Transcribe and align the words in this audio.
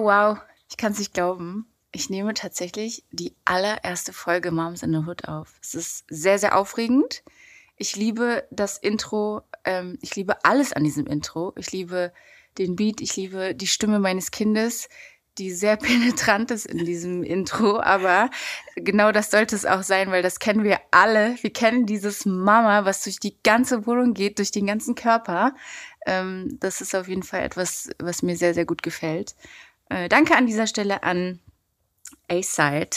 Oh 0.00 0.04
wow, 0.04 0.38
ich 0.70 0.78
kann 0.78 0.92
es 0.92 0.98
nicht 0.98 1.12
glauben. 1.12 1.66
Ich 1.92 2.08
nehme 2.08 2.32
tatsächlich 2.32 3.04
die 3.10 3.34
allererste 3.44 4.14
Folge 4.14 4.50
Moms 4.50 4.82
in 4.82 4.92
the 4.92 5.06
Hood 5.06 5.28
auf. 5.28 5.58
Es 5.60 5.74
ist 5.74 6.06
sehr, 6.08 6.38
sehr 6.38 6.56
aufregend. 6.56 7.22
Ich 7.76 7.96
liebe 7.96 8.48
das 8.50 8.78
Intro. 8.78 9.42
Ähm, 9.66 9.98
ich 10.00 10.16
liebe 10.16 10.42
alles 10.42 10.72
an 10.72 10.84
diesem 10.84 11.06
Intro. 11.06 11.52
Ich 11.58 11.70
liebe 11.72 12.14
den 12.56 12.76
Beat. 12.76 13.02
Ich 13.02 13.14
liebe 13.16 13.54
die 13.54 13.66
Stimme 13.66 13.98
meines 13.98 14.30
Kindes, 14.30 14.88
die 15.36 15.50
sehr 15.50 15.76
penetrant 15.76 16.50
ist 16.50 16.64
in 16.64 16.78
diesem 16.86 17.22
Intro. 17.22 17.78
Aber 17.80 18.30
genau 18.76 19.12
das 19.12 19.30
sollte 19.30 19.54
es 19.54 19.66
auch 19.66 19.82
sein, 19.82 20.10
weil 20.10 20.22
das 20.22 20.38
kennen 20.38 20.64
wir 20.64 20.80
alle. 20.92 21.36
Wir 21.42 21.52
kennen 21.52 21.84
dieses 21.84 22.24
Mama, 22.24 22.86
was 22.86 23.04
durch 23.04 23.20
die 23.20 23.36
ganze 23.42 23.86
Wohnung 23.86 24.14
geht, 24.14 24.38
durch 24.38 24.50
den 24.50 24.64
ganzen 24.64 24.94
Körper. 24.94 25.54
Ähm, 26.06 26.56
das 26.58 26.80
ist 26.80 26.94
auf 26.94 27.06
jeden 27.06 27.22
Fall 27.22 27.42
etwas, 27.42 27.90
was 27.98 28.22
mir 28.22 28.36
sehr, 28.38 28.54
sehr 28.54 28.64
gut 28.64 28.82
gefällt. 28.82 29.34
Äh, 29.90 30.08
danke 30.08 30.36
an 30.36 30.46
dieser 30.46 30.66
Stelle 30.66 31.02
an 31.02 31.40
A-Side. 32.28 32.96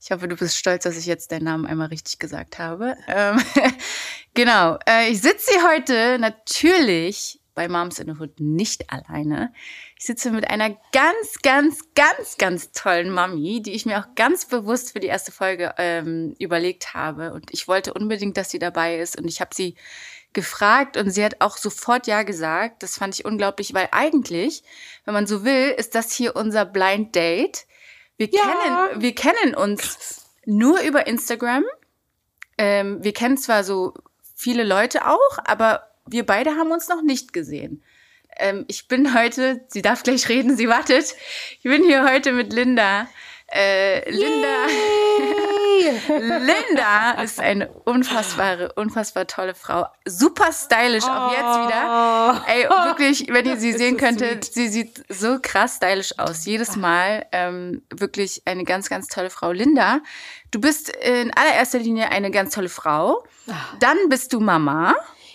Ich 0.00 0.12
hoffe, 0.12 0.28
du 0.28 0.36
bist 0.36 0.56
stolz, 0.56 0.84
dass 0.84 0.96
ich 0.96 1.06
jetzt 1.06 1.32
deinen 1.32 1.44
Namen 1.44 1.66
einmal 1.66 1.88
richtig 1.88 2.18
gesagt 2.18 2.58
habe. 2.58 2.96
Ähm, 3.08 3.42
genau. 4.34 4.78
Äh, 4.88 5.10
ich 5.10 5.20
sitze 5.20 5.50
hier 5.50 5.68
heute 5.68 6.18
natürlich 6.18 7.40
bei 7.54 7.68
Moms 7.68 7.98
in 7.98 8.06
the 8.06 8.20
Hood 8.20 8.38
nicht 8.38 8.88
alleine. 8.88 9.52
Ich 9.98 10.04
sitze 10.06 10.30
mit 10.30 10.48
einer 10.48 10.70
ganz, 10.92 11.40
ganz, 11.42 11.80
ganz, 11.96 12.36
ganz 12.38 12.70
tollen 12.70 13.10
Mami, 13.10 13.60
die 13.60 13.72
ich 13.72 13.84
mir 13.84 13.98
auch 13.98 14.14
ganz 14.14 14.46
bewusst 14.46 14.92
für 14.92 15.00
die 15.00 15.08
erste 15.08 15.32
Folge 15.32 15.74
ähm, 15.76 16.36
überlegt 16.38 16.94
habe. 16.94 17.32
Und 17.32 17.52
ich 17.52 17.66
wollte 17.66 17.92
unbedingt, 17.92 18.36
dass 18.36 18.50
sie 18.50 18.60
dabei 18.60 19.00
ist. 19.00 19.18
Und 19.18 19.26
ich 19.26 19.40
habe 19.40 19.52
sie 19.52 19.74
gefragt 20.32 20.96
und 20.96 21.10
sie 21.10 21.24
hat 21.24 21.40
auch 21.40 21.56
sofort 21.56 22.06
Ja 22.06 22.22
gesagt. 22.22 22.82
Das 22.82 22.98
fand 22.98 23.14
ich 23.14 23.24
unglaublich, 23.24 23.74
weil 23.74 23.88
eigentlich, 23.92 24.62
wenn 25.04 25.14
man 25.14 25.26
so 25.26 25.44
will, 25.44 25.74
ist 25.76 25.94
das 25.94 26.12
hier 26.12 26.36
unser 26.36 26.64
Blind 26.64 27.14
Date. 27.14 27.66
Wir, 28.16 28.28
ja. 28.30 28.42
kennen, 28.42 29.02
wir 29.02 29.14
kennen 29.14 29.54
uns 29.54 30.26
nur 30.44 30.80
über 30.80 31.06
Instagram. 31.06 31.64
Ähm, 32.56 33.02
wir 33.02 33.12
kennen 33.12 33.38
zwar 33.38 33.64
so 33.64 33.94
viele 34.34 34.64
Leute 34.64 35.06
auch, 35.06 35.38
aber 35.44 35.88
wir 36.06 36.26
beide 36.26 36.56
haben 36.56 36.72
uns 36.72 36.88
noch 36.88 37.02
nicht 37.02 37.32
gesehen. 37.32 37.82
Ähm, 38.38 38.64
ich 38.68 38.88
bin 38.88 39.14
heute, 39.14 39.64
sie 39.68 39.82
darf 39.82 40.02
gleich 40.02 40.28
reden, 40.28 40.56
sie 40.56 40.68
wartet. 40.68 41.14
Ich 41.58 41.64
bin 41.64 41.84
hier 41.84 42.08
heute 42.08 42.32
mit 42.32 42.52
Linda. 42.52 43.08
Äh, 43.52 44.08
Linda. 44.10 44.66
Linda 46.08 47.22
ist 47.22 47.40
eine 47.40 47.68
unfassbare, 47.68 48.72
unfassbar 48.74 49.26
tolle 49.26 49.54
Frau. 49.54 49.86
Super 50.04 50.52
stylisch, 50.52 51.04
auch 51.04 51.30
jetzt 51.30 51.40
wieder. 51.40 52.40
Oh. 52.44 52.50
Ey, 52.50 52.64
wirklich, 52.88 53.26
wenn 53.28 53.46
ihr 53.46 53.56
sie 53.56 53.72
sehen 53.72 53.96
könntet, 53.96 54.44
sweet. 54.44 54.54
sie 54.54 54.68
sieht 54.68 55.04
so 55.08 55.38
krass 55.40 55.76
stylisch 55.76 56.18
aus. 56.18 56.44
Jedes 56.44 56.76
Mal. 56.76 57.26
Ähm, 57.32 57.82
wirklich 57.90 58.42
eine 58.44 58.64
ganz, 58.64 58.88
ganz 58.88 59.08
tolle 59.08 59.30
Frau. 59.30 59.52
Linda, 59.52 60.00
du 60.50 60.60
bist 60.60 60.88
in 60.88 61.32
allererster 61.34 61.78
Linie 61.78 62.10
eine 62.10 62.30
ganz 62.30 62.54
tolle 62.54 62.68
Frau. 62.68 63.24
Ah. 63.48 63.54
Dann 63.80 63.96
bist 64.08 64.32
du 64.32 64.40
Mama. 64.40 64.94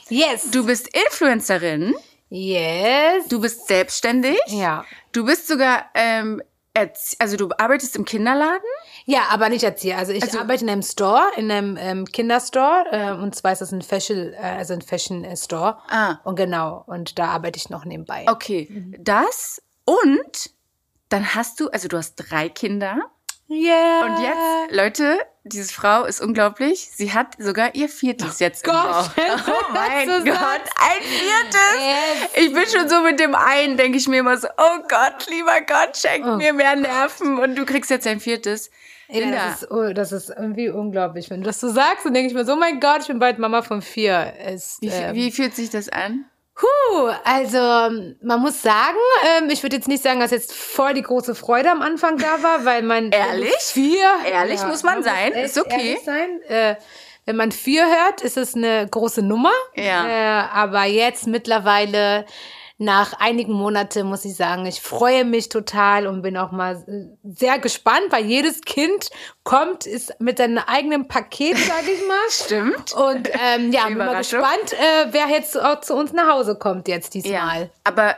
Yes. 0.09 0.51
Du 0.51 0.65
bist 0.65 0.89
Influencerin. 0.95 1.95
Yes. 2.29 3.27
Du 3.29 3.39
bist 3.39 3.67
selbstständig. 3.67 4.39
Ja. 4.47 4.85
Du 5.11 5.25
bist 5.25 5.47
sogar 5.47 5.85
ähm, 5.93 6.41
also 7.19 7.37
du 7.37 7.49
arbeitest 7.57 7.95
im 7.95 8.05
Kinderladen? 8.05 8.61
Ja, 9.05 9.27
aber 9.29 9.49
nicht 9.49 9.63
Erzieher. 9.63 9.97
Also 9.97 10.11
ich 10.11 10.23
also, 10.23 10.39
arbeite 10.39 10.63
in 10.63 10.69
einem 10.69 10.81
Store, 10.81 11.23
in 11.35 11.51
einem 11.51 11.77
ähm, 11.79 12.05
Kinderstore. 12.05 12.85
Äh, 12.91 13.11
und 13.11 13.35
zwar 13.35 13.51
ist 13.51 13.59
das 13.59 13.71
ein 13.71 13.81
Fashion, 13.81 14.33
äh, 14.33 14.37
also 14.37 14.73
ein 14.73 14.81
Fashion 14.81 15.23
äh, 15.23 15.37
Store. 15.37 15.77
Ah. 15.89 16.17
Und 16.23 16.35
genau, 16.35 16.83
und 16.87 17.19
da 17.19 17.27
arbeite 17.27 17.57
ich 17.57 17.69
noch 17.69 17.85
nebenbei. 17.85 18.25
Okay, 18.27 18.67
mhm. 18.69 18.95
das 18.99 19.61
und 19.85 20.51
dann 21.09 21.35
hast 21.35 21.59
du, 21.59 21.69
also 21.69 21.87
du 21.87 21.97
hast 21.97 22.15
drei 22.15 22.49
Kinder. 22.49 22.97
Yeah. 23.49 24.05
Und 24.05 24.23
jetzt, 24.23 24.75
Leute, 24.75 25.19
diese 25.45 25.73
Frau 25.73 26.05
ist 26.05 26.21
unglaublich. 26.21 26.89
Sie 26.95 27.11
hat 27.11 27.35
sogar 27.37 27.75
ihr 27.75 27.89
viertes 27.89 28.39
jetzt 28.39 28.63
Gott, 28.63 28.73
im 28.73 28.81
Bauch. 28.81 29.09
Oh 29.47 29.73
mein 29.73 30.07
Gott, 30.07 30.25
ein 30.25 31.01
viertes. 31.01 31.79
Yes. 31.79 32.45
Ich 32.45 32.53
bin 32.53 32.63
schon 32.67 32.87
so 32.87 33.01
mit 33.01 33.19
dem 33.19 33.35
einen, 33.35 33.75
denke 33.75 33.97
ich 33.97 34.07
mir 34.07 34.19
immer 34.19 34.37
so, 34.37 34.47
oh 34.57 34.79
Gott, 34.87 35.27
lieber 35.29 35.59
Gott, 35.67 35.97
schenk 35.97 36.25
oh 36.25 36.37
mir 36.37 36.53
mehr 36.53 36.75
Nerven. 36.75 37.39
Und 37.39 37.55
du 37.55 37.65
kriegst 37.65 37.89
jetzt 37.89 38.07
ein 38.07 38.19
viertes. 38.21 38.71
Ja, 39.09 39.29
das, 39.29 39.63
ist, 39.63 39.71
oh, 39.71 39.93
das 39.93 40.11
ist 40.11 40.29
irgendwie 40.29 40.69
unglaublich. 40.69 41.29
Wenn 41.29 41.41
du 41.41 41.47
das 41.47 41.59
so 41.59 41.69
sagst, 41.69 42.05
dann 42.05 42.13
denke 42.13 42.29
ich 42.29 42.33
mir 42.33 42.45
so, 42.45 42.53
oh 42.53 42.57
mein 42.57 42.79
Gott, 42.79 43.01
ich 43.01 43.07
bin 43.07 43.19
bald 43.19 43.37
Mama 43.37 43.61
von 43.61 43.81
vier. 43.81 44.33
Ist, 44.47 44.81
wie, 44.81 44.87
ähm, 44.87 45.13
wie 45.13 45.31
fühlt 45.31 45.55
sich 45.55 45.69
das 45.69 45.89
an? 45.89 46.25
Huh, 46.61 47.11
also 47.23 47.57
man 48.21 48.39
muss 48.39 48.61
sagen, 48.61 48.97
ähm, 49.37 49.49
ich 49.49 49.63
würde 49.63 49.75
jetzt 49.75 49.87
nicht 49.87 50.03
sagen, 50.03 50.19
dass 50.19 50.29
jetzt 50.29 50.53
voll 50.53 50.93
die 50.93 51.01
große 51.01 51.33
Freude 51.33 51.71
am 51.71 51.81
Anfang 51.81 52.17
da 52.17 52.43
war, 52.43 52.63
weil 52.63 52.83
man 52.83 53.09
ehrlich 53.11 53.55
vier 53.57 54.07
ehrlich 54.31 54.61
ja, 54.61 54.67
muss 54.67 54.83
man, 54.83 54.95
man 54.95 55.03
sein, 55.03 55.31
ist 55.33 55.57
okay. 55.57 55.97
Sein. 56.05 56.41
Äh, 56.47 56.75
wenn 57.25 57.37
man 57.37 57.51
vier 57.51 57.85
hört, 57.85 58.21
ist 58.21 58.37
es 58.37 58.53
eine 58.53 58.87
große 58.87 59.23
Nummer. 59.23 59.53
Ja. 59.75 60.05
Äh, 60.07 60.47
aber 60.53 60.83
jetzt 60.83 61.25
mittlerweile 61.25 62.25
nach 62.83 63.13
einigen 63.19 63.53
Monaten 63.53 64.07
muss 64.07 64.25
ich 64.25 64.35
sagen, 64.35 64.65
ich 64.65 64.81
freue 64.81 65.25
mich 65.25 65.49
total 65.49 66.07
und 66.07 66.21
bin 66.21 66.37
auch 66.37 66.51
mal 66.51 66.83
äh, 66.87 67.31
sehr 67.33 67.59
gespannt, 67.59 68.05
weil 68.09 68.25
jedes 68.25 68.61
Kind 68.61 69.09
kommt, 69.43 69.85
ist 69.85 70.19
mit 70.19 70.37
seinem 70.37 70.59
eigenen 70.59 71.07
Paket, 71.07 71.57
sage 71.57 71.91
ich 71.91 72.07
mal. 72.07 72.15
Stimmt. 72.29 72.93
Und 72.93 73.29
ähm, 73.29 73.71
ja, 73.71 73.87
bin 73.87 73.97
mal 73.97 74.17
gespannt, 74.17 74.73
äh, 74.73 75.07
wer 75.11 75.27
jetzt 75.29 75.59
auch 75.59 75.81
zu 75.81 75.95
uns 75.95 76.13
nach 76.13 76.29
Hause 76.29 76.55
kommt 76.55 76.87
jetzt 76.87 77.13
diesmal. 77.13 77.61
Ja, 77.61 77.69
aber 77.83 78.15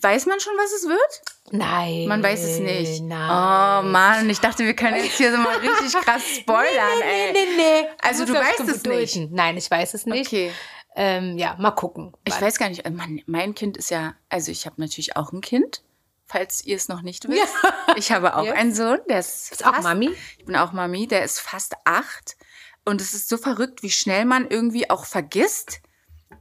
weiß 0.00 0.26
man 0.26 0.40
schon, 0.40 0.52
was 0.56 0.72
es 0.72 0.88
wird? 0.88 1.22
Nein. 1.52 2.06
Man 2.06 2.22
weiß 2.22 2.44
es 2.44 2.58
nicht. 2.58 3.02
Nein. 3.02 3.84
Oh 3.84 3.88
Mann, 3.88 4.28
ich 4.30 4.40
dachte, 4.40 4.64
wir 4.64 4.74
können 4.74 4.96
jetzt 5.02 5.16
hier 5.16 5.32
so 5.32 5.38
mal 5.38 5.56
richtig 5.56 6.00
krass 6.00 6.22
spoilern, 6.40 6.98
nee, 7.00 7.32
nee. 7.32 7.32
Nee, 7.32 7.56
nee, 7.56 7.82
nee. 7.82 7.88
Also 8.02 8.24
du, 8.24 8.32
du 8.32 8.38
weißt 8.38 8.60
es 8.60 8.84
nicht. 8.84 9.32
Nein, 9.32 9.56
ich 9.56 9.70
weiß 9.70 9.94
es 9.94 10.06
nicht. 10.06 10.28
Okay. 10.28 10.52
Ähm, 10.96 11.38
ja, 11.38 11.56
mal 11.58 11.70
gucken. 11.70 12.12
Ich 12.24 12.40
weiß 12.40 12.58
gar 12.58 12.68
nicht, 12.68 12.84
äh, 12.84 12.90
mein, 12.90 13.22
mein 13.26 13.54
Kind 13.54 13.76
ist 13.76 13.90
ja, 13.90 14.14
also 14.28 14.50
ich 14.50 14.66
habe 14.66 14.80
natürlich 14.80 15.16
auch 15.16 15.32
ein 15.32 15.40
Kind, 15.40 15.82
falls 16.26 16.64
ihr 16.64 16.76
es 16.76 16.88
noch 16.88 17.02
nicht 17.02 17.28
wisst. 17.28 17.54
Ja. 17.62 17.74
Ich 17.96 18.12
habe 18.12 18.36
auch 18.36 18.44
yes. 18.44 18.54
einen 18.54 18.72
Sohn, 18.72 18.98
der 19.08 19.18
ist. 19.18 19.50
Bist 19.50 19.62
fast, 19.62 19.78
auch 19.78 19.82
Mami? 19.82 20.10
Ich 20.38 20.44
bin 20.44 20.54
auch 20.54 20.72
Mami, 20.72 21.08
der 21.08 21.24
ist 21.24 21.40
fast 21.40 21.74
acht. 21.84 22.36
Und 22.84 23.00
es 23.00 23.14
ist 23.14 23.28
so 23.28 23.36
verrückt, 23.36 23.82
wie 23.82 23.90
schnell 23.90 24.24
man 24.24 24.46
irgendwie 24.48 24.88
auch 24.90 25.04
vergisst, 25.04 25.80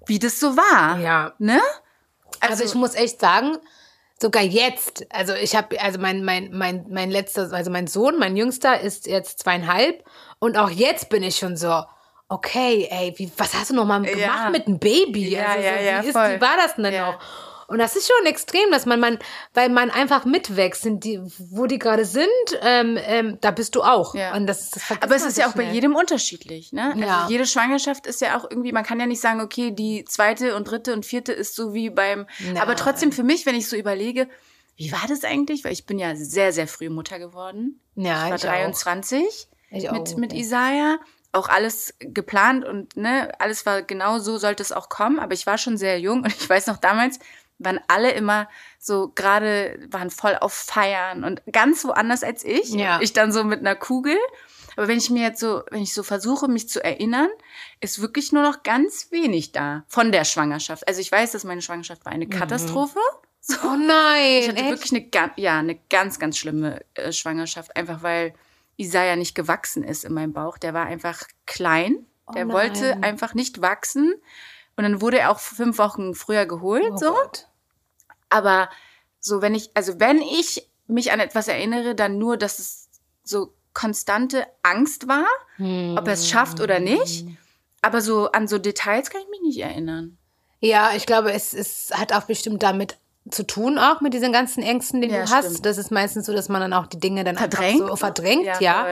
wie 0.06 0.20
das 0.20 0.40
so 0.40 0.56
war. 0.56 1.00
Ja. 1.00 1.34
Ne? 1.40 1.60
Also, 2.40 2.54
also 2.54 2.64
ich 2.66 2.76
muss 2.76 2.94
echt 2.94 3.20
sagen, 3.20 3.58
sogar 4.22 4.44
jetzt, 4.44 5.06
also 5.12 5.34
ich 5.34 5.56
habe, 5.56 5.81
also 5.81 6.00
mein, 6.00 6.24
mein, 6.24 6.52
mein, 6.56 6.86
mein 6.90 7.10
letzter, 7.10 7.52
also 7.52 7.72
mein 7.72 7.88
Sohn, 7.88 8.20
mein 8.20 8.38
Jüngster 8.38 8.80
ist 8.80 9.08
jetzt 9.08 9.40
zweieinhalb 9.40 10.04
und 10.40 10.58
auch 10.58 10.70
jetzt 10.70 11.10
bin 11.10 11.24
ich 11.24 11.38
schon 11.38 11.58
so, 11.58 11.84
okay, 12.29 12.88
ey, 12.90 13.13
wie, 13.17 13.31
was 13.38 13.53
hast 13.53 13.72
du 13.72 13.75
noch 13.75 13.85
mal 13.85 14.01
gemacht 14.01 14.17
ja. 14.17 14.50
mit 14.50 14.67
einem 14.67 14.79
Baby? 14.79 15.29
Ja, 15.29 15.47
also, 15.47 15.63
ja, 15.63 15.78
so, 15.78 15.84
ja, 15.84 16.03
wie, 16.03 16.07
ist, 16.07 16.16
wie 16.16 16.41
war 16.41 16.57
das 16.57 16.75
denn 16.75 16.94
ja. 16.94 17.12
noch? 17.12 17.19
Und 17.67 17.78
das 17.78 17.95
ist 17.95 18.07
schon 18.07 18.25
extrem, 18.25 18.72
dass 18.72 18.88
man, 18.88 19.00
man 19.00 19.19
weil 19.53 19.69
man 19.69 19.91
einfach 19.91 20.25
mitwächst, 20.25 20.81
sind 20.81 21.03
die, 21.03 21.22
wo 21.38 21.68
die 21.68 21.78
gerade 21.78 22.03
sind, 22.03 22.28
ähm, 22.62 22.97
ähm, 23.00 23.38
da 23.41 23.51
bist 23.51 23.75
du 23.75 23.84
auch. 23.84 24.16
Ja. 24.16 24.35
Und 24.35 24.47
das, 24.47 24.72
das 24.72 24.84
Aber 25.01 25.16
es 25.16 25.23
ist 25.23 25.38
ja 25.38 25.47
auch 25.47 25.53
schnell. 25.53 25.68
bei 25.68 25.72
jedem 25.72 25.95
unterschiedlich, 25.95 26.73
ne? 26.73 26.94
Also 26.94 27.00
ja. 27.00 27.28
jede 27.29 27.45
Schwangerschaft 27.45 28.07
ist 28.07 28.22
ja 28.22 28.39
auch 28.39 28.50
irgendwie, 28.50 28.72
man 28.72 28.84
kann 28.84 29.00
ja 29.00 29.06
nicht 29.06 29.22
sagen, 29.22 29.39
okay, 29.39 29.69
die 29.69 30.03
zweite 30.06 30.56
und 30.56 30.69
dritte 30.69 30.94
und 30.94 31.06
vierte 31.06 31.31
ist 31.31 31.56
so 31.56 31.75
wie 31.75 31.91
beim, 31.91 32.25
Na. 32.53 32.63
aber 32.63 32.75
trotzdem 32.75 33.12
für 33.12 33.23
mich, 33.23 33.45
wenn 33.45 33.56
ich 33.56 33.69
so 33.69 33.75
überlege, 33.75 34.28
wie 34.75 34.91
war 34.91 35.06
das 35.07 35.23
eigentlich? 35.23 35.63
Weil 35.63 35.74
ich 35.74 35.86
bin 35.86 36.00
ja 36.00 36.15
sehr, 36.15 36.51
sehr 36.54 36.68
früh 36.68 36.89
Mutter 36.89 37.19
geworden. 37.19 37.80
Ja, 37.95 38.24
ich 38.24 38.30
war 38.30 38.36
ich 38.36 38.42
23 38.42 39.48
ich 39.71 39.92
mit, 39.92 40.18
mit 40.18 40.33
Isaiah 40.33 40.98
auch 41.31 41.48
alles 41.50 41.94
geplant 42.00 42.66
und 42.66 42.98
ne, 42.98 43.31
alles 43.40 43.66
war 43.66 43.84
genau 43.84 44.20
so 44.20 44.38
sollte 44.38 44.64
es 44.64 44.72
auch 44.72 44.90
kommen, 44.90 45.20
aber 45.20 45.34
ich 45.34 45.46
war 45.46 45.58
schon 45.58 45.78
sehr 45.78 46.00
jung 46.00 46.24
und 46.24 46.28
ich 46.40 46.50
weiß 46.50 46.68
noch 46.68 46.78
damals 46.78 47.20
waren 47.60 47.80
alle 47.88 48.12
immer 48.12 48.50
so 48.80 49.12
gerade 49.14 49.78
waren 49.90 50.10
voll 50.10 50.38
auf 50.40 50.54
Feiern 50.54 51.24
und 51.24 51.42
ganz 51.52 51.84
woanders 51.84 52.24
als 52.24 52.44
ich. 52.44 52.70
Ja. 52.70 53.00
Ich 53.02 53.14
dann 53.14 53.31
so 53.31 53.44
mit 53.44 53.60
einer 53.60 53.76
Kugel. 53.76 54.18
Aber 54.78 54.88
wenn 54.88 54.98
ich 54.98 55.10
mir 55.10 55.24
jetzt 55.24 55.42
so, 55.42 55.64
wenn 55.72 55.81
ich 55.84 55.94
so 55.94 56.04
versuche, 56.04 56.48
mich 56.48 56.70
zu 56.70 56.81
erinnern, 56.81 57.28
ist 57.81 58.02
wirklich 58.02 58.31
nur 58.31 58.44
noch 58.44 58.64
ganz 58.64 59.12
wenig 59.12 59.52
da 59.52 59.84
von 59.90 60.14
der 60.14 60.24
Schwangerschaft. 60.24 60.88
Also 60.88 61.02
ich 61.02 61.12
weiß, 61.12 61.34
dass 61.34 61.44
meine 61.44 61.62
Schwangerschaft 61.62 62.06
war 62.06 62.14
eine 62.14 62.28
mhm. 62.28 62.30
Katastrophe. 62.30 63.00
So. 63.42 63.56
Oh 63.64 63.76
nein. 63.76 64.40
Ich 64.42 64.48
hatte 64.48 64.62
echt? 64.62 64.70
wirklich 64.70 64.94
eine, 64.94 65.31
ja, 65.36 65.60
eine 65.60 65.78
ganz, 65.90 66.18
ganz 66.18 66.38
schlimme 66.38 66.80
äh, 66.94 67.12
Schwangerschaft, 67.12 67.76
einfach 67.76 68.04
weil 68.04 68.34
Isaiah 68.80 69.16
nicht 69.16 69.36
gewachsen 69.36 69.84
ist 69.84 70.06
in 70.06 70.14
meinem 70.14 70.34
Bauch. 70.34 70.58
Der 70.58 70.74
war 70.74 70.86
einfach 70.86 71.24
klein. 71.46 72.06
Oh 72.26 72.31
der 72.34 72.48
wollte 72.50 73.04
einfach 73.04 73.34
nicht 73.34 73.62
wachsen. 73.62 74.14
Und 74.78 74.84
dann 74.84 75.02
wurde 75.02 75.20
er 75.20 75.31
auch 75.31 75.40
fünf 75.40 75.78
Wochen 75.78 76.16
früher 76.16 76.46
geholt, 76.46 76.92
oh 76.94 76.98
so. 76.98 77.14
Gott. 77.14 77.48
Aber 78.30 78.70
so, 79.20 79.42
wenn 79.42 79.54
ich, 79.54 79.72
also 79.74 80.00
wenn 80.00 80.22
ich 80.22 80.70
mich 80.88 81.12
an 81.12 81.20
etwas 81.20 81.48
erinnere, 81.48 81.96
dann 81.96 82.18
nur, 82.18 82.38
dass 82.38 82.60
es 82.60 82.90
so 83.24 83.54
konstante 83.74 84.48
Angst 84.64 85.08
war, 85.08 85.28
hm. 85.58 85.98
ob 85.98 86.08
er 86.08 86.14
es 86.14 86.30
schafft 86.30 86.62
oder 86.62 86.80
nicht. 86.80 87.26
Aber 87.81 88.02
so 88.02 88.31
an 88.31 88.48
so 88.48 88.58
Details 88.58 89.10
kann 89.10 89.22
ich 89.22 89.30
mich 89.30 89.42
nicht 89.42 89.60
erinnern. 89.60 90.18
Ja, 90.62 90.92
ich 90.96 91.06
glaube, 91.06 91.31
es, 91.31 91.54
es 91.54 91.92
hat 91.94 92.14
auch 92.14 92.24
bestimmt 92.24 92.64
damit 92.64 92.98
zu 93.30 93.45
tun 93.45 93.77
auch 93.77 94.01
mit 94.01 94.13
diesen 94.13 94.31
ganzen 94.33 94.63
Ängsten, 94.63 95.01
die 95.01 95.07
Ja, 95.10 95.25
du 95.25 95.31
hast. 95.31 95.45
stimmt. 95.50 95.66
Das 95.66 95.77
ist 95.77 95.92
meistens 95.92 96.25
so, 96.25 96.33
dass 96.33 96.50
man 96.50 96.62
dann 96.62 96.74
auch 96.74 96.88
die 96.88 97.00
Dinge 97.00 97.24
dann 97.24 97.38
Verdrängt? 97.38 97.77
so 97.80 97.95
verdrängt, 97.95 98.45
Ja, 98.45 98.60
ja. 98.60 98.86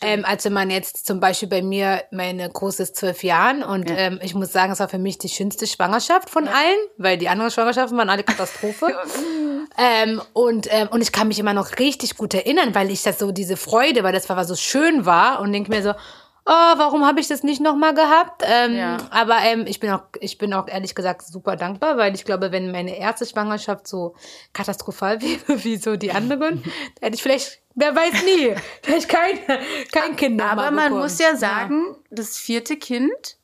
Ähm, 0.00 0.24
als 0.24 0.44
wenn 0.44 0.54
man 0.54 0.70
jetzt 0.70 1.06
zum 1.06 1.20
Beispiel 1.20 1.48
bei 1.48 1.60
mir, 1.60 2.02
meine 2.10 2.48
Große 2.48 2.82
ist 2.82 2.96
zwölf 2.96 3.22
Jahren 3.22 3.62
und 3.62 3.90
Ja. 3.90 3.96
ähm, 3.96 4.20
ich 4.22 4.34
muss 4.34 4.52
sagen, 4.52 4.72
es 4.72 4.80
war 4.80 4.88
für 4.88 4.98
mich 4.98 5.18
die 5.18 5.28
schönste 5.28 5.66
Schwangerschaft 5.66 6.30
von 6.30 6.48
allen, 6.48 6.78
weil 6.96 7.18
die 7.18 7.28
anderen 7.28 7.50
Schwangerschaften 7.50 7.98
waren 7.98 8.08
alle 8.10 8.22
Katastrophe. 8.22 8.86
ähm, 9.78 10.22
und, 10.32 10.68
ähm, 10.70 10.88
und 10.90 11.02
ich 11.02 11.12
kann 11.12 11.28
mich 11.28 11.38
immer 11.38 11.52
noch 11.54 11.78
richtig 11.78 12.16
gut 12.16 12.32
erinnern, 12.34 12.74
weil 12.74 12.90
ich 12.90 13.02
das 13.02 13.18
so, 13.18 13.32
diese 13.32 13.56
Freude, 13.56 14.02
weil 14.02 14.12
das 14.12 14.28
war 14.28 14.44
so 14.44 14.56
schön 14.56 15.04
war 15.04 15.40
und 15.40 15.52
denke 15.52 15.70
mir 15.70 15.82
so, 15.82 15.92
oh, 16.46 16.50
warum 16.76 17.06
habe 17.06 17.20
ich 17.20 17.28
das 17.28 17.42
nicht 17.42 17.60
nochmal 17.60 17.94
gehabt? 17.94 18.42
Ähm, 18.46 18.76
Ja. 18.76 18.98
Aber 19.10 19.38
ähm, 19.42 19.64
ich 19.66 19.80
bin 19.80 19.90
auch, 19.90 20.02
ich 20.20 20.38
bin 20.38 20.52
auch 20.52 20.68
ehrlich 20.68 20.94
gesagt 20.94 21.22
super 21.22 21.56
dankbar, 21.56 21.96
weil 21.96 22.14
ich 22.14 22.24
glaube, 22.24 22.52
wenn 22.52 22.70
meine 22.70 22.96
erste 22.96 23.26
Schwangerschaft 23.26 23.86
so 23.86 24.14
katastrophal 24.52 25.20
wäre 25.22 25.64
wie 25.64 25.76
so 25.76 25.96
die 25.96 26.12
anderen, 26.12 26.62
hätte 27.00 27.14
ich 27.14 27.22
vielleicht, 27.22 27.60
wer 27.74 27.94
weiß 27.94 28.24
nie, 28.24 28.54
vielleicht 28.82 29.08
kein, 29.08 29.38
kein 29.92 30.16
Kind 30.16 30.40
Aber 30.42 30.70
man 30.70 30.84
bekommen. 30.84 31.02
muss 31.02 31.18
ja 31.18 31.36
sagen, 31.36 31.96
das 32.10 32.36
vierte 32.36 32.76
Kind 32.76 33.38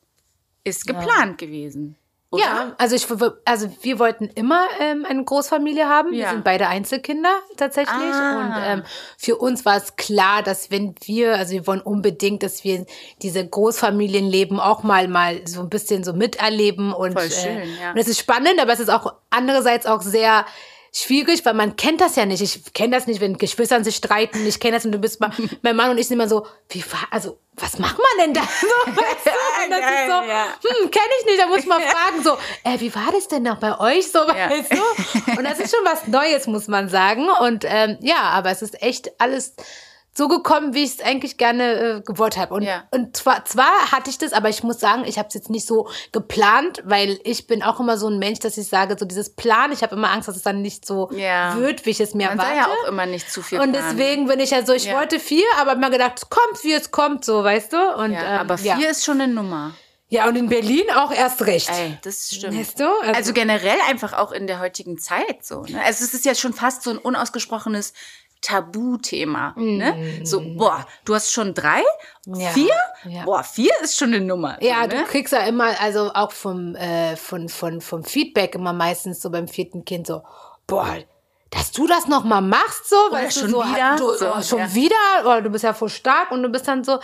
ist 0.64 0.86
geplant 0.86 1.38
gewesen. 1.38 1.96
Oder? 2.32 2.42
Ja, 2.44 2.74
also 2.78 2.94
ich, 2.94 3.06
also 3.44 3.68
wir 3.82 3.98
wollten 3.98 4.26
immer 4.26 4.66
ähm, 4.78 5.04
eine 5.04 5.24
Großfamilie 5.24 5.88
haben. 5.88 6.12
Wir 6.12 6.18
Ja. 6.18 6.30
sind 6.30 6.44
beide 6.44 6.68
Einzelkinder 6.68 7.32
tatsächlich. 7.56 7.90
Ah. 7.96 8.38
Und 8.38 8.54
ähm, 8.64 8.82
für 9.18 9.36
uns 9.36 9.64
war 9.64 9.76
es 9.76 9.96
klar, 9.96 10.44
dass 10.44 10.70
wenn 10.70 10.94
wir, 11.02 11.34
also 11.34 11.52
wir 11.52 11.66
wollen 11.66 11.80
unbedingt, 11.80 12.44
dass 12.44 12.62
wir 12.62 12.86
diese 13.20 13.44
Großfamilienleben 13.46 14.60
auch 14.60 14.84
mal 14.84 15.08
mal 15.08 15.40
so 15.46 15.60
ein 15.60 15.70
bisschen 15.70 16.04
so 16.04 16.12
miterleben 16.12 16.92
und 16.92 17.14
Voll 17.14 17.30
schön, 17.30 17.56
äh, 17.58 17.66
ja. 17.82 17.90
und 17.90 17.98
es 17.98 18.06
ist 18.06 18.20
spannend, 18.20 18.60
aber 18.60 18.72
es 18.72 18.80
ist 18.80 18.90
auch 18.90 19.12
andererseits 19.30 19.86
auch 19.86 20.02
sehr 20.02 20.46
schwierig, 20.92 21.44
weil 21.44 21.54
man 21.54 21.76
kennt 21.76 22.00
das 22.00 22.16
ja 22.16 22.26
nicht. 22.26 22.42
Ich 22.42 22.72
kenne 22.72 22.96
das 22.96 23.06
nicht, 23.06 23.20
wenn 23.20 23.38
Geschwistern 23.38 23.84
sich 23.84 23.96
streiten. 23.96 24.46
Ich 24.46 24.58
kenne 24.60 24.76
das 24.76 24.84
und 24.84 24.92
du 24.92 24.98
bist 24.98 25.20
mal, 25.20 25.30
mein 25.62 25.76
Mann 25.76 25.90
und 25.90 25.98
ich 25.98 26.08
sind 26.08 26.18
immer 26.18 26.28
so, 26.28 26.46
wie 26.68 26.82
war, 26.92 27.06
also 27.10 27.38
was 27.56 27.78
macht 27.78 27.96
man 27.98 28.26
denn 28.26 28.34
da? 28.34 28.40
So, 28.60 28.92
weißt 28.92 29.26
du? 29.26 29.64
Und 29.64 29.70
das 29.70 29.80
ist 29.80 30.06
so, 30.06 30.28
Ja. 30.28 30.46
hm, 30.62 30.90
kenne 30.90 31.06
ich 31.20 31.26
nicht, 31.26 31.38
da 31.40 31.46
muss 31.46 31.58
ich 31.58 31.66
mal 31.66 31.80
fragen, 31.80 32.22
so, 32.22 32.32
äh, 32.64 32.80
wie 32.80 32.94
war 32.94 33.12
das 33.12 33.28
denn 33.28 33.42
noch 33.42 33.58
bei 33.58 33.78
euch, 33.78 34.10
so, 34.10 34.18
Ja. 34.20 34.50
weißt 34.50 34.72
du? 34.72 35.32
Und 35.38 35.44
das 35.44 35.58
ist 35.60 35.74
schon 35.74 35.84
was 35.84 36.06
Neues, 36.06 36.46
muss 36.46 36.68
man 36.68 36.88
sagen. 36.88 37.28
Und 37.40 37.64
ähm, 37.68 37.98
ja, 38.00 38.16
aber 38.30 38.50
es 38.50 38.62
ist 38.62 38.82
echt 38.82 39.10
alles 39.20 39.54
so 40.12 40.26
gekommen, 40.28 40.74
wie 40.74 40.82
ich 40.82 40.90
es 40.94 41.00
eigentlich 41.00 41.36
gerne 41.38 41.72
äh, 41.72 42.00
gewollt 42.00 42.36
habe. 42.36 42.52
Und, 42.54 42.62
Ja. 42.62 42.82
und 42.90 43.16
zwar, 43.16 43.44
zwar 43.44 43.92
hatte 43.92 44.10
ich 44.10 44.18
das, 44.18 44.32
aber 44.32 44.48
ich 44.48 44.62
muss 44.64 44.80
sagen, 44.80 45.04
ich 45.06 45.18
habe 45.18 45.28
es 45.28 45.34
jetzt 45.34 45.50
nicht 45.50 45.66
so 45.66 45.88
geplant, 46.12 46.82
weil 46.84 47.20
ich 47.24 47.46
bin 47.46 47.62
auch 47.62 47.78
immer 47.80 47.96
so 47.96 48.08
ein 48.08 48.18
Mensch, 48.18 48.40
dass 48.40 48.56
ich 48.58 48.66
sage, 48.68 48.96
so 48.98 49.04
dieses 49.04 49.30
Plan, 49.34 49.70
ich 49.72 49.82
habe 49.82 49.94
immer 49.94 50.10
Angst, 50.10 50.28
dass 50.28 50.36
es 50.36 50.42
dann 50.42 50.62
nicht 50.62 50.84
so 50.84 51.10
Ja. 51.12 51.56
wird, 51.56 51.86
wie 51.86 51.90
ich 51.90 52.00
es 52.00 52.14
mir 52.14 52.26
Man 52.28 52.38
erwarte. 52.38 52.56
ja 52.58 52.66
auch 52.66 52.88
immer 52.88 53.06
nicht 53.06 53.30
zu 53.30 53.40
viel 53.40 53.60
und 53.60 53.72
planen. 53.72 53.96
deswegen 53.96 54.26
bin 54.26 54.40
ich 54.40 54.50
ja 54.50 54.66
so, 54.66 54.72
ich 54.72 54.86
Ja. 54.86 54.96
wollte 54.96 55.20
vier, 55.20 55.46
aber 55.60 55.76
mir 55.76 55.90
gedacht, 55.90 56.14
es 56.16 56.28
kommt, 56.28 56.62
wie 56.64 56.72
es 56.72 56.90
kommt, 56.90 57.24
so, 57.24 57.44
weißt 57.44 57.72
du? 57.72 57.94
Und, 57.96 58.12
Ja, 58.12 58.34
ähm, 58.34 58.40
aber 58.40 58.58
vier 58.58 58.90
ist 58.90 59.04
schon 59.04 59.20
eine 59.20 59.32
Nummer. 59.32 59.74
Ja, 60.12 60.26
und 60.26 60.34
in 60.34 60.48
Berlin 60.48 60.90
auch 60.96 61.12
erst 61.12 61.42
recht. 61.46 61.70
Ey, 61.70 61.96
das 62.02 62.30
stimmt. 62.34 62.58
Weißt 62.58 62.80
du? 62.80 62.88
Also, 63.14 63.32
generell 63.32 63.78
einfach 63.88 64.12
auch 64.12 64.32
in 64.32 64.48
der 64.48 64.58
heutigen 64.58 64.98
Zeit 64.98 65.44
so. 65.46 65.62
Ne? 65.62 65.80
Also 65.84 66.02
es 66.04 66.12
ist 66.14 66.24
ja 66.24 66.34
schon 66.34 66.52
fast 66.52 66.82
so 66.82 66.90
ein 66.90 66.98
unausgesprochenes 66.98 67.92
Tabuthema. 68.40 69.54
Ne? 69.56 70.20
So, 70.24 70.40
boah, 70.40 70.86
du 71.04 71.14
hast 71.14 71.32
schon 71.32 71.54
drei? 71.54 71.82
Mm. 72.26 72.34
Ja, 72.34 72.48
Vier? 72.50 72.74
ja. 73.04 73.24
Boah, 73.24 73.42
vier 73.42 73.72
ist 73.82 73.96
schon 73.96 74.14
eine 74.14 74.24
Nummer. 74.24 74.62
Ja, 74.62 74.82
so, 74.82 74.88
du 74.88 74.96
ne? 74.96 75.04
kriegst 75.04 75.32
ja 75.32 75.40
immer, 75.40 75.80
also 75.80 76.12
auch 76.14 76.32
vom, 76.32 76.74
äh, 76.74 77.16
von, 77.16 77.48
von, 77.48 77.80
vom 77.80 78.04
Feedback 78.04 78.54
immer 78.54 78.72
meistens 78.72 79.20
so 79.20 79.30
beim 79.30 79.48
vierten 79.48 79.84
Kind 79.84 80.06
so, 80.06 80.22
boah, 80.66 80.96
dass 81.50 81.72
du 81.72 81.86
das 81.88 82.06
noch 82.06 82.22
mal 82.22 82.40
machst, 82.40 82.88
so, 82.88 82.96
weißt 83.10 83.40
schon 83.40 83.50
du, 83.50 83.60
so, 83.60 83.64
wieder? 83.64 83.96
Du, 83.96 84.12
So, 84.14 84.32
oh, 84.36 84.40
schon 84.42 84.58
ja. 84.60 84.74
wieder, 84.74 84.94
oder 85.24 85.42
du 85.42 85.50
bist 85.50 85.64
ja 85.64 85.74
voll 85.74 85.88
stark 85.88 86.30
und 86.30 86.42
du 86.44 86.48
bist 86.48 86.68
dann 86.68 86.84
so, 86.84 87.00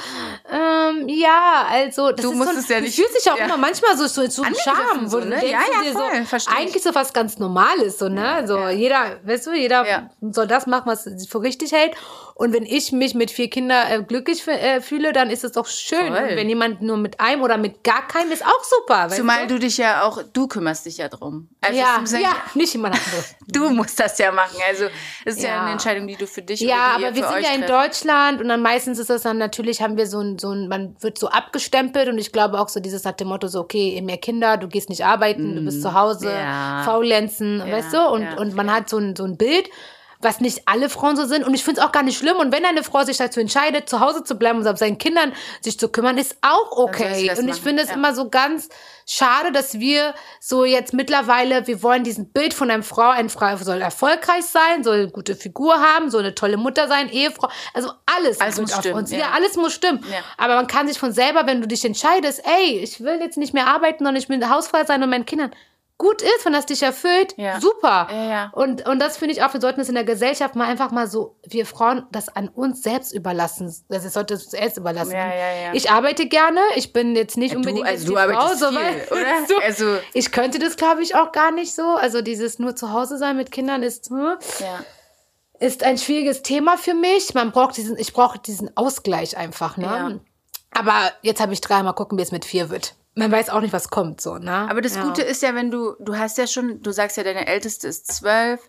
ähm, 0.51 1.09
ja, 1.09 1.67
also, 1.69 2.13
das 2.13 2.21
Du 2.25 2.31
ist 2.33 2.37
musst 2.39 2.53
so, 2.53 2.59
es 2.61 2.69
ja 2.69 2.81
nicht- 2.81 2.95
fühlst 2.95 3.17
dich 3.17 3.31
auch 3.33 3.37
ja. 3.39 3.47
immer 3.47 3.57
manchmal 3.57 3.97
so, 3.97 4.07
so, 4.07 4.25
so 4.29 4.43
ein 4.43 4.55
Charme, 4.55 5.09
so, 5.09 5.19
ne? 5.19 5.45
Ja, 5.45 5.59
ja, 5.61 5.93
voll, 5.93 6.25
so, 6.27 6.37
ich. 6.37 6.49
eigentlich 6.49 6.83
so 6.83 6.95
was 6.95 7.13
ganz 7.13 7.39
Normales, 7.39 7.99
so, 7.99 8.09
ne, 8.09 8.45
so, 8.47 8.69
jeder, 8.69 9.19
weißt 9.25 9.47
du, 9.49 9.53
jeder 9.53 9.87
Ja. 9.87 10.11
soll 10.21 10.47
das 10.47 10.67
machen, 10.67 10.85
was 10.87 11.05
sich 11.05 11.29
für 11.29 11.43
richtig 11.43 11.73
hält 11.73 11.95
und 12.35 12.53
wenn 12.53 12.65
ich 12.67 12.93
mich 12.93 13.15
mit 13.15 13.31
vier 13.31 13.51
Kindern 13.51 13.87
äh, 13.91 14.03
glücklich 14.03 14.47
äh, 14.47 14.81
fühle, 14.81 15.13
dann 15.13 15.31
ist 15.31 15.43
es 15.43 15.53
doch 15.53 15.67
schön 15.67 16.13
wenn 16.15 16.49
jemand 16.49 16.83
nur 16.83 16.97
mit 16.99 17.19
einem 17.19 17.43
oder 17.43 17.57
mit 17.57 17.83
gar 17.83 18.07
keinem 18.07 18.31
ist 18.31 18.45
auch 18.45 18.63
super, 18.65 19.09
Zumal 19.09 19.47
du? 19.47 19.55
du 19.55 19.61
dich 19.61 19.79
ja 19.79 20.03
auch, 20.03 20.23
du 20.33 20.47
kümmerst 20.47 20.87
dich 20.87 20.99
ja 20.99 21.09
drum. 21.09 21.49
Also 21.63 21.79
ja, 21.79 21.99
ja, 22.21 22.37
nicht 22.55 22.75
jemand 22.75 22.95
anderes. 22.95 23.35
Du 23.49 23.71
musst 23.71 23.99
das 23.99 24.19
ja 24.19 24.33
machen. 24.37 24.57
Also 24.69 24.85
es 25.25 25.37
ist 25.37 25.43
ja. 25.43 25.49
Ja. 25.49 25.63
eine 25.63 25.73
Entscheidung, 25.73 26.07
die 26.07 26.15
du 26.15 26.27
für 26.29 26.43
dich 26.43 26.61
Ja, 26.61 26.93
aber 26.95 27.15
wir 27.17 27.27
sind 27.27 27.43
ja 27.43 27.53
in. 27.55 27.67
Deutschland 27.67 28.41
und 28.41 28.49
dann 28.49 28.63
meistens 28.63 29.01
ist 29.01 29.11
das 29.11 29.23
dann 29.23 29.39
natürlich, 29.39 29.83
haben 29.83 29.97
wir 29.97 30.07
so 30.07 30.21
ein, 30.21 30.39
so 30.39 30.51
ein, 30.53 30.69
man 30.69 30.95
wird 31.01 31.19
so 31.19 31.29
abgestempelt 31.29 32.09
und 32.09 32.19
ich 32.19 32.31
glaube 32.31 32.61
auch 32.61 32.69
so 32.69 32.79
dieses 32.79 33.03
nach 33.03 33.13
dem 33.13 33.27
Motto 33.29 33.49
so, 33.49 33.59
okay, 33.61 33.95
ihr 33.97 34.03
mehr 34.03 34.19
Kinder, 34.19 34.57
du 34.57 34.69
gehst 34.69 34.89
nicht 34.89 35.05
arbeiten, 35.05 35.57
du 35.57 35.63
bist 35.65 35.83
zu 35.83 35.93
Hause, 35.95 36.27
Mm, 36.29 36.31
Ja. 36.31 36.83
faulenzen, 36.85 37.61
weißt 37.61 37.93
du? 37.95 38.07
Und, 38.09 38.23
ja, 38.23 38.37
und 38.39 38.55
man 38.55 38.73
hat 38.73 38.89
so 38.89 38.99
ein, 38.99 39.17
so 39.17 39.25
ein 39.25 39.37
Bild, 39.37 39.69
was 40.21 40.41
nicht 40.41 40.63
alle 40.67 40.89
Frauen 40.89 41.17
so 41.17 41.25
sind 41.25 41.45
und 41.45 41.55
ich 41.55 41.65
finde 41.65 41.81
es 41.81 41.87
auch 41.87 41.93
gar 41.93 42.03
nicht 42.03 42.19
schlimm 42.19 42.37
und 42.37 42.53
wenn 42.53 42.65
eine 42.65 42.83
Frau 42.83 43.05
sich 43.05 43.17
dazu 43.17 43.41
entscheidet, 43.41 43.89
zu 43.89 44.01
Hause 44.01 44.25
zu 44.25 44.37
bleiben 44.37 44.59
und 44.59 44.67
auf 44.67 44.79
seinen 44.79 44.99
Kindern 44.99 45.33
sich 45.61 45.79
zu 45.79 45.89
kümmern, 45.89 46.19
ist 46.19 46.37
auch 46.43 46.73
okay. 46.73 47.27
das 47.27 47.39
Und 47.39 47.49
ich 47.49 47.61
finde 47.61 47.83
es 47.83 47.89
ja. 47.91 47.95
immer 47.95 48.15
so 48.15 48.29
ganz 48.29 48.69
schade, 49.07 49.53
dass 49.53 49.79
wir 49.79 50.15
so 50.41 50.65
jetzt 50.65 50.93
mittlerweile, 50.93 51.67
wir 51.67 51.83
wollen 51.83 52.03
diesen 52.03 52.33
Bild 52.33 52.55
von 52.55 52.71
einer 52.71 52.83
Frau, 52.83 53.11
eine 53.11 53.29
Frau 53.29 53.57
soll 53.57 53.81
erfolgreich 53.81 54.45
sein, 54.45 54.83
soll 54.83 54.97
eine 54.97 55.11
gute 55.11 55.37
Figur 55.37 55.75
haben, 55.81 56.11
soll 56.11 56.23
eine 56.23 56.35
tolle 56.35 56.57
Mutter 56.57 56.89
sein, 56.89 57.09
Ehefrau, 57.09 57.49
also 57.73 57.93
alles, 58.07 58.41
Alles 58.41 58.61
muss 58.61 58.73
auf 58.73 58.81
stimmen, 58.81 58.99
uns. 58.99 59.11
Ja. 59.11 59.19
ja. 59.19 59.31
alles 59.33 59.57
muss 59.57 59.73
stimmen. 59.73 60.05
Ja. 60.11 60.19
Aber 60.37 60.57
man 60.57 60.67
kann 60.67 60.89
sich 60.89 60.99
von 60.99 61.13
selber, 61.13 61.47
wenn 61.47 61.61
du 61.61 61.69
dich 61.69 61.85
entscheidest, 61.85 62.43
ey, 62.45 62.79
ich 62.79 63.01
will 63.01 63.21
jetzt 63.21 63.37
nicht 63.37 63.55
mehr 63.55 63.67
arbeiten, 63.67 64.05
sondern 64.05 64.17
ich 64.17 64.29
will 64.29 64.45
hausfrei 64.49 64.85
sein 64.85 65.03
und 65.03 65.11
meinen 65.11 65.27
Kindern 65.27 65.53
gut 65.99 66.21
ist, 66.21 66.45
wenn 66.45 66.53
das 66.53 66.67
dich 66.67 66.83
erfüllt, 66.83 67.33
Ja. 67.39 67.59
super. 67.61 68.09
Ja, 68.11 68.25
ja. 68.29 68.51
Und, 68.55 68.87
und 68.87 68.99
das 68.99 69.17
finde 69.17 69.33
ich 69.35 69.43
auch, 69.43 69.53
wir 69.55 69.61
sollten 69.63 69.81
es 69.81 69.89
in 69.89 69.95
der 69.95 70.05
Gesellschaft 70.05 70.55
mal 70.55 70.67
einfach 70.67 70.91
mal 70.91 71.07
so, 71.07 71.37
wir 71.47 71.65
Frauen, 71.65 72.05
das 72.13 72.29
an 72.29 72.49
uns 72.49 72.83
selbst 72.83 73.13
überlassen. 73.15 73.75
Das 73.89 74.05
ist- 74.05 74.13
sollte 74.13 74.35
uns 74.35 74.51
selbst 74.51 74.77
überlassen. 74.77 75.15
Ich 75.73 75.91
arbeite 75.91 76.27
gerne, 76.27 76.61
ich 76.75 76.93
bin 76.93 77.17
jetzt 77.17 77.37
nicht 77.39 77.57
unbedingt 77.57 77.87
du, 77.87 77.91
also 77.91 78.07
du 78.09 78.13
Frau, 78.13 78.21
arbeitest 78.21 78.59
so, 78.61 78.69
viel, 78.69 78.79
oder? 79.11 79.47
du? 79.49 79.57
Also 79.65 79.97
Ich 80.13 80.33
könnte 80.33 80.59
das, 80.59 80.77
glaube 80.77 81.03
ich, 81.03 81.15
auch 81.17 81.33
gar 81.33 81.51
nicht 81.51 81.75
so. 81.75 81.83
Also 81.97 82.21
dieses 82.21 82.59
nur 82.59 82.77
zu 82.77 82.93
Hause 82.93 83.17
sein 83.17 83.37
mit 83.37 83.51
Kindern 83.51 83.83
ist, 83.83 84.11
hm, 84.11 84.37
ist 85.59 85.83
ein 85.83 85.97
schwieriges 85.97 86.43
Thema 86.43 86.77
für 86.77 86.93
mich. 86.95 87.33
Man 87.33 87.53
braucht 87.53 87.77
diesen, 87.79 87.97
ich 87.99 88.13
brauche 88.13 88.39
diesen 88.39 88.77
Ausgleich 88.77 89.37
einfach, 89.39 89.77
ne? 89.79 90.21
Aber 90.73 90.93
jetzt 91.23 91.41
habe 91.41 91.55
ich 91.55 91.63
drei, 91.63 91.83
mal 91.83 91.95
gucken, 91.95 92.19
wie 92.19 92.23
es 92.23 92.33
mit 92.33 92.45
vier 92.45 92.69
wird. 92.69 92.95
Man 93.19 93.33
weiß 93.33 93.49
auch 93.49 93.63
nicht, 93.63 93.73
was 93.73 93.89
kommt, 93.89 94.21
so, 94.21 94.37
ne? 94.37 94.69
Aber 94.71 94.83
das 94.83 94.97
ja. 94.97 95.03
Gute 95.03 95.23
ist 95.23 95.43
ja, 95.43 95.55
wenn 95.55 95.71
du, 95.71 95.97
du 96.01 96.17
hast 96.17 96.37
ja 96.37 96.47
schon, 96.47 96.83
du 96.83 96.93
sagst 96.93 97.17
ja, 97.17 97.25
deine 97.25 97.47
Älteste 97.47 97.89
ist 97.89 98.13
zwölf. 98.13 98.61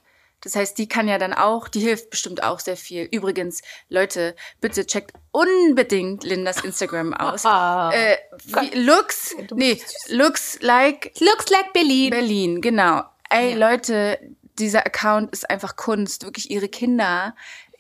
Das 0.42 0.56
heißt, 0.56 0.78
die 0.78 0.88
kann 0.88 1.10
ja 1.10 1.18
dann 1.18 1.34
auch, 1.34 1.68
die 1.68 1.82
hilft 1.82 2.12
bestimmt 2.12 2.44
auch 2.44 2.60
sehr 2.60 2.78
viel. 2.78 3.10
Übrigens, 3.12 3.62
Leute, 3.90 4.36
bitte 4.62 4.86
checkt 4.86 5.12
unbedingt 5.32 6.24
Lindas 6.24 6.64
Instagram 6.64 7.14
aus. 7.14 7.44
Ah. 7.46 7.92
äh, 7.94 8.18
wie, 8.46 8.80
looks, 8.80 9.36
nee, 9.54 9.82
looks 10.10 10.60
like 10.62 11.12
Looks 11.20 11.50
like 11.50 11.74
Berlin. 11.74 12.10
Berlin, 12.12 12.62
genau. 12.62 13.04
Ey, 13.30 13.54
Leute, 13.54 14.18
dieser 14.60 14.86
Account 14.86 15.32
ist 15.32 15.50
einfach 15.50 15.76
Kunst. 15.76 16.24
Wirklich 16.24 16.52
ihre 16.52 16.70
Kinder, 16.70 17.36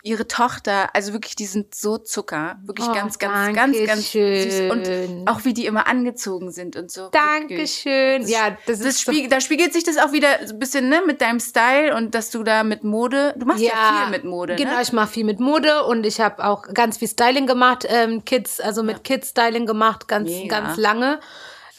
ihre 0.07 0.27
Tochter, 0.27 0.89
also 0.95 1.13
wirklich, 1.13 1.35
die 1.35 1.45
sind 1.45 1.75
so 1.75 1.97
Zucker. 1.97 2.57
Wirklich 2.63 2.87
Oh, 2.87 2.93
ganz, 2.93 3.19
ganz, 3.19 3.55
ganz, 3.55 3.77
ganz 3.85 4.11
süß. 4.11 4.71
Und 4.71 5.27
auch 5.27 5.43
wie 5.45 5.53
die 5.53 5.65
immer 5.65 5.87
angezogen 5.87 6.51
sind 6.51 6.75
und 6.75 6.89
so. 6.89 7.09
Dankeschön. 7.09 8.27
Ja, 8.27 8.51
das, 8.65 8.79
Das 8.79 8.87
ist 8.87 9.03
so- 9.05 9.11
spiegelt, 9.11 9.31
da 9.31 9.41
spiegelt 9.41 9.73
sich 9.73 9.83
das 9.83 9.97
auch 9.97 10.11
wieder 10.11 10.29
so 10.45 10.53
ein 10.53 10.59
bisschen 10.59 10.89
ne, 10.89 11.01
mit 11.05 11.21
deinem 11.21 11.39
Style 11.39 11.95
und 11.95 12.15
dass 12.15 12.29
du 12.31 12.43
da 12.43 12.63
mit 12.63 12.83
Mode, 12.83 13.33
du 13.37 13.45
machst 13.45 13.61
ja, 13.61 14.03
viel 14.03 14.11
mit 14.11 14.23
Mode. 14.23 14.55
Genau, 14.55 14.75
ne? 14.75 14.81
ich 14.81 14.91
mache 14.93 15.07
viel 15.11 15.23
mit 15.25 15.39
Mode 15.39 15.83
und 15.85 16.05
ich 16.05 16.19
habe 16.19 16.43
auch 16.45 16.63
ganz 16.73 16.97
viel 16.97 17.07
Styling 17.07 17.45
gemacht, 17.47 17.85
ähm, 17.89 18.23
Kids, 18.25 18.59
also 18.59 18.83
mit 18.83 19.03
Kids 19.03 19.29
Styling 19.29 19.65
gemacht, 19.65 20.07
ganz, 20.07 20.29
Mega. 20.29 20.59
ganz 20.59 20.77
lange. 20.77 21.19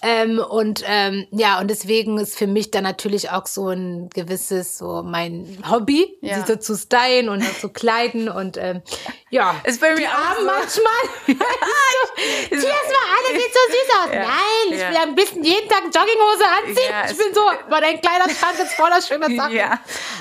Ähm, 0.02 0.38
und 0.38 0.82
ähm, 0.86 1.26
ja, 1.32 1.58
und 1.60 1.68
deswegen 1.68 2.18
ist 2.18 2.38
für 2.38 2.46
mich 2.46 2.70
dann 2.70 2.84
natürlich 2.84 3.30
auch 3.30 3.46
so 3.46 3.68
ein 3.70 4.08
gewisses, 4.10 4.78
so 4.78 5.02
mein 5.02 5.62
Hobby, 5.68 6.16
Ja. 6.20 6.36
sie 6.40 6.52
so 6.52 6.56
zu 6.58 6.76
stylen 6.76 7.28
und 7.28 7.42
zu 7.60 7.68
kleiden 7.68 8.28
und 8.28 8.56
ähm, 8.56 8.82
ja. 9.30 9.56
Ist 9.64 9.80
bei 9.80 9.90
mir 9.90 9.96
die 9.96 10.06
Armen 10.06 10.38
so. 10.40 10.44
manchmal. 10.46 11.36
Es 12.50 12.64
war 12.64 12.70
alles 12.70 13.42
sieht 13.42 13.52
so 13.52 13.60
süß 13.72 14.04
aus. 14.06 14.12
Ja. 14.14 14.20
Nein, 14.22 14.72
ich 14.72 14.78
Ja. 14.80 14.90
will 14.90 14.96
am 14.96 15.14
besten 15.14 15.44
jeden 15.44 15.68
Tag 15.68 15.82
Jogginghose 15.84 16.44
anziehen. 16.58 16.90
Ja, 16.90 17.04
ich 17.10 17.16
bin 17.16 17.34
so, 17.34 17.40
weil 17.68 17.80
dein 17.80 18.00
kleiner 18.00 18.24
Schrank 18.28 18.58
ist 18.58 18.72
voller 18.74 19.00
schöner 19.02 19.28
Sachen. 19.36 19.54
Ja, 19.54 19.78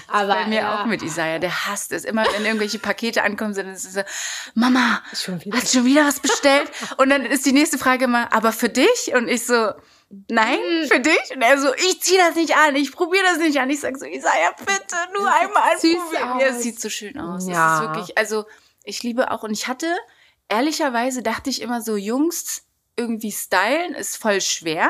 aber 0.07 0.34
bei 0.36 0.46
mir 0.48 0.69
auch 0.72 0.86
mit 0.86 1.01
Isaiah. 1.01 1.39
Der 1.39 1.67
hasst 1.67 1.91
es. 1.91 2.03
Immer 2.05 2.25
wenn 2.34 2.46
irgendwelche 2.46 2.79
Pakete 2.79 3.24
ankommen, 3.24 3.53
sind 3.53 3.69
es 3.69 3.84
so, 3.84 4.01
Mama, 4.53 5.01
Schon 5.13 5.43
wieder? 5.43 5.57
hast 5.57 5.74
du 5.74 5.77
schon 5.79 5.86
wieder 5.86 6.05
was 6.05 6.19
bestellt? 6.19 6.69
Und 6.98 7.10
dann 7.10 7.25
ist 7.25 7.46
die 7.46 7.53
nächste 7.53 7.77
Frage 7.77 8.05
immer, 8.05 8.31
aber 8.34 8.51
für 8.51 8.69
dich? 8.69 9.13
Und 9.15 9.27
ich 9.27 9.46
so, 9.46 9.66
Nein, 10.29 10.59
Mhm. 10.59 10.87
für 10.87 10.99
dich? 11.01 11.35
Und 11.35 11.41
er 11.41 11.57
so, 11.57 11.73
ich 11.75 12.01
zieh 12.01 12.17
das 12.17 12.35
nicht 12.35 12.55
an, 12.55 12.75
ich 12.75 12.91
probiere 12.93 13.23
das 13.25 13.39
nicht 13.39 13.59
an. 13.59 13.69
Ich 13.69 13.81
sag 13.81 13.97
so, 13.97 14.05
Isaiah, 14.05 14.53
bitte, 14.57 14.95
nur 15.13 15.29
einmal 15.31 15.77
süß 15.77 15.95
probieren. 15.97 16.39
Ja, 16.39 16.47
es 16.47 16.61
sieht 16.61 16.79
so 16.79 16.89
schön 16.89 17.19
aus. 17.19 17.43
Es 17.43 17.49
Ja. 17.49 17.75
ist 17.75 17.81
wirklich, 17.81 18.17
also 18.17 18.45
ich 18.83 19.03
liebe 19.03 19.31
auch, 19.31 19.43
und 19.43 19.51
ich 19.51 19.67
hatte, 19.67 19.93
ehrlicherweise 20.47 21.21
dachte 21.23 21.49
ich 21.49 21.61
immer 21.61 21.81
so, 21.81 21.97
Jungs 21.97 22.63
irgendwie 22.98 23.32
stylen 23.32 23.94
ist 23.94 24.18
voll 24.18 24.42
schwer, 24.42 24.89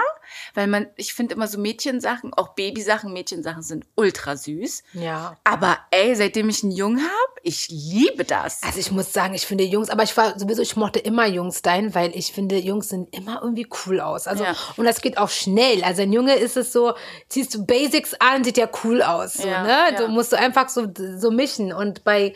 weil 0.54 0.68
man, 0.68 0.88
ich 0.96 1.14
finde 1.14 1.36
immer 1.36 1.48
so 1.48 1.60
Mädchensachen, 1.60 2.34
auch 2.34 2.50
Babysachen, 2.56 3.12
Mädchensachen 3.14 3.62
sind 3.62 3.86
ultra 3.96 4.36
süß. 4.38 4.84
Ja. 4.94 5.38
Aber 5.44 5.78
ey, 5.92 6.16
seitdem 6.16 6.48
ich 6.50 6.64
einen 6.64 6.72
Jungen 6.72 7.00
habe, 7.02 7.40
ich 7.44 7.68
liebe 7.70 8.24
das. 8.24 8.64
Also 8.64 8.80
ich 8.80 8.92
muss 8.92 9.14
sagen, 9.14 9.34
ich 9.34 9.46
finde 9.46 9.66
Jungs, 9.66 9.90
aber 9.90 10.04
ich 10.04 10.16
war 10.18 10.40
sowieso, 10.40 10.62
ich 10.62 10.76
mochte 10.78 11.00
immer 11.00 11.28
Jungs 11.28 11.60
stylen, 11.60 11.94
weil 11.94 12.16
ich 12.16 12.32
finde, 12.34 12.58
Jungs 12.58 12.90
sehen 12.90 13.08
immer 13.12 13.42
irgendwie 13.44 13.68
cool 13.86 14.00
aus. 14.00 14.28
Also, 14.28 14.44
Ja. 14.46 14.56
und 14.78 14.86
das 14.86 15.02
geht 15.02 15.18
auch 15.18 15.30
schnell. 15.30 15.84
Also 15.84 16.02
ein 16.02 16.14
Junge 16.14 16.36
ist 16.36 16.56
es 16.58 16.72
so, 16.72 16.94
ziehst 17.28 17.54
du 17.54 17.66
Basics 17.66 18.14
an, 18.20 18.44
sieht 18.44 18.58
ja 18.58 18.70
cool 18.84 19.02
aus. 19.02 19.34
So, 19.34 19.48
Ja, 19.48 19.64
ne? 19.64 19.70
ja. 19.70 19.92
Du 19.92 20.08
musst 20.08 20.32
du 20.32 20.38
einfach 20.38 20.70
so, 20.70 20.88
so 21.18 21.30
mischen. 21.30 21.74
Und 21.74 22.04
bei, 22.04 22.34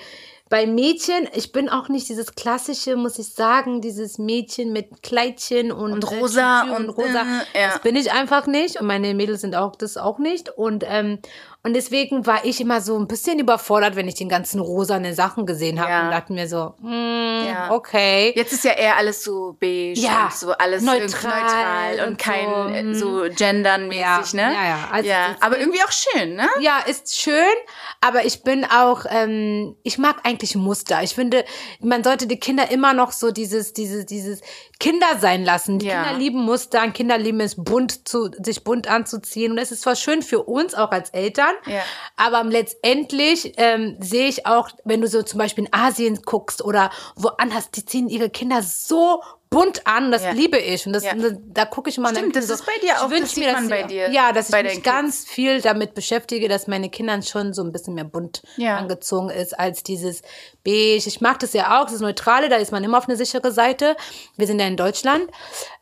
bei 0.51 0.67
Mädchen, 0.67 1.29
ich 1.34 1.53
bin 1.53 1.70
auch 1.70 1.88
nicht 1.88 2.10
dieses 2.10 2.36
klassische, 2.36 2.98
muss 2.98 3.17
ich 3.17 3.34
sagen, 3.34 3.79
dieses 3.79 4.17
Mädchen 4.17 4.74
mit 4.74 5.01
Kleidchen 5.01 5.72
und, 5.72 5.93
Und 5.93 6.03
äh, 6.12 6.20
rosa 6.20 6.63
Tütü 6.63 6.75
und, 6.75 6.89
rosa. 6.89 7.22
äh, 7.53 7.62
ja. 7.62 7.67
Das 7.70 7.79
bin 7.81 7.96
ich 7.96 8.12
einfach 8.12 8.48
nicht. 8.48 8.79
Und 8.79 8.86
meine 8.86 9.13
Mädels 9.13 9.41
sind 9.41 9.55
auch 9.55 9.77
das 9.77 9.96
auch 9.96 10.20
nicht. 10.20 10.50
Und, 10.50 10.84
ähm, 10.86 11.20
und 11.63 11.74
deswegen 11.74 12.25
war 12.25 12.44
ich 12.46 12.60
immer 12.60 12.82
so 12.82 12.98
ein 12.98 13.08
bisschen 13.08 13.38
überfordert, 13.39 13.96
wenn 13.96 14.08
ich 14.08 14.15
den 14.15 14.30
ganzen 14.30 14.60
rosane 14.60 15.13
Sachen 15.13 15.46
gesehen 15.46 15.80
habe 15.80 15.91
Ja. 15.91 16.06
und 16.06 16.12
dachte 16.12 16.34
mir 16.34 16.48
so, 16.48 16.74
mm, 16.80 17.46
Ja. 17.46 17.72
okay. 17.72 18.34
Jetzt 18.36 18.53
ist 18.53 18.63
ja 18.63 18.72
eher 18.72 18.98
alles 18.98 19.24
so 19.24 19.56
beige 19.60 19.94
Ja, 20.00 20.30
so 20.34 20.51
alles 20.53 20.82
neutral 20.84 21.41
neutral, 21.44 22.00
und, 22.00 22.08
und 22.13 22.18
kein 22.18 22.46
so, 22.48 22.74
äh, 22.74 22.84
mm. 22.84 22.96
so 22.96 23.36
gendernmäßig, 23.36 24.34
ne? 24.34 24.41
ja, 24.53 24.68
ja. 24.68 24.80
Also 24.91 25.10
ja. 25.10 25.36
Aber 25.39 25.60
irgendwie 25.60 25.82
auch 25.84 25.91
schön, 25.91 26.36
ne? 26.36 26.48
Ja, 26.60 26.80
ist 26.80 27.15
schön, 27.20 27.36
aber 28.01 28.25
ich 28.25 28.44
bin 28.44 28.65
auch, 28.65 29.06
ähm, 29.10 29.75
ich 29.84 29.98
mag 29.98 30.18
eigentlich 30.24 30.56
Muster. 30.56 31.03
Ich 31.03 31.13
finde, 31.15 31.46
man 31.80 32.03
sollte 32.03 32.27
die 32.27 32.39
Kinder 32.39 32.72
immer 32.72 32.94
noch 32.94 33.12
so 33.12 33.32
dieses, 33.32 33.74
dieses, 33.74 34.06
dieses 34.06 34.41
Kinder 34.80 35.08
sein 35.20 35.44
lassen. 35.46 35.80
Die. 35.80 35.88
Kinder 35.88 36.13
lieben 36.18 36.41
Muster, 36.44 36.88
Kinder 36.89 37.18
lieben 37.18 37.39
es 37.39 37.56
bunt 37.56 38.08
zu, 38.08 38.32
sich 38.44 38.63
bunt 38.63 38.88
anzuziehen 38.89 39.51
und 39.51 39.58
es 39.58 39.72
ist 39.72 39.82
zwar 39.84 39.96
schön 39.96 40.22
für 40.24 40.41
uns 40.44 40.74
auch 40.74 40.91
als 40.91 41.12
Eltern, 41.12 41.50
Ja. 41.65 41.81
aber 42.17 42.43
letztendlich 42.43 43.53
ähm, 43.58 43.98
sehe 44.00 44.27
ich 44.27 44.46
auch, 44.46 44.70
wenn 44.84 45.01
du 45.01 45.08
so 45.08 45.22
zum 45.24 45.38
Beispiel 45.38 45.65
in 45.65 45.74
Asien 45.74 46.22
guckst 46.24 46.63
oder 46.63 46.91
woanders, 47.15 47.72
die 47.72 47.86
ziehen 47.86 48.10
ihre 48.10 48.29
Kinder 48.29 48.62
so 48.62 49.22
bunt 49.51 49.86
an, 49.86 50.12
das 50.12 50.24
Ja. 50.24 50.31
liebe 50.31 50.58
ich 50.58 50.88
und 50.88 50.93
das, 50.93 51.03
Ja. 51.03 51.12
da 51.13 51.65
gucke 51.65 51.89
ich 51.89 51.98
mal. 51.98 52.15
Stimmt, 52.15 52.38
das 52.38 52.50
ist 52.50 52.65
bei 52.65 52.72
dir 52.81 53.01
auch, 53.03 53.10
das 53.10 53.36
sieht 53.36 53.43
mir 53.46 53.51
man 53.51 53.67
bei 53.67 53.84
dir, 53.84 54.10
Ja, 54.10 54.31
dass 54.31 54.50
ich 54.50 54.55
mich 54.55 54.63
deinen 54.75 54.81
ganz 54.84 55.25
viel 55.25 55.60
damit 55.62 55.93
beschäftige, 55.93 56.48
dass 56.48 56.67
meine 56.67 56.89
Kinder 56.89 57.22
schon 57.22 57.53
so 57.53 57.62
ein 57.62 57.74
bisschen 57.74 57.93
mehr 57.93 58.05
bunt 58.05 58.41
Ja. 58.55 58.77
angezogen 58.77 59.29
ist 59.29 59.60
als 59.60 59.84
dieses 59.84 60.22
beige. 60.63 61.03
Ich 61.05 61.20
mag 61.20 61.38
das 61.39 61.51
ja 61.51 61.81
auch, 61.81 61.86
das 61.86 62.00
Neutrale, 62.00 62.48
da 62.48 62.55
ist 62.55 62.72
man 62.72 62.81
immer 62.86 62.98
auf 62.98 63.10
eine 63.10 63.17
sichere 63.17 63.51
Seite. 63.51 63.98
Wir 64.38 64.48
sind 64.48 64.60
ja 64.62 64.67
in 64.67 64.77
Deutschland 64.77 65.29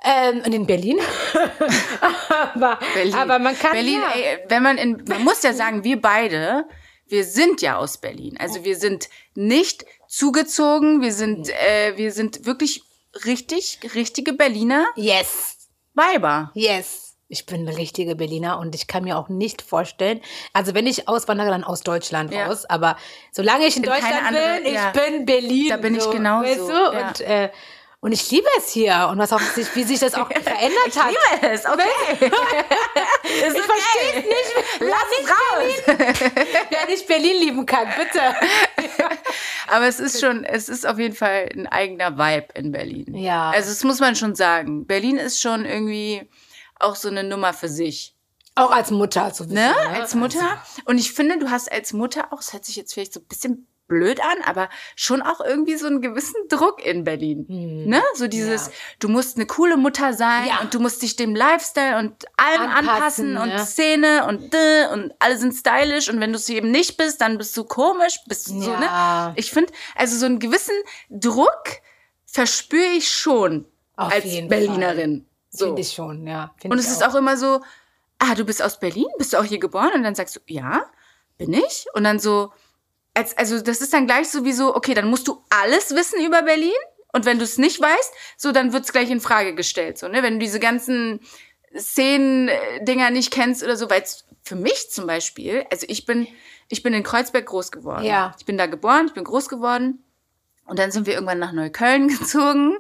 ähm, 0.03 0.41
und 0.43 0.51
in 0.53 0.65
Berlin. 0.65 0.97
aber, 2.55 2.79
Berlin. 2.95 3.13
aber 3.13 3.37
man 3.39 3.57
kann 3.57 3.73
Berlin, 3.73 4.01
ja. 4.01 4.19
ey, 4.19 4.39
wenn 4.47 4.63
man 4.63 4.77
in, 4.79 5.03
man 5.07 5.23
muss 5.23 5.43
ja 5.43 5.53
sagen, 5.53 5.83
wir 5.83 6.01
beide, 6.01 6.65
wir 7.07 7.23
sind 7.23 7.61
ja 7.61 7.77
aus 7.77 7.97
Berlin. 7.97 8.35
Also 8.39 8.63
wir 8.63 8.75
sind 8.75 9.09
nicht 9.35 9.85
zugezogen, 10.07 11.01
wir 11.01 11.13
sind, 11.13 11.49
äh, 11.49 11.93
wir 11.97 12.11
sind 12.11 12.47
wirklich 12.47 12.83
richtig, 13.25 13.79
richtige 13.95 14.33
Berliner 14.33 14.85
Yes. 14.95 15.57
Weiber. 15.93 16.51
Yes. 16.53 17.05
Ich 17.31 17.45
bin 17.45 17.67
eine 17.67 17.77
richtige 17.77 18.15
Berliner 18.15 18.57
und 18.57 18.73
ich 18.73 18.87
kann 18.87 19.03
mir 19.03 19.15
auch 19.17 19.29
nicht 19.29 19.61
vorstellen, 19.61 20.19
also 20.51 20.73
wenn 20.73 20.87
ich 20.87 21.07
auswandere, 21.07 21.49
dann 21.49 21.63
aus 21.63 21.81
Deutschland 21.81 22.33
Ja. 22.33 22.47
raus, 22.47 22.65
aber 22.65 22.97
solange 23.31 23.65
ich 23.67 23.77
in 23.77 23.83
In 23.83 23.89
Deutschland 23.89 24.23
andere- 24.25 24.55
bin, 24.57 24.65
ich 24.65 24.73
ja. 24.73 24.89
bin 24.91 25.25
Berlin. 25.25 25.69
Da 25.69 25.77
bin 25.77 25.95
ich 25.95 26.01
so, 26.01 26.09
genauso, 26.09 26.47
Weißt 26.47 26.59
du? 26.59 26.71
ja. 26.97 27.07
Und, 27.07 27.21
äh, 27.21 27.49
und 28.01 28.13
ich 28.13 28.31
liebe 28.31 28.47
es 28.57 28.71
hier 28.71 29.09
und 29.11 29.19
was 29.19 29.31
auch 29.33 29.41
sich, 29.41 29.67
wie 29.75 29.83
sich 29.83 29.99
das 29.99 30.15
auch 30.15 30.27
verändert 30.41 30.87
Ich 30.87 30.97
hat. 30.97 31.09
liebe 31.11 31.53
es, 31.53 31.65
okay. 31.65 31.83
ist 32.21 33.57
Ich 33.57 33.61
verstehe 33.61 34.09
es 34.15 34.25
nicht, 34.25 34.79
Lass 34.79 35.05
es 35.21 35.29
raus. 35.29 35.97
wer 36.69 36.85
nicht 36.87 37.05
Berlin 37.07 37.41
lieben 37.41 37.65
kann, 37.65 37.87
bitte. 37.95 38.21
Aber 39.71 39.87
es 39.87 39.99
ist 39.99 40.19
schon, 40.19 40.43
es 40.43 40.69
ist 40.69 40.87
auf 40.87 40.99
jeden 40.99 41.15
Fall 41.15 41.49
ein 41.53 41.67
eigener 41.67 42.17
Vibe 42.17 42.47
in 42.55 42.71
Berlin. 42.71 43.15
Ja. 43.15 43.51
Also 43.51 43.69
das 43.69 43.83
muss 43.83 43.99
man 43.99 44.15
schon 44.15 44.35
sagen. 44.35 44.85
Berlin 44.85 45.17
ist 45.17 45.39
schon 45.39 45.65
irgendwie 45.65 46.27
auch 46.79 46.95
so 46.95 47.09
eine 47.09 47.23
Nummer 47.23 47.53
für 47.53 47.69
sich. 47.69 48.15
Auch 48.55 48.71
als 48.71 48.91
Mutter 48.91 49.27
wissen. 49.27 49.53
Ne? 49.53 49.71
Ne? 49.71 50.01
Als 50.01 50.15
Mutter. 50.15 50.61
Und 50.85 50.97
ich 50.97 51.13
finde, 51.13 51.39
du 51.39 51.49
hast 51.49 51.71
als 51.71 51.93
Mutter 51.93 52.33
auch, 52.33 52.41
es 52.41 52.51
hört 52.51 52.65
sich 52.65 52.75
jetzt 52.75 52.93
vielleicht 52.93 53.13
so 53.13 53.21
ein 53.21 53.27
bisschen 53.27 53.67
blöd 53.89 54.21
an, 54.21 54.41
aber 54.45 54.69
schon 54.95 55.21
auch 55.21 55.41
irgendwie 55.41 55.75
so 55.75 55.87
einen 55.87 55.99
gewissen 56.01 56.47
Druck 56.47 56.85
in 56.85 57.03
Berlin. 57.03 57.45
Ne? 57.49 58.01
So 58.15 58.27
dieses, 58.27 58.67
Hm. 58.67 58.71
Ja. 58.71 58.79
du 58.99 59.07
musst 59.09 59.35
eine 59.35 59.45
coole 59.47 59.75
Mutter 59.75 60.13
sein 60.13 60.47
Ja. 60.47 60.61
und 60.61 60.73
du 60.73 60.79
musst 60.79 61.01
dich 61.01 61.17
dem 61.17 61.35
Lifestyle 61.35 61.97
und 61.99 62.25
allem 62.37 62.61
Anpassen, 62.71 63.35
anpassen, 63.35 63.37
und 63.37 63.49
ne? 63.49 63.65
Szene 63.65 64.25
und 64.27 64.53
dä, 64.53 64.85
und 64.93 65.13
alle 65.19 65.37
sind 65.37 65.53
stylisch 65.53 66.09
und 66.09 66.21
wenn 66.21 66.31
du 66.31 66.37
es 66.37 66.47
eben 66.47 66.71
nicht 66.71 66.95
bist, 66.95 67.19
dann 67.19 67.37
bist 67.37 67.57
du 67.57 67.65
komisch, 67.65 68.19
bist 68.27 68.47
du 68.49 68.61
so, 68.61 68.71
Ja. 68.71 69.27
ne? 69.29 69.33
Ich 69.35 69.51
finde, 69.51 69.73
also 69.95 70.15
so 70.17 70.25
einen 70.25 70.39
gewissen 70.39 70.75
Druck 71.09 71.63
verspüre 72.25 72.91
ich 72.97 73.09
schon 73.11 73.65
Auf 73.97 74.13
als 74.13 74.23
Berlinerin. 74.23 75.25
So. 75.49 75.65
Finde 75.65 75.81
ich 75.81 75.91
schon, 75.91 76.27
ja. 76.27 76.53
Find 76.61 76.71
Und 76.71 76.79
es 76.79 76.89
ist 76.89 77.03
auch 77.03 77.15
immer 77.15 77.35
so, 77.35 77.61
ah, 78.19 78.35
du 78.35 78.45
bist 78.45 78.61
aus 78.61 78.79
Berlin? 78.79 79.07
Bist 79.17 79.33
du 79.33 79.37
auch 79.37 79.43
hier 79.43 79.57
geboren? 79.59 79.89
Und 79.95 80.03
dann 80.03 80.13
sagst 80.13 80.35
du, 80.35 80.39
ja, 80.45 80.83
bin 81.39 81.51
ich. 81.53 81.87
Und 81.93 82.03
dann 82.03 82.19
so, 82.19 82.51
als, 83.13 83.37
also 83.37 83.61
das 83.61 83.81
ist 83.81 83.93
dann 83.93 84.07
gleich 84.07 84.29
so 84.29 84.45
wie 84.45 84.53
so, 84.53 84.75
okay, 84.75 84.93
dann 84.93 85.09
musst 85.09 85.27
du 85.27 85.43
alles 85.49 85.95
wissen 85.95 86.23
über 86.23 86.41
Berlin. 86.41 86.71
Und 87.11 87.25
wenn 87.25 87.39
du 87.39 87.43
es 87.43 87.57
nicht 87.57 87.81
weißt, 87.81 88.13
so, 88.37 88.51
dann 88.51 88.71
wird's 88.71 88.91
gleich 88.91 89.09
in 89.09 89.19
Frage 89.19 89.55
gestellt. 89.55 89.97
So, 89.97 90.07
ne? 90.07 90.21
Wenn 90.21 90.33
du 90.33 90.39
diese 90.39 90.59
ganzen 90.59 91.19
Szenen-Dinger 91.75 93.09
nicht 93.09 93.31
kennst 93.31 93.63
oder 93.63 93.75
so, 93.75 93.89
weil 93.89 94.03
für 94.43 94.55
mich 94.55 94.89
zum 94.91 95.07
Beispiel, 95.07 95.65
also 95.71 95.85
ich 95.89 96.05
bin, 96.05 96.27
ich 96.69 96.83
bin 96.83 96.93
in 96.93 97.03
Kreuzberg 97.03 97.45
groß 97.45 97.71
geworden. 97.71 98.05
Ja. 98.05 98.35
Ich 98.37 98.45
bin 98.45 98.57
da 98.57 98.67
geboren, 98.67 99.07
ich 99.07 99.13
bin 99.13 99.23
groß 99.23 99.49
geworden. 99.49 100.03
Und 100.65 100.77
dann 100.77 100.91
sind 100.91 101.07
wir 101.07 101.13
irgendwann 101.13 101.39
nach 101.39 101.51
Neukölln 101.51 102.07
gezogen. 102.19 102.77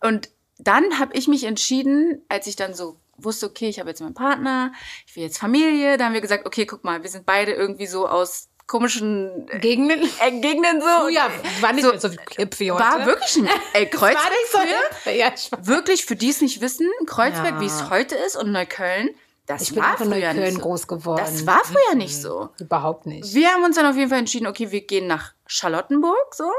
Und 0.00 0.30
dann 0.58 0.98
habe 0.98 1.14
ich 1.14 1.28
mich 1.28 1.44
entschieden, 1.44 2.22
als 2.28 2.46
ich 2.46 2.56
dann 2.56 2.74
so 2.74 2.98
wusste, 3.16 3.46
okay, 3.46 3.68
ich 3.68 3.80
habe 3.80 3.90
jetzt 3.90 4.00
meinen 4.00 4.14
Partner, 4.14 4.72
ich 5.06 5.14
will 5.16 5.24
jetzt 5.24 5.38
Familie, 5.38 5.96
da 5.96 6.06
haben 6.06 6.14
wir 6.14 6.20
gesagt, 6.20 6.46
okay, 6.46 6.66
guck 6.66 6.84
mal, 6.84 7.02
wir 7.02 7.10
sind 7.10 7.26
beide 7.26 7.52
irgendwie 7.52 7.86
so 7.86 8.08
aus 8.08 8.48
komischen 8.68 9.48
äh, 9.48 9.58
Gegenden. 9.58 10.08
Gegenden 10.40 10.80
so. 10.80 10.86
Oh 11.06 11.08
ja, 11.08 11.28
war 11.60 11.72
nicht 11.72 11.84
so, 11.84 11.98
so 11.98 12.10
hip 12.36 12.60
wie 12.60 12.70
heute. 12.70 12.84
War 12.84 13.04
wirklich 13.06 13.36
ein 13.36 13.48
ey, 13.72 13.86
Kreuzberg 13.90 14.32
war 14.52 14.62
so. 15.04 15.10
Ja, 15.10 15.32
wirklich 15.66 16.04
für 16.06 16.14
die 16.14 16.30
es 16.30 16.40
nicht 16.40 16.60
wissen, 16.60 16.86
Kreuzberg, 17.06 17.54
Ja. 17.54 17.60
wie 17.60 17.66
es 17.66 17.90
heute 17.90 18.14
ist 18.14 18.36
und 18.36 18.52
Neukölln, 18.52 19.10
das 19.46 19.62
Ich 19.62 19.74
bin 19.74 19.82
war 19.82 19.94
auch 19.96 20.00
in 20.00 20.12
früher 20.12 20.18
Neukölln 20.32 20.44
nicht 20.44 20.54
so. 20.54 20.60
groß 20.60 20.86
geworden. 20.86 21.22
Das 21.24 21.44
war 21.46 21.64
früher 21.64 21.96
nicht 21.96 22.14
so. 22.20 22.50
Überhaupt 22.60 23.06
nicht. 23.06 23.34
Wir 23.34 23.48
haben 23.48 23.64
uns 23.64 23.74
dann 23.76 23.86
auf 23.86 23.96
jeden 23.96 24.10
Fall 24.10 24.18
entschieden, 24.20 24.46
okay, 24.46 24.70
wir 24.70 24.82
gehen 24.82 25.06
nach 25.08 25.32
Charlottenburg, 25.46 26.34
so. 26.34 26.50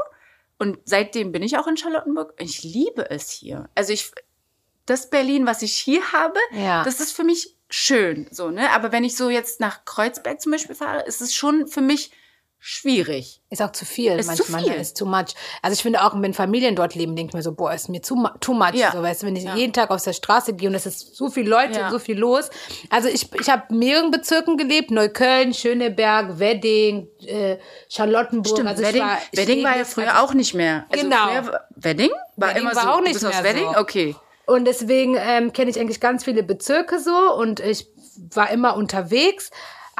Und 0.58 0.78
seitdem 0.84 1.32
bin 1.32 1.42
ich 1.42 1.56
auch 1.56 1.66
in 1.68 1.76
Charlottenburg. 1.78 2.34
Ich 2.38 2.62
liebe 2.64 3.08
es 3.08 3.30
hier. 3.30 3.70
Also 3.74 3.92
ich, 3.94 4.10
das 4.90 5.08
Berlin, 5.10 5.46
was 5.46 5.62
ich 5.62 5.72
hier 5.74 6.02
habe, 6.12 6.38
Ja. 6.52 6.82
das 6.84 7.00
ist 7.00 7.12
für 7.16 7.24
mich 7.24 7.56
schön, 7.68 8.26
so, 8.30 8.50
ne? 8.50 8.70
Aber 8.72 8.90
wenn 8.92 9.04
ich 9.04 9.16
so 9.16 9.30
jetzt 9.30 9.60
nach 9.60 9.84
Kreuzberg 9.84 10.40
zum 10.40 10.52
Beispiel 10.52 10.74
fahre, 10.74 11.02
ist 11.06 11.20
es 11.20 11.32
schon 11.34 11.66
für 11.68 11.80
mich 11.80 12.10
schwierig. 12.62 13.40
Ist 13.48 13.62
auch 13.62 13.72
zu 13.72 13.86
viel 13.86 14.12
Ist 14.18 14.26
zu 14.26 14.32
manchmal. 14.36 14.62
viel. 14.64 14.72
ne? 14.72 14.80
Ist 14.82 14.96
too 14.98 15.06
much. 15.06 15.34
Also 15.62 15.72
ich 15.74 15.82
finde 15.82 16.02
auch, 16.04 16.12
wenn 16.20 16.34
Familien 16.34 16.76
dort 16.76 16.94
leben, 16.94 17.16
denke 17.16 17.30
ich 17.30 17.34
mir 17.34 17.42
so, 17.42 17.52
boah, 17.52 17.72
ist 17.72 17.88
mir 17.88 18.02
too, 18.02 18.16
mu- 18.16 18.28
too 18.40 18.52
much. 18.52 18.74
Ja. 18.74 18.92
So, 18.92 19.02
weißt 19.02 19.22
du, 19.22 19.26
wenn 19.28 19.36
ich 19.36 19.44
Ja. 19.44 19.54
jeden 19.56 19.72
Tag 19.72 19.90
auf 19.90 20.02
der 20.04 20.12
Straße 20.12 20.52
gehe 20.52 20.68
und 20.68 20.74
es 20.74 20.84
ist 20.84 21.16
so 21.16 21.30
viel 21.30 21.48
Leute 21.48 21.78
Ja. 21.78 21.86
und 21.86 21.90
so 21.92 21.98
viel 21.98 22.18
los. 22.18 22.50
Also 22.90 23.08
ich, 23.08 23.32
ich 23.40 23.48
habe 23.48 23.62
in 23.70 23.78
mehreren 23.78 24.10
Bezirken 24.10 24.58
gelebt. 24.58 24.90
Neukölln, 24.90 25.54
Schöneberg, 25.54 26.38
Wedding, 26.38 27.08
äh, 27.26 27.56
Charlottenburg. 27.88 28.54
Stimmt, 28.54 28.68
also 28.68 28.82
Wedding, 28.82 29.02
war, 29.02 29.18
Wedding 29.32 29.64
war 29.64 29.78
ja 29.78 29.84
früher 29.86 30.22
auch 30.22 30.34
nicht 30.34 30.52
mehr. 30.52 30.84
Also 30.90 31.04
Genau. 31.04 31.28
Früher, 31.28 31.60
Wedding? 31.76 32.10
War 32.36 32.48
Wedding 32.50 32.62
immer 32.62 32.74
war 32.76 32.82
so. 32.82 32.88
auch 32.90 32.96
du 32.98 33.04
nicht 33.04 33.12
bist 33.14 33.24
aus 33.24 33.32
mehr 33.34 33.44
Wedding? 33.44 33.72
so. 33.72 33.80
Okay. 33.80 34.16
Und 34.50 34.64
deswegen 34.64 35.16
ähm, 35.16 35.52
kenne 35.52 35.70
ich 35.70 35.78
eigentlich 35.78 36.00
ganz 36.00 36.24
viele 36.24 36.42
Bezirke 36.42 36.98
so 36.98 37.34
und 37.36 37.60
ich 37.60 37.86
war 38.34 38.50
immer 38.50 38.76
unterwegs. 38.76 39.52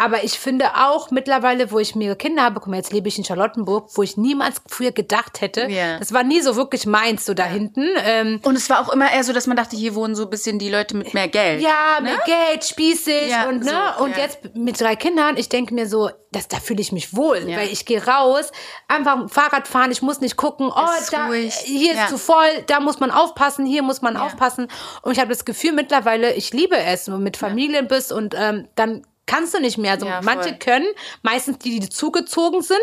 Aber 0.03 0.25
ich 0.25 0.39
finde 0.39 0.65
auch 0.77 1.11
mittlerweile, 1.11 1.71
wo 1.73 1.79
ich 1.79 1.95
mehrere 1.95 2.17
Kinder 2.17 2.43
habe, 2.43 2.59
guck 2.59 2.69
mal, 2.69 2.77
jetzt 2.77 2.91
lebe 2.93 3.07
ich 3.09 3.19
in 3.19 3.25
Charlottenburg, 3.25 3.91
wo 3.97 4.03
ich 4.03 4.17
niemals 4.17 4.63
früher 4.67 4.93
gedacht 4.93 5.43
hätte. 5.43 5.67
Ja. 5.69 5.99
Das 5.99 6.15
war 6.15 6.23
nie 6.25 6.41
so 6.41 6.57
wirklich 6.57 6.87
meins, 6.87 7.27
so 7.27 7.35
da 7.35 7.45
hinten. 7.45 7.87
Ähm, 8.05 8.41
Und 8.43 8.57
es 8.57 8.71
war 8.71 8.81
auch 8.81 8.91
immer 8.93 9.13
eher 9.13 9.25
so, 9.25 9.35
dass 9.35 9.47
man 9.47 9.59
dachte, 9.59 9.77
hier 9.77 9.95
wohnen 9.95 10.15
so 10.15 10.23
ein 10.25 10.31
bisschen 10.31 10.59
die 10.59 10.71
Leute 10.71 10.97
mit 10.97 11.13
mehr 11.13 11.29
Geld. 11.29 11.61
ja, 11.61 11.99
mit 12.01 12.25
Geld, 12.25 12.65
spießig 12.65 13.29
Ja, 13.29 13.49
und 13.51 13.63
ne. 13.65 13.71
so, 13.99 14.05
und 14.05 14.13
ja. 14.17 14.23
jetzt 14.23 14.39
mit 14.55 14.81
drei 14.81 14.97
Kindern, 14.97 15.37
ich 15.37 15.51
denke 15.51 15.75
mir 15.75 15.87
so, 15.87 16.09
das, 16.33 16.49
da 16.49 16.59
fühle 16.61 16.81
ich 16.81 16.93
mich 16.93 17.15
wohl, 17.15 17.49
Ja. 17.49 17.59
weil 17.59 17.69
ich 17.69 17.85
gehe 17.85 18.03
raus, 18.07 18.53
einfach 18.89 19.29
Fahrrad 19.29 19.69
fahren, 19.69 19.91
ich 19.91 20.01
muss 20.01 20.21
nicht 20.21 20.37
gucken, 20.37 20.71
oh, 20.75 21.01
ist 21.01 21.13
da, 21.13 21.27
ruhig. 21.27 21.53
hier 21.55 21.93
ist 21.93 21.99
Ja. 21.99 22.07
zu 22.09 22.17
voll, 22.19 22.47
da 22.69 22.81
muss 22.81 23.01
man 23.01 23.11
aufpassen, 23.11 23.67
hier 23.67 23.83
muss 23.83 24.01
man 24.01 24.17
aufpassen. 24.17 24.69
Und 25.03 25.13
ich 25.13 25.19
habe 25.19 25.29
das 25.31 25.45
Gefühl 25.45 25.73
mittlerweile, 25.73 26.33
ich 26.35 26.53
liebe 26.53 26.77
es, 26.79 27.07
wenn 27.09 27.15
du 27.15 27.21
mit 27.21 27.37
Familien 27.37 27.87
bist 27.89 28.13
und 28.13 28.35
ähm, 28.39 28.69
dann 28.77 29.03
kannst 29.31 29.55
du 29.55 29.61
nicht 29.61 29.79
mehr. 29.79 29.93
Also 29.93 30.07
Ja, 30.07 30.21
manche 30.23 30.57
können, 30.59 30.89
meistens 31.23 31.59
die, 31.59 31.79
die 31.79 31.89
zugezogen 31.89 32.63
sind, 32.63 32.79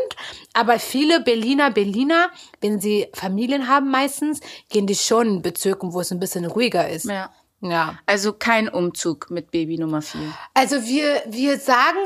aber 0.54 0.80
viele 0.80 1.20
Berliner, 1.20 1.72
Berliner, 1.72 2.30
wenn 2.62 2.80
sie 2.80 3.08
Familien 3.14 3.68
haben 3.68 3.92
meistens, 3.92 4.40
gehen 4.70 4.88
die 4.88 4.96
schon 4.96 5.28
in 5.28 5.42
Bezirken, 5.42 5.92
wo 5.94 6.00
es 6.00 6.12
ein 6.12 6.20
bisschen 6.20 6.46
ruhiger 6.46 6.88
ist. 6.88 7.06
Ja. 7.06 7.32
ja. 7.60 8.00
Also 8.06 8.32
kein 8.32 8.70
Umzug 8.70 9.30
mit 9.30 9.52
Baby 9.52 9.78
Nummer 9.78 10.02
vier. 10.02 10.34
Also 10.54 10.86
wir, 10.86 11.22
wir 11.28 11.60
sagen, 11.60 12.00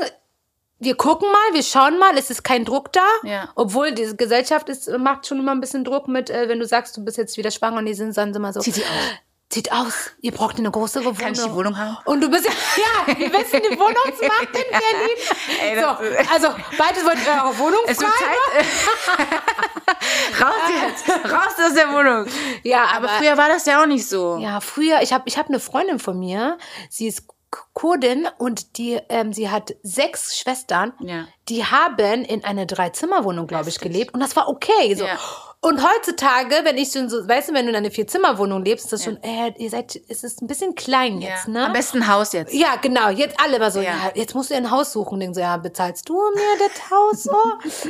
wir 0.80 0.96
gucken 0.96 1.28
mal, 1.30 1.54
wir 1.54 1.62
schauen 1.62 1.96
mal, 2.00 2.18
es 2.18 2.28
ist 2.28 2.42
kein 2.42 2.64
Druck 2.64 2.92
da. 2.92 3.06
Ja. 3.22 3.48
Obwohl 3.54 3.92
diese 3.92 4.16
Gesellschaft 4.16 4.68
ist, 4.68 4.90
macht 4.98 5.28
schon 5.28 5.38
immer 5.38 5.52
ein 5.52 5.60
bisschen 5.60 5.84
Druck 5.84 6.08
mit, 6.08 6.30
äh, 6.30 6.48
wenn 6.48 6.58
du 6.58 6.66
sagst, 6.66 6.96
du 6.96 7.04
bist 7.04 7.16
jetzt 7.16 7.36
wieder 7.36 7.52
schwanger 7.52 7.78
und 7.78 7.86
die 7.86 7.94
sind 7.94 8.16
dann 8.16 8.34
immer 8.34 8.52
so. 8.52 8.58
Zieht 8.58 8.74
sie 8.74 8.82
aus. 8.82 8.88
Zieht 9.52 9.70
aus, 9.70 10.12
ihr 10.22 10.32
braucht 10.32 10.56
eine 10.56 10.70
größere 10.70 11.04
Wohnung. 11.04 11.18
Kann 11.18 11.34
ich 11.34 11.42
die 11.42 11.52
Wohnung 11.52 11.76
haben? 11.76 11.98
Und 12.06 12.22
du 12.22 12.30
bist 12.30 12.46
ja, 12.46 12.52
ja, 12.52 13.18
wir 13.18 13.30
wissen 13.34 13.60
den 13.70 13.78
Wohnungsmarkt 13.78 14.56
in 14.56 14.64
Berlin. 14.70 15.16
Ey, 15.60 15.78
so, 15.78 15.88
also 16.32 16.48
beide 16.78 17.04
wollt 17.04 17.18
eure 17.28 17.58
Wohnung 17.58 17.80
Es 17.86 17.98
frei. 17.98 18.06
Zeit. 18.08 18.64
raus 20.40 20.54
jetzt. 20.82 21.30
Raus 21.30 21.66
aus 21.66 21.74
der 21.74 21.88
Wohnung. 21.92 22.32
Ja, 22.62 22.86
Aber 22.96 23.10
früher 23.10 23.36
war 23.36 23.48
das 23.48 23.66
ja 23.66 23.82
auch 23.82 23.86
nicht 23.86 24.08
so. 24.08 24.38
Ja, 24.38 24.60
früher, 24.60 25.02
ich 25.02 25.12
habe 25.12 25.24
ich 25.26 25.36
hab 25.36 25.50
eine 25.50 25.60
Freundin 25.60 25.98
von 25.98 26.18
mir, 26.18 26.56
sie 26.88 27.08
ist 27.08 27.24
Kurdin 27.74 28.28
und 28.38 28.78
die, 28.78 28.98
ähm, 29.10 29.34
sie 29.34 29.50
hat 29.50 29.74
sechs 29.82 30.38
Schwestern. 30.38 30.94
Ja. 31.00 31.26
Die 31.50 31.66
haben 31.66 32.24
in 32.24 32.42
einer 32.42 32.64
Dreizimmerwohnung, 32.64 33.46
glaube 33.48 33.68
ich, 33.68 33.80
gelebt 33.80 34.14
und 34.14 34.20
das 34.20 34.34
war 34.34 34.48
okay. 34.48 34.94
So. 34.94 35.04
Ja. 35.04 35.18
Und 35.64 35.80
heutzutage, 35.80 36.56
wenn 36.64 36.76
ich 36.76 36.90
so, 36.90 37.08
so, 37.08 37.28
weißt 37.28 37.50
du, 37.50 37.54
wenn 37.54 37.66
du 37.66 37.70
in 37.70 37.76
einer 37.76 37.92
Vierzimmerwohnung 37.92 38.64
lebst, 38.64 38.86
ist 38.86 38.92
das 38.94 39.04
schon, 39.04 39.16
äh, 39.22 39.52
ihr 39.58 39.70
seid, 39.70 39.94
es 40.08 40.24
ist 40.24 40.42
ein 40.42 40.48
bisschen 40.48 40.74
klein 40.74 41.20
jetzt, 41.20 41.46
ne? 41.46 41.66
Am 41.66 41.72
besten 41.72 41.98
ein 41.98 42.08
Haus 42.08 42.32
jetzt. 42.32 42.52
Ja, 42.52 42.74
genau. 42.82 43.10
Jetzt 43.10 43.38
alle 43.40 43.60
mal 43.60 43.70
so, 43.70 43.78
ja. 43.78 43.92
Ja. 43.92 44.12
jetzt 44.16 44.34
musst 44.34 44.50
du 44.50 44.56
ein 44.56 44.72
Haus 44.72 44.92
suchen. 44.92 45.20
Denken 45.20 45.34
so, 45.34 45.40
ja, 45.40 45.56
bezahlst 45.58 46.08
du 46.08 46.14
mir 46.14 46.58
das 46.68 46.90
Haus 46.90 47.22
so? 47.22 47.36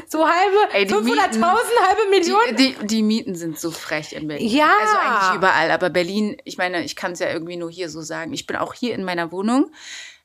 So 0.06 0.28
halbe, 0.28 0.74
Ey, 0.74 0.84
die 0.84 0.92
500.000, 0.92 1.02
Mieten- 1.02 1.44
halbe 1.44 2.10
Million? 2.10 2.40
Die, 2.50 2.74
die, 2.74 2.86
die 2.86 3.02
Mieten 3.02 3.34
sind 3.36 3.58
so 3.58 3.70
frech 3.70 4.12
in 4.12 4.28
Berlin. 4.28 4.46
Ja. 4.48 4.70
Also 4.82 4.96
eigentlich 4.98 5.36
überall. 5.36 5.70
Aber 5.70 5.88
Berlin, 5.88 6.36
ich 6.44 6.58
meine, 6.58 6.84
ich 6.84 6.94
kann 6.94 7.12
es 7.12 7.20
ja 7.20 7.30
irgendwie 7.30 7.56
nur 7.56 7.70
hier 7.70 7.88
so 7.88 8.02
sagen. 8.02 8.34
Ich 8.34 8.46
bin 8.46 8.56
auch 8.56 8.74
hier 8.74 8.94
in 8.94 9.02
meiner 9.02 9.32
Wohnung. 9.32 9.72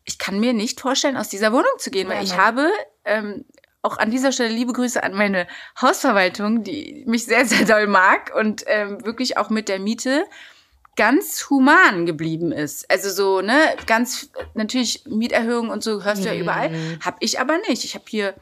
Ich 0.04 0.18
kann 0.18 0.38
mir 0.42 0.52
nicht 0.52 0.82
vorstellen, 0.82 1.16
aus 1.16 1.30
dieser 1.30 1.54
Wohnung 1.54 1.72
zu 1.78 1.92
gehen, 1.92 2.10
weil 2.10 2.18
Ja, 2.18 2.24
ich 2.24 2.36
habe 2.38 2.70
ähm, 3.06 3.46
auch 3.82 3.98
an 3.98 4.12
dieser 4.12 4.32
Stelle 4.32 4.50
liebe 4.54 4.74
Grüße 4.74 5.02
an 5.02 5.14
meine 5.14 5.48
Hausverwaltung, 5.82 6.64
die 6.64 7.04
mich 7.08 7.26
sehr, 7.26 7.46
sehr 7.46 7.66
doll 7.66 7.88
mag 7.88 8.32
und 8.36 8.64
ähm, 8.68 9.06
wirklich 9.06 9.38
auch 9.38 9.50
mit 9.50 9.70
der 9.70 9.80
Miete 9.80 10.24
ganz 10.96 11.50
human 11.50 12.06
geblieben 12.06 12.52
ist. 12.52 12.90
Also 12.90 13.10
so, 13.12 13.42
ne, 13.42 13.56
ganz 13.86 14.30
natürlich 14.56 15.04
Mieterhöhungen 15.06 15.70
und 15.70 15.84
so 15.84 16.04
hörst 16.04 16.24
du 16.24 16.28
ja 16.28 16.34
Mhm. 16.34 16.42
überall. 16.42 16.72
Hab 17.06 17.18
ich 17.20 17.40
aber 17.40 17.58
nicht. 17.70 17.84
Ich 17.86 17.94
habe 17.94 18.06
hier 18.08 18.34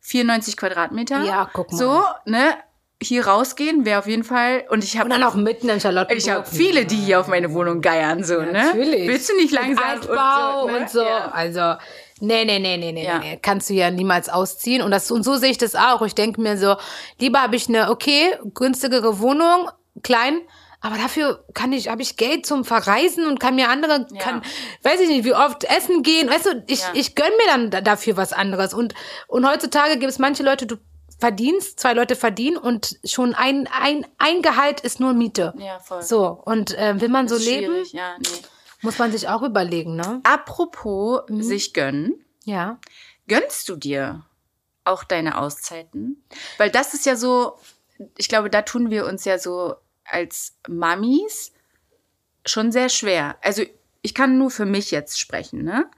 94 0.00 0.56
Quadratmeter. 0.56 1.22
Ja, 1.24 1.48
guck 1.52 1.70
mal. 1.70 1.78
So, 1.78 2.02
ne, 2.24 2.54
hier 3.02 3.26
rausgehen 3.28 3.84
wäre 3.84 4.00
auf 4.00 4.06
jeden 4.08 4.24
Fall. 4.24 4.64
Und 4.70 4.82
ich 4.82 4.94
Und 4.94 5.00
habe 5.00 5.10
dann 5.10 5.22
auch 5.22 5.34
mitten 5.34 5.68
in 5.68 5.80
Charlottenburg. 5.80 6.18
ich 6.18 6.28
habe 6.30 6.44
viele, 6.44 6.84
die 6.84 6.96
hier 6.96 7.20
auf 7.20 7.28
meine 7.28 7.54
Wohnung 7.54 7.80
geiern, 7.80 8.24
so, 8.24 8.40
ne? 8.42 8.52
Natürlich. 8.52 9.08
Willst 9.08 9.30
du 9.30 9.36
nicht 9.36 9.52
Und 9.52 9.62
langsam 9.62 9.84
Altbau 9.84 10.64
und 10.64 10.90
so. 10.90 11.00
ne? 11.02 11.08
Ja. 11.08 11.30
Also, 11.30 11.74
nee, 12.20 12.44
nee, 12.44 12.58
nee, 12.58 12.76
nee, 12.76 12.92
nee, 12.92 13.04
Ja. 13.04 13.18
nee. 13.18 13.38
Kannst 13.42 13.68
du 13.70 13.74
ja 13.74 13.90
niemals 13.90 14.28
ausziehen. 14.28 14.82
Und, 14.82 14.90
das, 14.90 15.10
und 15.10 15.22
so 15.24 15.36
sehe 15.36 15.50
ich 15.50 15.58
das 15.58 15.74
auch. 15.74 16.02
Ich 16.02 16.14
denke 16.14 16.40
mir 16.40 16.56
so, 16.56 16.76
lieber 17.18 17.42
habe 17.42 17.56
ich 17.56 17.68
eine, 17.68 17.90
okay, 17.90 18.36
günstigere 18.54 19.18
Wohnung, 19.20 19.68
klein, 20.02 20.40
aber 20.82 20.96
dafür 20.96 21.44
kann 21.52 21.72
ich, 21.72 21.88
habe 21.88 22.00
ich 22.02 22.16
Geld 22.16 22.46
zum 22.46 22.64
Verreisen 22.64 23.26
und 23.26 23.38
kann 23.40 23.54
mir 23.54 23.68
andere, 23.68 24.06
Ja. 24.12 24.20
kann, 24.22 24.42
weiß 24.82 25.00
ich 25.00 25.08
nicht, 25.08 25.24
wie 25.24 25.34
oft 25.34 25.64
essen 25.64 26.02
gehen. 26.02 26.30
Weißt 26.30 26.46
du, 26.46 26.64
ich, 26.68 26.80
Ja. 26.80 26.86
ich 26.94 27.14
gönn 27.14 27.32
mir 27.38 27.46
dann 27.52 27.70
da- 27.70 27.80
dafür 27.82 28.16
was 28.16 28.32
anderes. 28.32 28.72
Und, 28.72 28.94
und 29.28 29.46
heutzutage 29.46 29.98
gibt 29.98 30.10
es 30.10 30.18
manche 30.18 30.42
Leute, 30.42 30.66
du 30.66 30.76
verdienst, 31.18 31.78
zwei 31.78 31.92
Leute 31.92 32.16
verdienen 32.16 32.56
und 32.56 32.96
schon 33.04 33.34
ein, 33.34 33.68
ein, 33.78 34.06
ein 34.16 34.40
Gehalt 34.40 34.80
ist 34.80 35.00
nur 35.00 35.12
Miete. 35.12 35.52
Ja, 35.58 35.78
voll. 35.80 36.00
So, 36.00 36.40
und 36.46 36.72
äh, 36.78 36.98
will 36.98 37.10
man 37.10 37.28
so 37.28 37.36
leben, 37.36 37.74
Ja, 37.92 38.14
nee. 38.18 38.26
Muss 38.82 38.98
man 38.98 39.12
sich 39.12 39.28
auch 39.28 39.42
überlegen, 39.42 39.96
ne? 39.96 40.20
Apropos 40.24 41.22
Mhm. 41.28 41.42
sich 41.42 41.72
gönnen. 41.74 42.24
Ja. 42.44 42.78
Gönnst 43.28 43.68
du 43.68 43.76
dir 43.76 44.24
auch 44.84 45.04
deine 45.04 45.38
Auszeiten? 45.38 46.24
Weil 46.58 46.70
das 46.70 46.94
ist 46.94 47.06
ja 47.06 47.16
so, 47.16 47.58
ich 48.16 48.28
glaube, 48.28 48.50
da 48.50 48.62
tun 48.62 48.90
wir 48.90 49.06
uns 49.06 49.24
ja 49.24 49.38
so 49.38 49.76
als 50.04 50.56
Mamis 50.68 51.52
schon 52.46 52.72
sehr 52.72 52.88
schwer. 52.88 53.36
Also 53.42 53.62
ich 54.02 54.14
kann 54.14 54.38
nur 54.38 54.50
für 54.50 54.64
mich 54.66 54.90
jetzt 54.90 55.20
sprechen, 55.20 55.62
ne? 55.62 55.90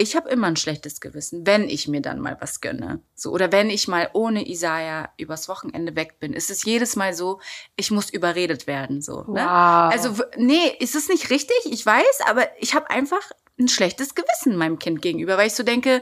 Ich 0.00 0.14
habe 0.14 0.28
immer 0.30 0.46
ein 0.46 0.54
schlechtes 0.56 1.00
Gewissen, 1.00 1.44
wenn 1.44 1.68
ich 1.68 1.88
mir 1.88 2.00
dann 2.00 2.20
mal 2.20 2.36
was 2.40 2.60
gönne. 2.60 3.00
So, 3.16 3.32
oder 3.32 3.50
wenn 3.50 3.68
ich 3.68 3.88
mal 3.88 4.08
ohne 4.12 4.48
Isaiah 4.48 5.10
übers 5.16 5.48
Wochenende 5.48 5.96
weg 5.96 6.20
bin, 6.20 6.32
ist 6.32 6.50
es 6.50 6.64
jedes 6.64 6.94
Mal 6.94 7.14
so, 7.14 7.40
ich 7.74 7.90
muss 7.90 8.08
überredet 8.08 8.68
werden. 8.68 9.02
So, 9.02 9.22
ne? 9.22 9.40
Wow. 9.44 9.92
Also, 9.92 10.18
w- 10.18 10.22
nee, 10.36 10.72
ist 10.78 10.94
es 10.94 11.08
nicht 11.08 11.30
richtig? 11.30 11.56
Ich 11.64 11.84
weiß, 11.84 12.20
aber 12.28 12.46
ich 12.60 12.74
habe 12.74 12.88
einfach 12.90 13.22
ein 13.58 13.66
schlechtes 13.66 14.14
Gewissen 14.14 14.54
meinem 14.56 14.78
Kind 14.78 15.02
gegenüber, 15.02 15.36
weil 15.36 15.48
ich 15.48 15.54
so 15.54 15.64
denke, 15.64 16.00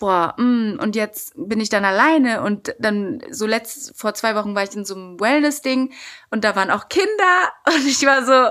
boah, 0.00 0.34
mm, 0.36 0.78
und 0.82 0.94
jetzt 0.94 1.32
bin 1.34 1.60
ich 1.60 1.70
dann 1.70 1.86
alleine 1.86 2.42
und 2.42 2.74
dann 2.78 3.22
so 3.30 3.46
letzt, 3.46 3.96
vor 3.96 4.12
zwei 4.12 4.34
Wochen 4.34 4.54
war 4.54 4.64
ich 4.64 4.74
in 4.74 4.84
so 4.84 4.94
einem 4.94 5.18
Wellness-Ding 5.18 5.94
und 6.30 6.44
da 6.44 6.54
waren 6.56 6.70
auch 6.70 6.88
Kinder 6.90 7.52
und 7.74 7.86
ich 7.86 8.04
war 8.04 8.22
so, 8.26 8.50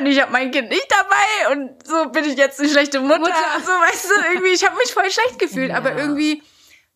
und 0.00 0.06
ich 0.06 0.20
habe 0.20 0.32
mein 0.32 0.50
Kind 0.50 0.68
nicht 0.70 0.86
dabei 0.90 1.54
und 1.54 1.86
so 1.86 2.08
bin 2.10 2.24
ich 2.24 2.36
jetzt 2.36 2.58
eine 2.60 2.68
schlechte 2.68 3.00
Mutter. 3.00 3.32
So, 3.64 3.70
weißt 3.72 4.04
du, 4.10 4.14
irgendwie, 4.32 4.50
ich 4.52 4.64
habe 4.66 4.76
mich 4.76 4.92
voll 4.92 5.10
schlecht 5.10 5.38
gefühlt, 5.38 5.70
aber 5.72 5.96
irgendwie, 5.96 6.42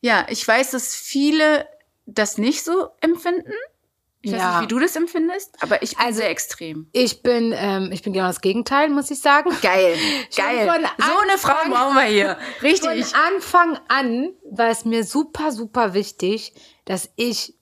ja, 0.00 0.26
ich 0.28 0.46
weiß, 0.46 0.72
dass 0.72 0.94
viele 0.94 1.66
das 2.06 2.36
nicht 2.38 2.64
so 2.64 2.88
empfinden. 3.00 3.52
Ich 4.20 4.32
weiß 4.32 4.40
Ja. 4.40 4.60
nicht, 4.60 4.62
wie 4.70 4.74
du 4.74 4.78
das 4.80 4.96
empfindest, 4.96 5.54
aber 5.60 5.82
ich 5.82 5.96
bin 5.96 6.06
Also- 6.06 6.20
sehr 6.20 6.30
extrem. 6.30 6.88
Ich 6.92 7.22
bin, 7.22 7.52
ähm, 7.54 7.90
ich 7.92 8.00
bin 8.02 8.14
genau 8.14 8.26
das 8.28 8.40
Gegenteil, 8.40 8.88
muss 8.88 9.10
ich 9.10 9.20
sagen. 9.20 9.50
Geil, 9.60 9.94
Schon 10.34 10.44
geil. 10.44 10.64
so 10.98 11.18
eine 11.18 11.38
Frau 11.38 11.68
brauchen 11.70 11.94
wir 11.96 12.02
hier. 12.04 12.38
Richtig. 12.62 13.04
Von 13.06 13.20
Anfang 13.20 13.78
an 13.88 14.32
war 14.50 14.68
es 14.70 14.84
mir 14.86 15.04
super, 15.04 15.52
super 15.52 15.92
wichtig, 15.92 16.54
dass 16.86 17.10
ich, 17.16 17.54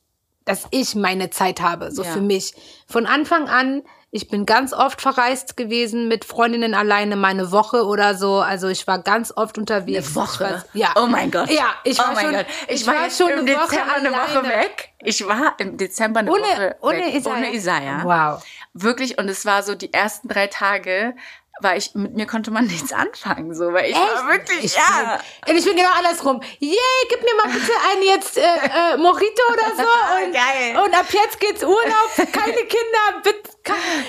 dass 0.44 0.66
ich 0.70 0.94
meine 0.94 1.30
Zeit 1.30 1.60
habe, 1.60 1.90
so 1.90 2.04
Ja. 2.04 2.12
für 2.12 2.20
mich. 2.20 2.54
Von 2.86 3.06
Anfang 3.06 3.48
an, 3.48 3.82
ich 4.14 4.28
bin 4.28 4.44
ganz 4.44 4.74
oft 4.74 5.00
verreist 5.00 5.56
gewesen 5.56 6.06
mit 6.06 6.26
Freundinnen 6.26 6.74
alleine, 6.74 7.16
meine 7.16 7.50
Woche 7.50 7.86
oder 7.86 8.14
so. 8.14 8.40
Also 8.40 8.68
ich 8.68 8.86
war 8.86 8.98
ganz 8.98 9.32
oft 9.34 9.56
unterwegs. 9.56 10.08
Eine 10.08 10.14
Woche? 10.14 10.44
War, 10.44 10.64
ja. 10.74 10.92
Oh 10.96 11.06
mein 11.06 11.30
Gott. 11.30 11.50
Ja, 11.50 11.70
ich 11.82 11.98
war 11.98 12.10
oh 12.10 12.14
mein 12.14 12.24
schon, 12.26 12.34
Gott. 12.34 12.46
Ich, 12.68 12.82
ich 12.82 12.86
war, 12.86 12.94
war 12.94 13.10
schon 13.10 13.30
im 13.30 13.38
eine 13.38 13.56
Woche 13.56 13.70
Dezember 13.70 13.94
eine 13.94 14.12
Woche 14.12 14.48
weg. 14.48 14.90
Ich 14.98 15.26
war 15.26 15.54
im 15.56 15.78
Dezember 15.78 16.20
eine 16.20 16.30
Ohne, 16.30 16.42
Woche 16.42 16.76
ohne 16.82 16.98
weg. 16.98 17.14
Isaiah. 17.14 17.36
Ohne 17.36 17.54
Isaiah. 17.54 18.04
Wow. 18.04 18.44
Wirklich. 18.74 19.16
Und 19.16 19.30
es 19.30 19.46
war 19.46 19.62
so 19.62 19.74
die 19.74 19.94
ersten 19.94 20.28
drei 20.28 20.46
Tage, 20.46 21.14
war 21.60 21.76
ich, 21.76 21.94
mit 21.94 22.14
mir 22.14 22.26
konnte 22.26 22.50
man 22.50 22.66
nichts 22.68 22.92
anfangen, 22.92 23.54
so, 23.54 23.72
weil 23.72 23.90
ich 23.90 23.96
war 23.96 24.28
wirklich, 24.28 24.64
ich 24.64 24.74
ja. 24.74 25.20
Bin, 25.46 25.56
ich 25.56 25.64
bin 25.64 25.76
genau 25.76 25.90
andersrum. 25.96 26.40
Yay, 26.58 26.76
gib 27.08 27.20
mir 27.22 27.34
mal 27.44 27.52
bitte 27.52 27.72
einen 27.92 28.02
jetzt 28.02 28.36
äh, 28.38 28.42
äh, 28.42 28.96
Mojito 28.96 29.42
oder 29.52 29.76
so. 29.76 29.82
Und, 30.26 30.32
Geil. 30.32 30.76
und 30.84 30.94
ab 30.94 31.06
jetzt 31.12 31.38
geht's 31.40 31.62
Urlaub, 31.62 32.10
keine 32.16 32.52
Kinder. 32.54 33.22
Bitte, 33.22 33.50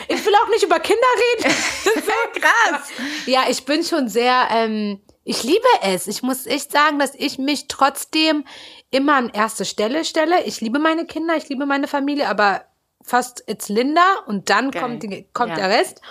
ich 0.08 0.26
will 0.26 0.34
auch 0.36 0.48
nicht 0.50 0.64
über 0.64 0.80
Kinder 0.80 1.02
reden. 1.38 1.44
Das 1.86 1.96
ist 1.96 2.06
so 2.06 2.40
krass. 2.40 2.90
Ja, 3.26 3.44
ich 3.50 3.66
bin 3.66 3.84
schon 3.84 4.08
sehr, 4.10 4.48
ähm, 4.52 5.02
ich 5.24 5.44
liebe 5.44 5.68
es. 5.84 6.08
Ich 6.08 6.24
muss 6.24 6.46
echt 6.46 6.72
sagen, 6.72 7.00
dass 7.00 7.14
ich 7.16 7.38
mich 7.40 7.68
trotzdem 7.68 8.46
immer 8.92 9.16
an 9.16 9.30
erste 9.30 9.66
Stelle 9.66 10.06
stelle. 10.06 10.44
Ich 10.44 10.62
liebe 10.62 10.80
meine 10.80 11.06
Kinder, 11.06 11.36
ich 11.36 11.48
liebe 11.50 11.66
meine 11.66 11.88
Familie, 11.88 12.28
aber 12.28 12.66
fast 13.04 13.44
it's 13.48 13.70
Linda 13.70 14.04
und 14.28 14.50
dann 14.50 14.72
Geil. 14.72 14.82
kommt, 14.82 15.04
die, 15.04 15.28
kommt 15.34 15.50
Ja. 15.58 15.68
der 15.68 15.70
Rest. 15.70 16.02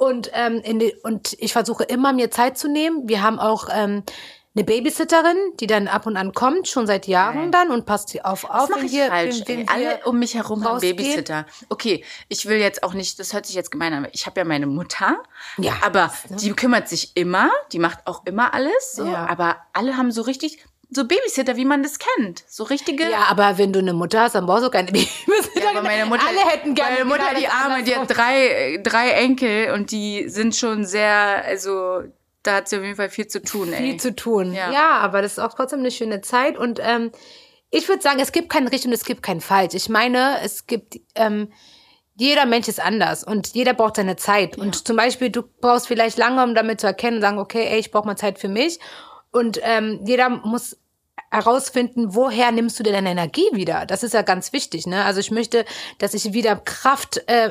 Und, 0.00 0.30
ähm, 0.32 0.62
in 0.64 0.78
die, 0.78 0.94
und 1.02 1.36
ich 1.38 1.52
versuche 1.52 1.84
immer 1.84 2.14
mir 2.14 2.30
Zeit 2.30 2.56
zu 2.56 2.68
nehmen. 2.68 3.06
Wir 3.06 3.22
haben 3.22 3.38
auch, 3.38 3.68
ähm, 3.70 4.02
eine 4.54 4.64
Babysitterin, 4.64 5.36
die 5.60 5.66
dann 5.66 5.88
ab 5.88 6.06
und 6.06 6.16
an 6.16 6.32
kommt, 6.32 6.66
schon 6.68 6.86
seit 6.86 7.06
Jahren 7.06 7.36
Nein. 7.36 7.52
dann 7.52 7.70
und 7.70 7.84
passt 7.84 8.12
auf 8.24 8.40
Das 8.42 8.50
auf, 8.50 8.68
mache 8.70 8.80
wenn 8.80 8.86
ich 8.86 8.92
wir, 8.92 9.06
falsch. 9.08 9.42
wenn, 9.46 9.58
wenn 9.58 9.68
Alle 9.68 10.00
um 10.06 10.18
mich 10.18 10.34
herum 10.34 10.64
haben 10.64 10.72
rausgehen. 10.72 10.96
Babysitter. 10.96 11.46
Okay, 11.68 12.02
ich 12.28 12.46
will 12.46 12.56
jetzt 12.58 12.82
auch 12.82 12.94
nicht, 12.94 13.18
das 13.20 13.32
hört 13.34 13.44
sich 13.46 13.54
jetzt 13.54 13.70
gemein 13.70 13.92
an, 13.92 14.08
ich 14.12 14.24
habe 14.26 14.40
ja 14.40 14.44
meine 14.44 14.66
Mutter. 14.66 15.18
Ja, 15.58 15.74
Aber 15.84 16.10
die 16.30 16.52
kümmert 16.54 16.88
sich 16.88 17.12
immer, 17.14 17.50
die 17.72 17.78
macht 17.78 18.06
auch 18.06 18.24
immer 18.24 18.52
alles. 18.54 18.92
So, 18.94 19.04
Ja. 19.04 19.26
Aber 19.28 19.58
alle 19.74 19.96
haben 19.98 20.10
so 20.10 20.22
richtig, 20.22 20.64
so 20.90 21.06
Babysitter, 21.06 21.56
wie 21.56 21.64
man 21.64 21.82
das 21.82 21.98
kennt. 21.98 22.44
So 22.48 22.64
richtige. 22.64 23.08
Ja, 23.08 23.26
aber 23.28 23.58
wenn 23.58 23.72
du 23.72 23.78
eine 23.78 23.92
Mutter 23.92 24.22
hast, 24.22 24.34
dann 24.34 24.46
brauchst 24.46 24.64
du 24.64 24.70
keine 24.70 24.90
Babysitter. 24.92 25.62
Ja, 25.62 25.70
aber 25.70 25.82
meine 25.82 26.06
Mutter, 26.06 26.26
Alle 26.26 26.40
hätten 26.50 26.74
gerne 26.74 27.04
meine 27.04 27.04
Mutter, 27.04 27.28
genau 27.28 27.38
die 27.38 27.44
das 27.44 27.54
Arme, 27.54 27.82
die 27.84 27.96
hat 27.96 28.10
drei, 28.10 28.80
drei 28.82 29.10
Enkel 29.10 29.72
und 29.72 29.92
die 29.92 30.28
sind 30.28 30.56
schon 30.56 30.84
sehr, 30.84 31.44
also 31.44 32.02
da 32.42 32.56
hat 32.56 32.68
sie 32.68 32.76
auf 32.78 32.82
jeden 32.82 32.96
Fall 32.96 33.10
viel 33.10 33.28
zu 33.28 33.42
tun, 33.42 33.72
ey. 33.72 33.78
viel 33.78 34.00
zu 34.00 34.14
tun. 34.14 34.52
Ja. 34.52 34.70
Ja. 34.72 34.90
aber 34.98 35.22
das 35.22 35.32
ist 35.32 35.38
auch 35.38 35.54
trotzdem 35.54 35.80
eine 35.80 35.90
schöne 35.90 36.22
Zeit. 36.22 36.58
Und 36.58 36.80
ähm, 36.82 37.12
ich 37.70 37.88
würde 37.88 38.02
sagen, 38.02 38.18
es 38.18 38.32
gibt 38.32 38.50
kein 38.50 38.66
richtig 38.66 38.88
und 38.88 38.94
es 38.94 39.04
gibt 39.04 39.22
kein 39.22 39.40
falsch. 39.40 39.74
Ich 39.74 39.88
meine, 39.88 40.38
es 40.42 40.66
gibt, 40.66 40.98
ähm, 41.14 41.52
jeder 42.16 42.46
Mensch 42.46 42.68
ist 42.68 42.80
anders 42.80 43.22
und 43.24 43.54
jeder 43.54 43.74
braucht 43.74 43.96
seine 43.96 44.16
Zeit. 44.16 44.58
Und 44.58 44.86
zum 44.86 44.96
Beispiel, 44.96 45.30
du 45.30 45.42
brauchst 45.60 45.86
vielleicht 45.86 46.18
lange, 46.18 46.42
um 46.42 46.54
damit 46.54 46.80
zu 46.80 46.86
erkennen 46.86 47.20
sagen, 47.20 47.38
okay, 47.38 47.66
ey, 47.70 47.78
ich 47.78 47.90
brauche 47.90 48.06
mal 48.06 48.16
Zeit 48.16 48.38
für 48.38 48.48
mich. 48.48 48.78
Und 49.30 49.60
ähm, 49.62 50.00
jeder 50.04 50.28
muss 50.28 50.76
herausfinden, 51.30 52.14
woher 52.14 52.50
nimmst 52.52 52.78
du 52.78 52.82
denn 52.82 52.92
deine 52.94 53.10
Energie 53.10 53.48
wieder? 53.52 53.86
Das 53.86 54.02
ist 54.02 54.14
ja 54.14 54.22
ganz 54.22 54.52
wichtig, 54.52 54.86
ne? 54.86 55.04
Also 55.04 55.20
ich 55.20 55.30
möchte, 55.30 55.64
dass 55.98 56.14
ich 56.14 56.32
wieder 56.32 56.56
Kraft 56.56 57.22
äh, 57.28 57.50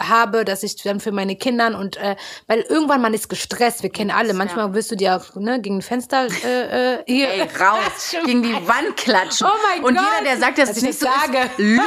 habe, 0.00 0.44
dass 0.44 0.62
ich 0.62 0.76
dann 0.82 1.00
für 1.00 1.12
meine 1.12 1.36
Kindern 1.36 1.74
und 1.74 1.96
äh, 1.98 2.16
weil 2.46 2.60
irgendwann 2.62 3.00
man 3.02 3.14
ist 3.14 3.28
gestresst, 3.28 3.82
wir 3.82 3.90
kennen 3.90 4.10
alle. 4.10 4.34
Manchmal 4.34 4.72
wirst 4.74 4.90
du 4.90 4.96
dir 4.96 5.16
auch, 5.16 5.34
ne, 5.36 5.60
gegen 5.60 5.78
ein 5.78 5.82
Fenster 5.82 6.26
äh, 6.44 6.94
äh, 6.94 7.02
hier 7.06 7.28
Ey, 7.28 7.42
raus, 7.60 8.14
gegen 8.24 8.42
die 8.42 8.54
Wand 8.54 8.96
klatschen. 8.96 9.46
Oh 9.46 9.56
mein 9.68 9.84
Und 9.84 9.96
Gott, 9.96 10.04
jeder, 10.18 10.30
der 10.30 10.38
sagt, 10.38 10.58
dass 10.58 10.68
dass 10.68 10.78
ich 10.78 10.82
nicht 10.84 10.98
so 10.98 11.06
das 11.06 11.14
ist, 11.16 11.32
sage. 11.34 11.50
lügt. 11.58 11.82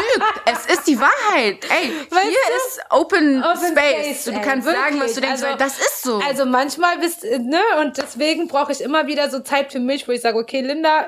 Es 0.45 0.65
ist 0.73 0.87
die 0.87 0.99
Wahrheit. 0.99 1.57
Ey, 1.69 1.91
Weißt 2.09 2.23
hier 2.23 2.31
du? 2.31 2.67
ist 2.67 2.81
Open, 2.89 3.43
Open 3.43 3.57
Space. 3.71 4.05
Space, 4.05 4.23
du 4.25 4.31
ey, 4.31 4.41
kannst 4.41 4.67
sagen, 4.67 4.99
was 4.99 5.13
du 5.13 5.21
wirklich. 5.21 5.39
denkst, 5.41 5.43
Also- 5.43 5.57
das 5.57 5.79
ist 5.79 6.03
so. 6.03 6.19
Also 6.27 6.45
manchmal 6.45 6.97
bist 6.99 7.23
ne 7.23 7.59
und 7.81 7.97
deswegen 7.97 8.47
brauche 8.47 8.71
ich 8.71 8.81
immer 8.81 9.07
wieder 9.07 9.29
so 9.29 9.39
Zeit 9.39 9.71
für 9.71 9.79
mich, 9.79 10.07
wo 10.07 10.11
ich 10.11 10.21
sage, 10.21 10.37
okay, 10.37 10.61
Linda, 10.61 11.07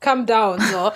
calm 0.00 0.26
down 0.26 0.60
so. 0.60 0.92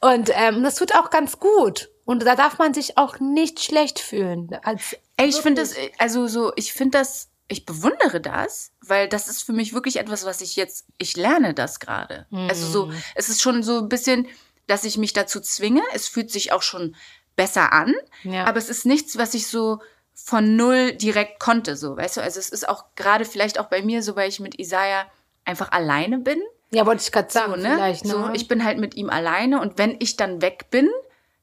und 0.00 0.30
ähm, 0.34 0.62
das 0.62 0.76
tut 0.76 0.94
auch 0.94 1.10
ganz 1.10 1.38
gut 1.38 1.90
und 2.04 2.24
da 2.24 2.34
darf 2.36 2.58
man 2.58 2.74
sich 2.74 2.96
auch 2.98 3.18
nicht 3.20 3.60
schlecht 3.60 3.98
fühlen. 3.98 4.48
Als 4.62 4.96
Ey, 5.16 5.26
ich 5.28 5.36
finde 5.36 5.62
das, 5.62 5.74
also 5.98 6.26
so, 6.26 6.52
ich 6.56 6.72
finde 6.72 6.98
das, 6.98 7.28
ich 7.48 7.64
bewundere 7.64 8.20
das, 8.20 8.72
weil 8.82 9.08
das 9.08 9.28
ist 9.28 9.42
für 9.42 9.52
mich 9.52 9.72
wirklich 9.72 9.96
etwas, 9.96 10.24
was 10.26 10.40
ich 10.40 10.56
jetzt, 10.56 10.84
ich 10.98 11.16
lerne 11.16 11.54
das 11.54 11.80
gerade. 11.80 12.26
Also 12.48 12.66
so, 12.66 12.86
Mhm. 12.86 13.02
es 13.14 13.28
ist 13.28 13.40
schon 13.40 13.62
so 13.62 13.78
ein 13.78 13.88
bisschen, 13.88 14.26
dass 14.66 14.84
ich 14.84 14.98
mich 14.98 15.12
dazu 15.12 15.40
zwinge. 15.40 15.80
Es 15.94 16.06
fühlt 16.08 16.30
sich 16.30 16.52
auch 16.52 16.62
schon 16.62 16.96
besser 17.36 17.72
an, 17.72 17.94
Ja. 18.24 18.44
aber 18.44 18.58
es 18.58 18.68
ist 18.68 18.84
nichts, 18.84 19.16
was 19.16 19.32
ich 19.34 19.46
so 19.46 19.80
von 20.14 20.56
null 20.56 20.92
direkt 20.92 21.38
konnte, 21.40 21.76
so, 21.76 21.96
weißt 21.96 22.16
du? 22.18 22.20
Also 22.22 22.40
es 22.40 22.48
ist 22.50 22.68
auch 22.68 22.84
gerade 22.96 23.24
vielleicht 23.24 23.58
auch 23.58 23.66
bei 23.66 23.80
mir 23.82 24.02
so, 24.02 24.16
weil 24.16 24.28
ich 24.28 24.40
mit 24.40 24.58
Isaiah 24.58 25.06
einfach 25.44 25.70
alleine 25.72 26.18
bin. 26.18 26.40
Ja, 26.76 26.86
wollte 26.86 27.02
ich 27.02 27.10
gerade 27.12 27.30
sagen, 27.32 27.52
So, 27.54 27.60
ne? 27.60 27.76
ne? 27.76 27.94
So, 28.04 28.30
ich 28.34 28.48
bin 28.48 28.64
halt 28.64 28.78
mit 28.78 28.94
ihm 28.96 29.08
alleine 29.10 29.60
und 29.60 29.78
wenn 29.78 29.96
ich 29.98 30.16
dann 30.16 30.42
weg 30.42 30.66
bin, 30.70 30.88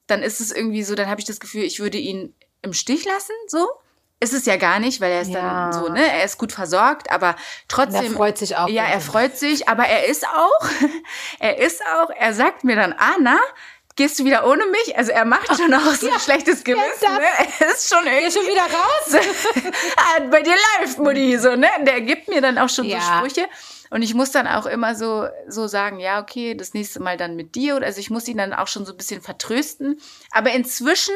dann 0.07 0.21
ist 0.21 0.39
es 0.39 0.51
irgendwie 0.51 0.83
so, 0.83 0.95
dann 0.95 1.07
habe 1.09 1.19
ich 1.19 1.25
das 1.25 1.39
Gefühl, 1.39 1.63
ich 1.63 1.79
würde 1.79 1.97
ihn 1.97 2.35
im 2.61 2.73
Stich 2.73 3.05
lassen, 3.05 3.33
so. 3.47 3.67
Ist 4.19 4.31
es 4.33 4.45
ja 4.45 4.55
gar 4.55 4.79
nicht, 4.79 5.01
weil 5.01 5.11
er 5.11 5.21
ist 5.21 5.31
Ja. 5.31 5.41
dann 5.71 5.73
so, 5.73 5.89
ne? 5.89 5.99
Er 6.09 6.23
ist 6.23 6.37
gut 6.37 6.53
versorgt, 6.53 7.11
aber 7.11 7.35
trotzdem. 7.67 8.05
er 8.05 8.11
freut 8.11 8.37
sich 8.37 8.55
auch. 8.55 8.69
Ja, 8.69 8.83
er 8.85 9.01
freut 9.01 9.37
sich, 9.37 9.67
aber 9.67 9.83
er 9.85 10.05
ist 10.05 10.25
auch, 10.25 10.69
er 11.39 11.57
ist 11.57 11.81
auch, 11.95 12.09
er 12.11 12.33
sagt 12.33 12.63
mir 12.63 12.75
dann, 12.77 12.93
Anna, 12.93 13.37
gehst 13.97 14.19
du 14.19 14.23
wieder 14.25 14.47
ohne 14.47 14.65
mich? 14.67 14.97
Also 14.97 15.11
er 15.11 15.25
macht 15.25 15.47
schon 15.57 15.73
auch 15.73 15.93
so 15.95 16.09
ein 16.13 16.19
schlechtes 16.21 16.63
Gewissen, 16.63 16.85
das- 17.01 17.17
ne? 17.17 17.25
Er 17.59 17.67
ist 17.73 17.93
schon 17.93 18.05
irgendwie. 18.05 18.23
Geh 18.25 18.31
schon 18.31 18.47
wieder 18.47 18.61
raus? 18.61 19.25
ah, 19.97 20.19
bei 20.31 20.41
dir 20.41 20.55
läuft, 20.79 20.99
Mutti, 20.99 21.37
so, 21.37 21.55
ne? 21.57 21.67
Der 21.81 21.99
gibt 22.01 22.29
mir 22.29 22.39
dann 22.39 22.57
auch 22.59 22.69
schon 22.69 22.85
Ja. 22.85 22.99
so 23.01 23.05
Sprüche. 23.29 23.49
Und 23.93 24.01
ich 24.01 24.15
muss 24.15 24.31
dann 24.31 24.47
auch 24.47 24.65
immer 24.65 24.95
so, 24.95 25.27
so 25.47 25.67
sagen, 25.67 25.99
ja, 25.99 26.19
okay, 26.19 26.55
das 26.55 26.73
nächste 26.73 26.99
Mal 26.99 27.15
dann 27.15 27.35
mit 27.35 27.53
dir. 27.53 27.75
Also 27.75 27.99
ich 27.99 28.09
muss 28.09 28.27
ihn 28.27 28.39
dann 28.39 28.51
auch 28.51 28.65
schon 28.65 28.87
so 28.87 28.91
ein 28.91 28.97
bisschen 28.97 29.21
vertrösten. 29.21 30.01
Aber 30.31 30.51
inzwischen, 30.51 31.13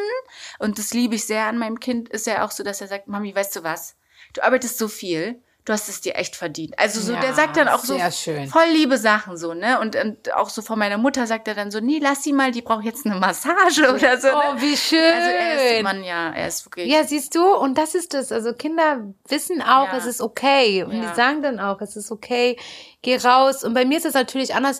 und 0.60 0.78
das 0.78 0.94
liebe 0.94 1.16
ich 1.16 1.26
sehr 1.26 1.48
an 1.48 1.58
meinem 1.58 1.80
Kind, 1.80 2.08
ist 2.10 2.28
ja 2.28 2.46
auch 2.46 2.52
so, 2.52 2.64
dass 2.64 2.80
er 2.80 2.88
sagt, 2.88 3.08
Mami, 3.08 3.34
weißt 3.34 3.56
du 3.56 3.64
was? 3.64 3.96
Du 4.34 4.44
arbeitest 4.44 4.78
so 4.78 4.88
viel, 4.88 5.42
du 5.68 5.74
hast 5.74 5.90
es 5.90 6.00
dir 6.00 6.16
echt 6.16 6.38
verdient. 6.38 6.80
Also 6.80 7.02
so, 7.02 7.12
Ja, 7.12 7.20
der 7.20 7.34
sagt 7.34 7.58
dann 7.58 7.68
auch 7.68 7.84
so 7.84 8.00
schön. 8.12 8.48
voll 8.48 8.68
liebe 8.72 8.98
Sachen 8.98 9.36
so, 9.36 9.54
ne? 9.54 9.80
Und, 9.82 9.98
und 9.98 10.34
auch 10.34 10.48
so 10.50 10.62
von 10.62 10.80
meiner 10.80 10.98
Mutter 10.98 11.28
sagt 11.28 11.46
er 11.50 11.56
dann 11.56 11.72
so, 11.72 11.82
nee, 11.82 12.00
lass 12.02 12.24
sie 12.24 12.32
mal, 12.32 12.52
die 12.52 12.62
braucht 12.62 12.86
jetzt 12.86 13.06
eine 13.06 13.16
Massage 13.16 13.82
oder 13.94 14.18
so. 14.18 14.30
Oh, 14.30 14.54
ne? 14.54 14.62
wie 14.62 14.78
schön. 14.78 15.14
Also 15.14 15.30
er 15.30 15.78
ist, 15.78 15.84
Mann, 15.84 16.04
ja, 16.06 16.30
er 16.32 16.48
ist 16.48 16.66
wirklich. 16.66 16.88
Ja, 16.88 17.04
siehst 17.04 17.36
du, 17.36 17.46
und 17.54 17.78
das 17.78 17.96
ist 17.96 18.14
es. 18.14 18.32
Also 18.32 18.54
Kinder 18.54 19.14
wissen 19.28 19.62
auch, 19.62 19.88
Ja. 19.92 19.98
es 19.98 20.06
ist 20.06 20.22
okay. 20.22 20.84
Und 20.84 20.94
Ja. 20.94 21.10
die 21.10 21.16
sagen 21.16 21.42
dann 21.42 21.60
auch, 21.60 21.82
es 21.82 21.98
ist 21.98 22.12
okay, 22.12 22.58
geh 23.02 23.18
raus. 23.18 23.66
Und 23.66 23.74
bei 23.74 23.84
mir 23.84 23.98
ist 23.98 24.06
es 24.06 24.14
natürlich 24.14 24.56
anders. 24.56 24.80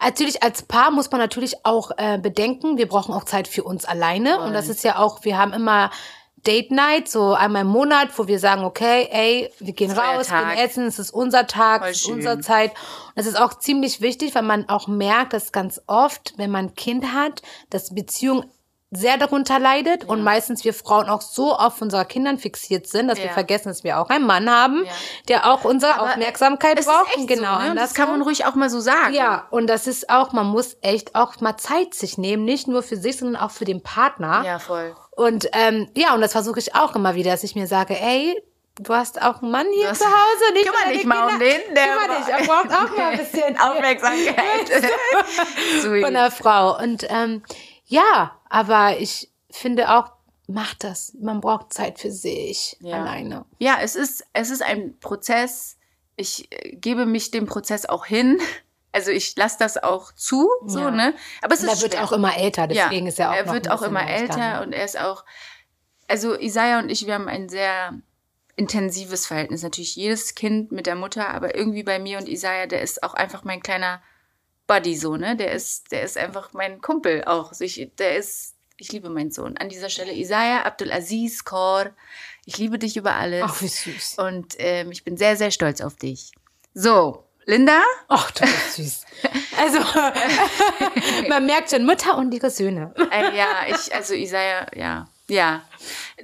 Natürlich 0.00 0.42
als 0.44 0.62
Paar 0.62 0.90
muss 0.92 1.10
man 1.10 1.20
natürlich 1.20 1.64
auch 1.64 1.90
äh, 1.96 2.18
bedenken, 2.18 2.76
wir 2.78 2.86
brauchen 2.86 3.12
auch 3.14 3.24
Zeit 3.24 3.48
für 3.48 3.64
uns 3.64 3.84
alleine. 3.86 4.40
Und 4.40 4.52
das 4.52 4.68
ist 4.68 4.84
ja 4.84 4.98
auch, 4.98 5.24
wir 5.24 5.36
haben 5.38 5.52
immer 5.52 5.90
Date 6.46 6.70
Night, 6.70 7.08
so 7.08 7.34
einmal 7.34 7.62
im 7.62 7.68
Monat, 7.68 8.08
wo 8.16 8.26
wir 8.26 8.38
sagen, 8.38 8.64
okay, 8.64 9.08
ey, 9.10 9.52
wir 9.58 9.72
gehen 9.72 9.90
raus, 9.90 10.28
Tag. 10.28 10.54
gehen 10.54 10.64
essen, 10.64 10.86
es 10.86 10.98
ist 10.98 11.10
unser 11.10 11.46
Tag, 11.46 11.80
Voll 11.82 11.90
es 11.90 11.96
ist 11.98 12.02
schön. 12.04 12.14
unsere 12.14 12.40
Zeit. 12.40 12.70
Und 12.70 13.12
das 13.16 13.26
ist 13.26 13.40
auch 13.40 13.54
ziemlich 13.54 14.00
wichtig, 14.00 14.34
weil 14.34 14.42
man 14.42 14.68
auch 14.68 14.86
merkt, 14.88 15.32
dass 15.32 15.52
ganz 15.52 15.80
oft, 15.86 16.34
wenn 16.36 16.50
man 16.50 16.66
ein 16.66 16.74
Kind 16.74 17.12
hat, 17.12 17.42
dass 17.70 17.94
Beziehung 17.94 18.44
sehr 18.90 19.18
darunter 19.18 19.58
leidet 19.58 20.04
und 20.08 20.22
meistens 20.22 20.64
wir 20.64 20.72
Frauen 20.72 21.10
auch 21.10 21.20
so 21.20 21.52
auf 21.54 21.82
unsere 21.82 22.06
Kindern 22.06 22.38
fixiert 22.38 22.86
sind, 22.86 23.08
dass 23.08 23.18
wir 23.18 23.26
Ja. 23.26 23.32
vergessen, 23.32 23.68
dass 23.68 23.84
wir 23.84 24.00
auch 24.00 24.08
einen 24.08 24.24
Mann 24.26 24.48
haben, 24.50 24.82
Ja. 24.86 24.92
der 25.28 25.52
auch 25.52 25.64
unsere 25.64 25.96
Aber 25.96 26.04
Aufmerksamkeit 26.12 26.82
braucht. 26.86 27.26
genau, 27.26 27.58
so, 27.60 27.66
ne? 27.68 27.74
Das 27.74 27.92
kann 27.92 28.08
man 28.08 28.22
ruhig 28.22 28.46
auch 28.46 28.54
mal 28.54 28.70
so 28.70 28.80
sagen. 28.80 29.12
Ja, 29.12 29.46
und 29.50 29.66
das 29.66 29.86
ist 29.86 30.08
auch, 30.08 30.32
man 30.32 30.46
muss 30.46 30.78
echt 30.80 31.14
auch 31.16 31.38
mal 31.42 31.58
Zeit 31.58 31.92
sich 31.92 32.16
nehmen, 32.16 32.46
nicht 32.46 32.66
nur 32.66 32.82
für 32.82 32.96
sich, 32.96 33.18
sondern 33.18 33.36
auch 33.42 33.50
für 33.50 33.66
den 33.66 33.82
Partner. 33.82 34.42
Ja, 34.46 34.58
voll. 34.58 34.96
Und 35.18 35.48
ähm, 35.52 35.88
ja, 35.96 36.14
und 36.14 36.20
das 36.20 36.32
versuche 36.32 36.58
ich 36.60 36.74
auch 36.74 36.94
immer 36.94 37.14
wieder, 37.14 37.32
dass 37.32 37.42
ich 37.42 37.54
mir 37.56 37.66
sage, 37.66 37.98
ey, 38.00 38.40
du 38.80 38.94
hast 38.94 39.20
auch 39.20 39.42
einen 39.42 39.50
Mann 39.50 39.66
hier 39.74 39.88
Das- 39.88 39.98
zu 39.98 40.04
Hause, 40.06 40.52
nicht 40.54 40.66
Kümmer 40.66 40.92
dich 40.92 41.04
mal 41.04 41.32
um 41.32 41.38
den, 41.38 41.74
der 41.74 41.86
Kümmer 41.86 42.18
dich, 42.18 42.28
er 42.28 42.46
braucht 42.46 42.70
auch 42.72 42.96
mal 42.96 43.10
ein 43.10 43.18
bisschen 43.32 43.58
Aufmerksamkeit. 43.58 44.70
Von 46.02 46.12
der 46.14 46.30
Frau. 46.30 46.78
Und 46.80 47.06
ähm, 47.10 47.42
ja, 47.86 48.38
aber 48.48 48.98
ich 48.98 49.30
finde 49.50 49.90
auch, 49.90 50.12
macht 50.46 50.84
das. 50.84 51.12
Man 51.20 51.40
braucht 51.40 51.72
Zeit 51.72 51.98
für 51.98 52.10
sich 52.10 52.76
Ja. 52.80 52.96
alleine. 53.02 53.44
Ja, 53.58 53.78
es 53.82 53.96
ist, 53.96 54.24
es 54.32 54.50
ist 54.50 54.62
ein 54.62 54.98
Prozess. 55.00 55.76
Ich 56.16 56.48
äh, 56.52 56.76
gebe 56.76 57.06
mich 57.06 57.30
dem 57.30 57.46
Prozess 57.46 57.86
auch 57.86 58.06
hin. 58.06 58.40
Also 58.92 59.10
ich 59.10 59.36
lasse 59.36 59.56
das 59.58 59.76
auch 59.76 60.12
zu, 60.12 60.48
so, 60.66 60.80
Ja. 60.80 60.90
ne? 60.90 61.14
Aber 61.42 61.54
es 61.54 61.60
Und 61.60 61.68
ist 61.68 61.82
er 61.82 61.82
wird 61.82 62.02
auch 62.02 62.12
immer 62.12 62.36
älter, 62.36 62.66
deswegen 62.66 63.06
ist 63.06 63.20
er 63.20 63.30
auch 63.30 63.34
er 63.34 63.46
noch 63.46 63.52
wird 63.52 63.70
auch 63.70 63.82
immer 63.82 64.08
älter 64.08 64.60
ne? 64.60 64.62
und 64.62 64.72
er 64.72 64.84
ist 64.84 64.98
auch, 64.98 65.24
also 66.08 66.38
Isaiah 66.38 66.78
und 66.78 66.88
ich, 66.88 67.06
wir 67.06 67.14
haben 67.14 67.28
ein 67.28 67.48
sehr 67.48 67.92
intensives 68.56 69.26
Verhältnis. 69.26 69.62
Natürlich 69.62 69.94
jedes 69.94 70.34
Kind 70.34 70.72
mit 70.72 70.86
der 70.86 70.96
Mutter, 70.96 71.28
aber 71.28 71.54
irgendwie 71.54 71.84
bei 71.84 71.98
mir 71.98 72.18
und 72.18 72.28
Isaiah, 72.28 72.66
der 72.66 72.82
ist 72.82 73.02
auch 73.02 73.14
einfach 73.14 73.44
mein 73.44 73.62
kleiner 73.62 74.02
Buddy 74.66 74.96
so, 74.96 75.16
ne? 75.16 75.36
Der 75.36 75.52
ist, 75.52 75.92
der 75.92 76.02
ist 76.02 76.18
einfach 76.18 76.52
mein 76.52 76.80
Kumpel 76.80 77.24
auch. 77.24 77.50
Also 77.50 77.64
ich, 77.64 77.90
der 77.98 78.16
ist, 78.16 78.54
ich 78.76 78.90
liebe 78.90 79.10
meinen 79.10 79.30
Sohn. 79.30 79.56
An 79.56 79.68
dieser 79.68 79.90
Stelle 79.90 80.12
Isaiah 80.12 80.64
Abdulaziz 80.64 81.44
Kor, 81.44 81.90
ich 82.46 82.58
liebe 82.58 82.78
dich 82.78 82.96
über 82.96 83.14
alles. 83.14 83.44
Ach, 83.46 83.62
wie 83.62 83.68
süß. 83.68 84.16
Und 84.18 84.56
ähm, 84.58 84.90
ich 84.90 85.04
bin 85.04 85.16
sehr, 85.16 85.36
sehr 85.36 85.50
stolz 85.50 85.80
auf 85.80 85.94
dich. 85.96 86.32
So, 86.74 87.24
Linda, 87.48 87.80
Ach, 88.08 88.30
du 88.30 88.42
bist 88.42 88.74
süß. 88.74 89.04
Also, 89.56 89.78
man 91.28 91.46
merkt 91.46 91.70
schon, 91.70 91.84
Mutter 91.84 92.16
und 92.16 92.32
ihre 92.32 92.50
Söhne. 92.50 92.94
Äh, 93.10 93.36
ja, 93.36 93.62
ich, 93.66 93.92
also 93.92 94.14
Isaiah, 94.14 94.66
ja, 94.76 95.08
ja. 95.28 95.64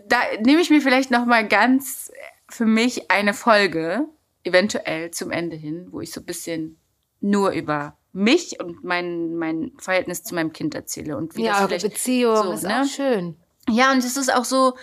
Da 0.06 0.18
nehme 0.40 0.60
ich 0.60 0.70
mir 0.70 0.80
vielleicht 0.82 1.10
noch 1.10 1.24
mal 1.24 1.48
ganz 1.48 2.12
für 2.48 2.66
mich 2.66 3.10
eine 3.10 3.32
Folge, 3.32 4.06
eventuell 4.44 5.10
zum 5.10 5.30
Ende 5.30 5.56
hin, 5.56 5.88
wo 5.90 6.02
ich 6.02 6.12
so 6.12 6.20
ein 6.20 6.26
bisschen 6.26 6.78
nur 7.20 7.50
über 7.52 7.96
mich 8.12 8.60
und 8.60 8.84
mein, 8.84 9.34
mein 9.34 9.72
Verhältnis 9.78 10.22
zu 10.22 10.34
meinem 10.34 10.52
Kind 10.52 10.74
erzähle 10.74 11.16
und 11.16 11.37
wie 11.37 11.44
Ja, 11.44 11.60
das 11.60 11.66
vielleicht 11.68 11.88
Beziehung 11.88 12.37
so, 12.37 12.52
ist 12.52 12.62
ne? 12.64 12.82
auch 12.82 12.87
schön. 12.87 13.37
Ja, 13.68 13.90
und 13.92 13.98
es 13.98 14.16
ist 14.18 14.32
auch 14.32 14.44
so, 14.44 14.76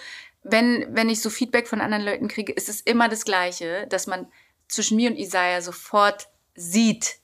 wenn, 0.43 0.88
wenn 0.89 1.08
ich 1.08 1.21
so 1.21 1.30
Feedback 1.30 1.67
von 1.67 1.80
anderen 1.82 2.04
Leuten 2.04 2.27
kriege, 2.27 2.51
ist 2.51 2.67
es 2.67 2.82
immer 2.82 3.08
das 3.08 3.25
Gleiche, 3.25 3.86
dass 3.89 4.08
man 4.08 4.27
zwischen 4.67 4.97
mir 4.97 5.12
und 5.12 5.17
Isaiah 5.17 5.62
sofort 5.62 6.27
sieht, 6.56 7.18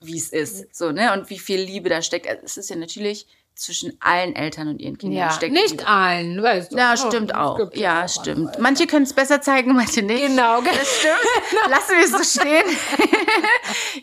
wie 0.00 0.16
es 0.16 0.30
ist, 0.30 0.74
so, 0.74 0.92
ne, 0.92 1.12
und 1.12 1.28
wie 1.30 1.38
viel 1.38 1.60
Liebe 1.60 1.88
da 1.88 2.00
steckt. 2.02 2.26
Also 2.28 2.42
es 2.44 2.56
ist 2.56 2.70
ja 2.70 2.76
natürlich 2.76 3.26
zwischen 3.54 3.98
allen 4.00 4.34
Eltern 4.34 4.68
und 4.68 4.80
ihren 4.80 4.96
Kindern 4.96 5.18
Ja, 5.18 5.30
steckt. 5.32 5.52
nicht 5.52 5.86
allen, 5.86 6.42
weißt 6.42 6.72
du. 6.72 6.78
Ja, 6.78 6.96
stimmt 6.96 7.34
auch. 7.34 7.58
gibt 7.58 7.76
Ja, 7.76 8.04
auch 8.04 8.08
stimmt. 8.08 8.58
Manche 8.58 8.86
können 8.86 9.02
es 9.04 9.12
besser 9.12 9.42
zeigen, 9.42 9.74
manche 9.74 10.00
nicht. 10.02 10.26
Genau, 10.26 10.60
genau. 10.62 10.72
Das 10.74 10.88
stimmt. 10.98 11.70
Lassen 11.70 11.92
wir 11.98 12.04
es 12.04 12.10
so 12.32 12.40
stehen. 12.40 12.64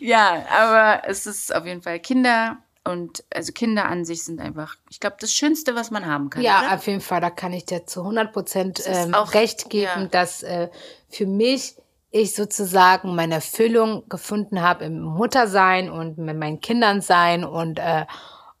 ja, 0.00 0.46
aber 0.50 1.02
es 1.08 1.26
ist 1.26 1.52
auf 1.54 1.66
jeden 1.66 1.82
Fall 1.82 1.98
Kinder 1.98 2.58
und 2.84 3.24
also 3.34 3.52
Kinder 3.52 3.86
an 3.86 4.04
sich 4.04 4.22
sind 4.24 4.40
einfach, 4.40 4.76
ich 4.90 5.00
glaube, 5.00 5.16
das 5.20 5.32
Schönste, 5.32 5.74
was 5.74 5.90
man 5.90 6.06
haben 6.06 6.30
kann. 6.30 6.42
Ja, 6.42 6.60
oder? 6.60 6.74
auf 6.76 6.86
jeden 6.86 7.00
Fall, 7.00 7.20
da 7.20 7.30
kann 7.30 7.52
ich 7.52 7.64
dir 7.64 7.84
zu 7.86 8.00
100 8.00 8.32
Prozent 8.32 8.82
ähm, 8.86 9.14
auch- 9.14 9.34
recht 9.34 9.68
geben, 9.70 10.02
ja. 10.02 10.06
dass 10.06 10.42
äh, 10.44 10.68
für 11.08 11.26
mich 11.26 11.74
ich 12.10 12.34
sozusagen 12.34 13.14
meine 13.14 13.36
Erfüllung 13.36 14.08
gefunden 14.08 14.62
habe 14.62 14.84
im 14.86 15.00
Muttersein 15.00 15.90
und 15.90 16.18
mit 16.18 16.36
meinen 16.38 16.60
Kindern 16.60 17.00
sein 17.00 17.44
und 17.44 17.78
äh, 17.78 18.06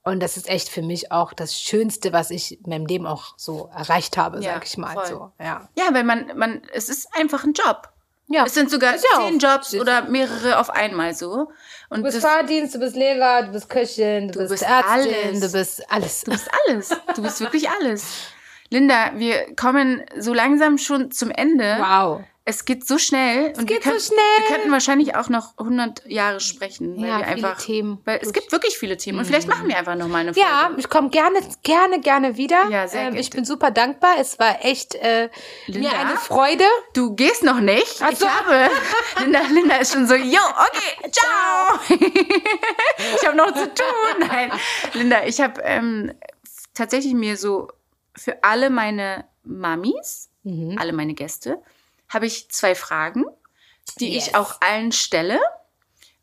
und 0.04 0.20
das 0.20 0.38
ist 0.38 0.48
echt 0.48 0.70
für 0.70 0.80
mich 0.80 1.12
auch 1.12 1.34
das 1.34 1.60
Schönste, 1.60 2.14
was 2.14 2.30
ich 2.30 2.64
in 2.64 2.70
meinem 2.70 2.86
Leben 2.86 3.06
auch 3.06 3.34
so 3.36 3.68
erreicht 3.76 4.16
habe, 4.16 4.42
Ja, 4.42 4.54
sag 4.54 4.66
ich 4.66 4.78
mal 4.78 4.94
voll. 4.94 5.06
so. 5.06 5.32
Ja. 5.38 5.68
Ja, 5.76 5.84
weil 5.92 6.04
man, 6.04 6.32
man, 6.34 6.62
es 6.72 6.88
ist 6.88 7.08
einfach 7.14 7.44
ein 7.44 7.52
Job. 7.52 7.88
Ja. 8.26 8.44
Es 8.46 8.54
sind 8.54 8.70
sogar 8.70 8.94
zehn. 8.96 9.38
Jobs 9.38 9.74
oder 9.74 10.02
mehrere 10.08 10.58
auf 10.60 10.70
einmal 10.70 11.14
so. 11.14 11.48
Und 11.90 11.98
Du 11.98 12.02
bist 12.04 12.20
Fahrdienst, 12.20 12.74
du 12.74 12.78
bist 12.78 12.96
Lehrer, 12.96 13.42
du 13.42 13.52
bist 13.52 13.68
Köchin, 13.68 14.28
du, 14.28 14.32
Du 14.34 14.38
bist, 14.40 14.50
bist 14.50 14.62
Ärztin, 14.62 15.14
alles. 15.14 15.40
du 15.40 15.52
bist 15.58 15.82
alles. 15.92 16.20
du 16.22 16.30
bist 16.30 16.50
alles. 16.68 16.88
Du 17.16 17.22
bist 17.22 17.40
wirklich 17.40 17.68
alles. 17.68 18.06
Linda, 18.70 19.12
wir 19.16 19.54
kommen 19.56 20.04
so 20.18 20.32
langsam 20.32 20.78
schon 20.78 21.10
zum 21.10 21.30
Ende. 21.30 21.76
Wow. 21.80 22.22
Es 22.50 22.64
geht 22.64 22.86
so 22.88 22.96
schnell. 22.96 23.48
und 23.48 23.58
wir 23.58 23.64
geht 23.66 23.82
so 23.84 23.90
können- 23.90 24.00
schnell. 24.00 24.16
Wir 24.38 24.54
könnten 24.56 24.72
wahrscheinlich 24.72 25.14
auch 25.16 25.28
noch 25.28 25.52
100 25.58 26.06
Jahre 26.06 26.40
sprechen. 26.40 26.96
Weil 26.96 27.06
Ja, 27.08 27.18
wir 27.18 27.24
viele 27.26 27.48
einfach, 27.48 27.62
Themen. 27.62 28.00
Weil 28.06 28.20
es 28.22 28.32
gibt 28.32 28.50
wirklich 28.52 28.78
viele 28.78 28.96
Themen. 28.96 29.18
Und 29.18 29.26
vielleicht 29.26 29.48
machen 29.48 29.68
wir 29.68 29.76
einfach 29.76 29.96
noch 29.96 30.08
mal 30.08 30.18
eine 30.20 30.32
Folge. 30.32 30.48
Ja, 30.48 30.70
ich 30.78 30.88
komme 30.88 31.10
gerne, 31.10 31.40
gerne, 31.62 32.00
gerne 32.00 32.38
wieder. 32.38 32.68
Ja, 32.70 32.88
sehr 32.88 33.00
ähm, 33.02 33.06
gerne. 33.08 33.20
Ich 33.20 33.28
bin 33.28 33.44
super 33.44 33.70
dankbar. 33.70 34.14
Es 34.18 34.38
war 34.38 34.64
echt 34.64 34.94
äh, 34.94 35.28
Linda? 35.66 35.90
mir 35.90 35.98
eine 35.98 36.16
Freude. 36.16 36.64
Du 36.94 37.14
gehst 37.14 37.42
noch 37.44 37.60
nicht. 37.60 37.98
Ach 38.00 38.12
Ich 38.12 38.18
so. 38.18 38.28
habe. 38.28 38.70
Linda, 39.20 39.40
Linda 39.52 39.76
ist 39.76 39.92
schon 39.92 40.06
so, 40.06 40.14
yo, 40.14 40.40
okay, 40.40 41.10
ciao. 41.12 41.98
ich 43.16 43.26
habe 43.26 43.36
noch 43.36 43.52
zu 43.52 43.66
tun. 43.74 44.26
Nein, 44.26 44.52
Linda, 44.94 45.24
ich 45.26 45.40
habe 45.40 45.60
ähm, 45.62 46.12
tatsächlich 46.74 47.12
mir 47.12 47.36
so 47.36 47.68
für 48.16 48.42
alle 48.42 48.70
meine 48.70 49.26
Mamis, 49.44 50.30
Mhm. 50.44 50.76
alle 50.78 50.92
meine 50.92 51.14
Gäste, 51.14 51.60
habe 52.08 52.26
ich 52.26 52.50
zwei 52.50 52.74
Fragen, 52.74 53.24
die 54.00 54.14
Yes. 54.14 54.28
ich 54.28 54.34
auch 54.34 54.60
allen 54.60 54.92
stelle. 54.92 55.38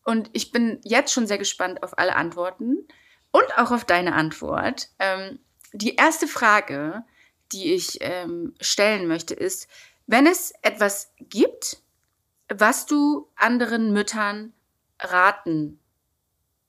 Und 0.04 0.30
ich 0.34 0.52
bin 0.52 0.80
jetzt 0.84 1.12
schon 1.14 1.28
sehr 1.28 1.38
gespannt 1.38 1.82
auf 1.84 1.98
alle 1.98 2.16
Antworten 2.16 2.88
und 3.32 3.58
auch 3.58 3.72
auf 3.72 3.86
deine 3.86 4.14
Antwort. 4.14 4.90
Ähm, 5.00 5.40
die 5.74 5.96
erste 5.96 6.28
Frage, 6.28 7.04
die 7.52 7.74
ich 7.74 7.98
ähm, 8.02 8.54
stellen 8.62 9.08
möchte, 9.08 9.34
ist, 9.34 9.68
wenn 10.08 10.28
es 10.28 10.54
etwas 10.62 11.12
gibt, 11.20 11.78
was 12.48 12.86
du 12.86 13.28
anderen 13.36 13.92
Müttern 13.94 14.54
raten 15.00 15.80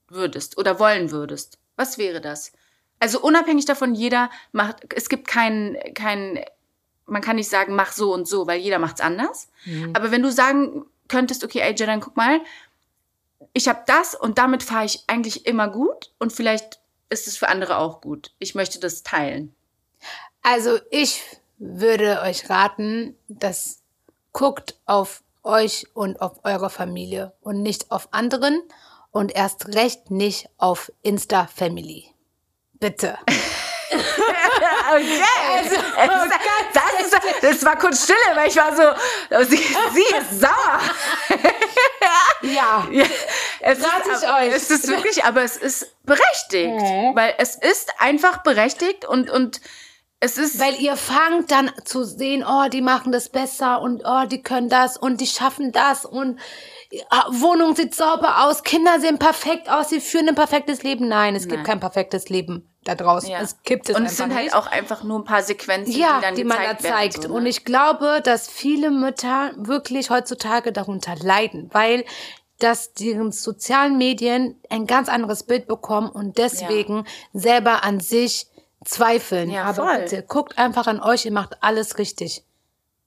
würdest 0.08 0.56
oder 0.58 0.78
wollen 0.78 1.10
würdest, 1.10 1.58
was 1.76 1.98
wäre 1.98 2.20
das? 2.20 2.52
Also 2.98 3.20
unabhängig 3.20 3.66
davon, 3.66 3.94
jeder 3.94 4.30
macht, 4.52 4.92
es 4.94 5.08
gibt 5.08 5.28
keinen, 5.28 5.76
keinen, 5.92 6.40
man 7.06 7.22
kann 7.22 7.36
nicht 7.36 7.48
sagen, 7.48 7.74
mach 7.74 7.92
so 7.92 8.12
und 8.12 8.28
so, 8.28 8.46
weil 8.46 8.60
jeder 8.60 8.78
macht's 8.78 9.00
anders. 9.00 9.48
Aber 9.94 10.10
wenn 10.10 10.22
du 10.22 10.30
sagen 10.30 10.84
könntest, 11.08 11.44
okay, 11.44 11.62
AJ, 11.62 11.86
dann 11.86 12.00
guck 12.00 12.16
mal, 12.16 12.40
ich 13.52 13.68
habe 13.68 13.82
das 13.86 14.14
und 14.14 14.38
damit 14.38 14.62
fahre 14.62 14.84
ich 14.84 15.04
eigentlich 15.06 15.46
immer 15.46 15.68
gut 15.68 16.12
und 16.18 16.32
vielleicht 16.32 16.80
ist 17.08 17.26
es 17.26 17.36
für 17.36 17.48
andere 17.48 17.78
auch 17.78 18.00
gut. 18.00 18.32
Ich 18.38 18.54
möchte 18.54 18.80
das 18.80 19.02
teilen. 19.02 19.54
Also 20.42 20.78
ich 20.90 21.22
würde 21.58 22.20
euch 22.22 22.50
raten, 22.50 23.16
dass 23.28 23.82
guckt 24.32 24.76
auf 24.84 25.22
euch 25.42 25.86
und 25.94 26.20
auf 26.20 26.44
eure 26.44 26.68
Familie 26.68 27.32
und 27.40 27.62
nicht 27.62 27.90
auf 27.90 28.08
anderen 28.12 28.60
und 29.10 29.34
erst 29.34 29.74
recht 29.74 30.10
nicht 30.10 30.48
auf 30.58 30.92
Insta 31.02 31.46
Family. 31.46 32.10
Bitte. 32.74 33.16
Okay. 34.88 35.22
Also, 35.50 35.74
das, 35.76 36.24
ist, 36.24 36.85
das 37.42 37.64
war 37.64 37.76
kurz 37.76 38.04
Stille, 38.04 38.18
weil 38.34 38.48
ich 38.48 38.56
war 38.56 38.74
so, 38.74 39.44
sie, 39.44 39.56
sie 39.56 40.16
ist 40.16 40.40
sauer. 40.40 40.80
Ja. 42.42 42.86
Ja, 42.90 43.04
es 43.60 43.78
ist, 43.78 44.22
ich 44.22 44.28
euch. 44.28 44.54
Es 44.54 44.70
ist 44.70 44.88
wirklich, 44.88 45.24
aber 45.24 45.42
es 45.42 45.56
ist 45.56 45.96
berechtigt. 46.04 46.80
Weil 47.14 47.34
es 47.38 47.56
ist 47.56 47.92
einfach 47.98 48.42
berechtigt 48.42 49.04
und, 49.04 49.30
und 49.30 49.60
es 50.20 50.38
ist. 50.38 50.60
Weil 50.60 50.74
ihr 50.80 50.96
fangt 50.96 51.50
dann 51.50 51.72
zu 51.84 52.04
sehen, 52.04 52.44
oh, 52.46 52.68
die 52.68 52.82
machen 52.82 53.12
das 53.12 53.28
besser 53.30 53.80
und 53.80 54.02
oh, 54.04 54.26
die 54.26 54.42
können 54.42 54.68
das 54.68 54.96
und 54.96 55.20
die 55.20 55.26
schaffen 55.26 55.72
das 55.72 56.04
und 56.04 56.38
Wohnung 57.30 57.74
sieht 57.74 57.94
sauber 57.94 58.44
aus, 58.44 58.62
Kinder 58.62 59.00
sehen 59.00 59.18
perfekt 59.18 59.68
aus, 59.70 59.88
sie 59.88 60.00
führen 60.00 60.28
ein 60.28 60.34
perfektes 60.34 60.82
Leben. 60.82 61.08
Nein, 61.08 61.34
es 61.34 61.44
gibt 61.44 61.56
Nein. 61.56 61.64
kein 61.64 61.80
perfektes 61.80 62.28
Leben 62.28 62.70
da 62.84 62.94
draußen. 62.94 63.28
ja. 63.28 63.40
Es 63.40 63.62
gibt 63.62 63.88
es 63.88 63.96
und 63.96 64.04
es 64.06 64.16
sind 64.16 64.28
nicht. 64.28 64.38
halt 64.38 64.54
auch 64.54 64.66
einfach 64.68 65.02
nur 65.02 65.18
ein 65.18 65.24
paar 65.24 65.42
Sequenzen, 65.42 65.92
ja, 65.94 66.18
die 66.18 66.22
dann 66.22 66.34
die 66.36 66.44
man 66.44 66.58
da 66.62 66.78
zeigt. 66.78 67.22
so, 67.22 67.28
ne? 67.28 67.34
Und 67.34 67.46
ich 67.46 67.64
glaube, 67.64 68.20
dass 68.22 68.48
viele 68.48 68.90
Mütter 68.90 69.52
wirklich 69.56 70.10
heutzutage 70.10 70.72
darunter 70.72 71.16
leiden, 71.16 71.68
weil 71.72 72.04
dass 72.58 72.94
die 72.94 73.18
sozialen 73.32 73.98
Medien 73.98 74.58
ein 74.70 74.86
ganz 74.86 75.08
anderes 75.10 75.42
Bild 75.42 75.66
bekommen 75.66 76.08
und 76.08 76.38
deswegen 76.38 77.04
selber 77.34 77.84
an 77.84 78.00
sich 78.00 78.46
zweifeln. 78.84 79.50
Ja, 79.50 79.64
Aber 79.64 79.88
voll. 79.88 79.98
bitte 79.98 80.22
guckt 80.22 80.56
einfach 80.56 80.86
an 80.86 81.00
euch, 81.02 81.26
ihr 81.26 81.32
macht 81.32 81.62
alles 81.62 81.98
richtig. 81.98 82.44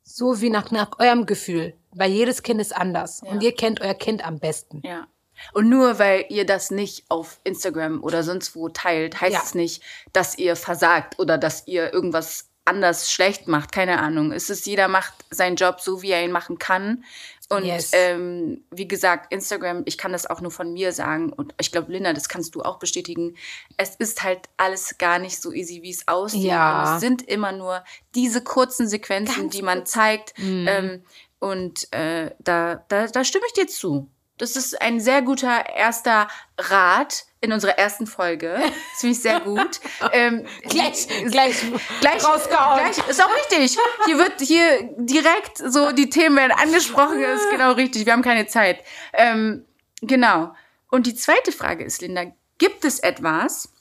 So 0.04 0.42
wie 0.42 0.50
nach, 0.52 0.70
nach 0.70 1.00
eurem 1.00 1.26
Gefühl. 1.26 1.74
Weil 1.92 2.12
jedes 2.12 2.44
Kind 2.44 2.62
ist 2.62 2.76
anders. 2.76 3.22
Und 3.24 3.42
ihr 3.42 3.54
kennt 3.56 3.82
euer 3.82 3.94
Kind 3.96 4.26
am 4.26 4.40
besten. 4.40 4.82
Ja. 4.86 5.08
Und 5.54 5.70
nur 5.70 6.00
weil 6.00 6.26
ihr 6.30 6.46
das 6.46 6.70
nicht 6.70 7.06
auf 7.10 7.40
Instagram 7.46 8.04
oder 8.04 8.24
sonst 8.24 8.56
wo 8.56 8.68
teilt, 8.70 9.22
heißt 9.22 9.34
Ja. 9.34 9.42
es 9.44 9.56
nicht, 9.56 9.82
dass 10.14 10.38
ihr 10.38 10.56
versagt 10.56 11.18
oder 11.18 11.38
dass 11.38 11.66
ihr 11.66 11.94
irgendwas 11.94 12.50
anders 12.66 13.12
schlecht 13.12 13.48
macht. 13.48 13.72
Keine 13.72 14.00
Ahnung. 14.00 14.32
Es 14.32 14.50
ist, 14.50 14.66
jeder 14.68 14.88
macht 14.88 15.14
seinen 15.32 15.56
Job 15.56 15.80
so, 15.82 16.02
wie 16.02 16.12
er 16.12 16.24
ihn 16.24 16.32
machen 16.32 16.60
kann. 16.60 17.04
Und 17.52 17.66
Yes. 17.66 17.90
ähm, 17.94 18.64
wie 18.70 18.88
gesagt, 18.88 19.34
Instagram, 19.34 19.82
ich 19.86 19.98
kann 19.98 20.12
das 20.12 20.28
auch 20.28 20.40
nur 20.40 20.52
von 20.52 20.72
mir 20.72 20.92
sagen. 20.92 21.34
Und 21.34 21.56
ich 21.60 21.72
glaube, 21.72 21.92
Linda, 21.92 22.14
das 22.14 22.30
kannst 22.30 22.54
du 22.54 22.62
auch 22.62 22.78
bestätigen. 22.78 23.36
Es 23.78 23.96
ist 23.96 24.22
halt 24.22 24.50
alles 24.58 25.00
gar 25.00 25.18
nicht 25.18 25.42
so 25.42 25.52
easy, 25.52 25.82
wie 25.82 25.90
es 25.90 26.08
aussieht. 26.08 26.44
Ja. 26.44 26.84
Und 26.92 26.96
es 26.96 27.00
sind 27.02 27.22
immer 27.28 27.52
nur 27.52 27.84
diese 28.14 28.44
kurzen 28.44 28.88
Sequenzen, 28.88 29.36
Ganz 29.44 29.56
die 29.56 29.64
man 29.64 29.88
zeigt. 29.88 30.34
Ähm, 30.38 31.04
und 31.40 31.92
äh, 31.94 32.32
da, 32.40 32.84
da, 32.88 33.08
da 33.08 33.24
stimme 33.24 33.46
ich 33.48 33.54
dir 33.54 33.68
zu. 33.68 34.10
Das 34.38 34.56
ist 34.56 34.82
ein 34.82 35.02
sehr 35.02 35.22
guter 35.22 35.66
erster 35.70 36.30
Rat 36.58 37.26
in 37.42 37.52
unserer 37.52 37.78
ersten 37.78 38.08
Folge. 38.08 38.58
Das 38.58 39.00
finde 39.00 39.14
ich 39.14 39.22
sehr 39.22 39.42
gut. 39.42 39.82
ähm, 40.14 40.46
Gleich, 40.64 41.08
gleich, 41.26 41.62
gleich 42.00 42.26
rausgehauen. 42.26 42.80
Gleich, 42.80 43.08
ist 43.10 43.22
auch 43.22 43.36
richtig. 43.36 43.78
Hier 44.06 44.18
wird 44.18 44.40
hier 44.40 44.90
direkt 44.98 45.58
so 45.58 45.92
die 45.92 46.10
Themen 46.10 46.38
werden 46.38 46.54
angesprochen. 46.54 47.22
Das 47.22 47.42
ist 47.42 47.52
genau 47.52 47.74
richtig. 47.74 48.06
Wir 48.06 48.14
haben 48.14 48.22
keine 48.22 48.48
Zeit. 48.48 48.80
Ähm, 49.14 49.66
genau. 50.02 50.54
Und 50.90 51.06
die 51.06 51.16
zweite 51.16 51.52
Frage 51.52 51.84
ist, 51.84 52.02
Linda, 52.02 52.24
gibt 52.58 52.86
es 52.86 53.00
etwas, 53.00 53.74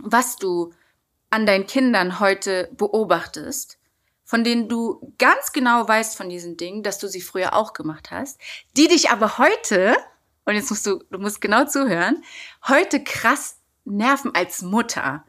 was 0.00 0.36
du 0.36 0.72
an 1.30 1.46
deinen 1.46 1.66
Kindern 1.66 2.20
heute 2.20 2.68
beobachtest, 2.72 3.78
von 4.32 4.44
denen 4.44 4.66
du 4.66 5.12
ganz 5.18 5.52
genau 5.52 5.86
weißt 5.86 6.16
von 6.16 6.30
diesen 6.30 6.56
Dingen, 6.56 6.82
dass 6.82 6.98
du 6.98 7.06
sie 7.06 7.20
früher 7.20 7.52
auch 7.52 7.74
gemacht 7.74 8.10
hast, 8.10 8.40
die 8.78 8.88
dich 8.88 9.10
aber 9.10 9.36
heute, 9.36 9.94
und 10.46 10.54
jetzt 10.54 10.70
musst 10.70 10.86
du, 10.86 11.04
du 11.10 11.18
musst 11.18 11.42
genau 11.42 11.66
zuhören, 11.66 12.24
heute 12.66 13.04
krass 13.04 13.58
nerven 13.84 14.34
als 14.34 14.62
Mutter. 14.62 15.22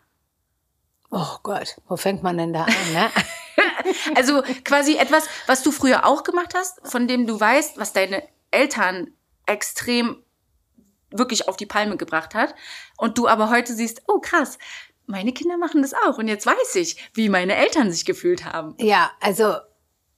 Oh 1.12 1.36
Gott, 1.44 1.82
wo 1.90 1.98
fängt 1.98 2.24
man 2.24 2.38
denn 2.38 2.54
da 2.54 2.64
an, 2.64 2.94
ne? 2.94 3.10
Also 4.16 4.42
quasi 4.64 4.96
etwas, 4.96 5.28
was 5.48 5.64
du 5.64 5.74
früher 5.74 6.06
auch 6.06 6.24
gemacht 6.24 6.54
hast, 6.56 6.80
von 6.88 7.06
dem 7.06 7.28
du 7.28 7.38
weißt, 7.38 7.78
was 7.78 7.92
deine 7.92 8.24
Eltern 8.52 9.12
extrem 9.46 10.24
wirklich 11.12 11.50
auf 11.50 11.58
die 11.58 11.66
Palme 11.66 11.98
gebracht 11.98 12.36
hat. 12.36 12.56
Und 12.98 13.18
du 13.18 13.28
aber 13.28 13.50
heute 13.50 13.74
siehst, 13.74 14.04
oh 14.08 14.22
krass, 14.22 14.58
meine 15.06 15.34
Kinder 15.34 15.58
machen 15.58 15.82
das 15.82 15.94
auch. 15.94 16.18
Und 16.18 16.28
jetzt 16.28 16.46
weiß 16.46 16.76
ich, 16.76 17.10
wie 17.14 17.30
meine 17.30 17.56
Eltern 17.56 17.92
sich 17.92 18.06
gefühlt 18.06 18.46
haben. 18.46 18.76
Ja, 18.80 19.12
also 19.20 19.56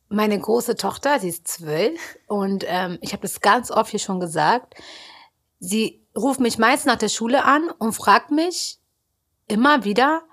meine 0.10 0.40
große 0.40 0.76
Tochter, 0.76 1.20
sie 1.20 1.30
ist 1.30 1.48
zwölf 1.48 2.18
und 2.28 2.64
ähm, 2.68 2.98
ich 3.02 3.12
habe 3.12 3.24
das 3.24 3.42
ganz 3.42 3.72
oft 3.72 3.90
hier 3.92 4.00
schon 4.00 4.20
gesagt. 4.20 4.76
Sie 5.60 6.06
ruft 6.16 6.40
mich 6.40 6.58
meist 6.58 6.86
nach 6.86 6.98
der 6.98 7.10
Schule 7.10 7.44
an 7.44 7.70
und 7.80 7.94
fragt 7.94 8.32
mich 8.32 8.80
immer 9.48 9.84
wieder, 9.84 10.24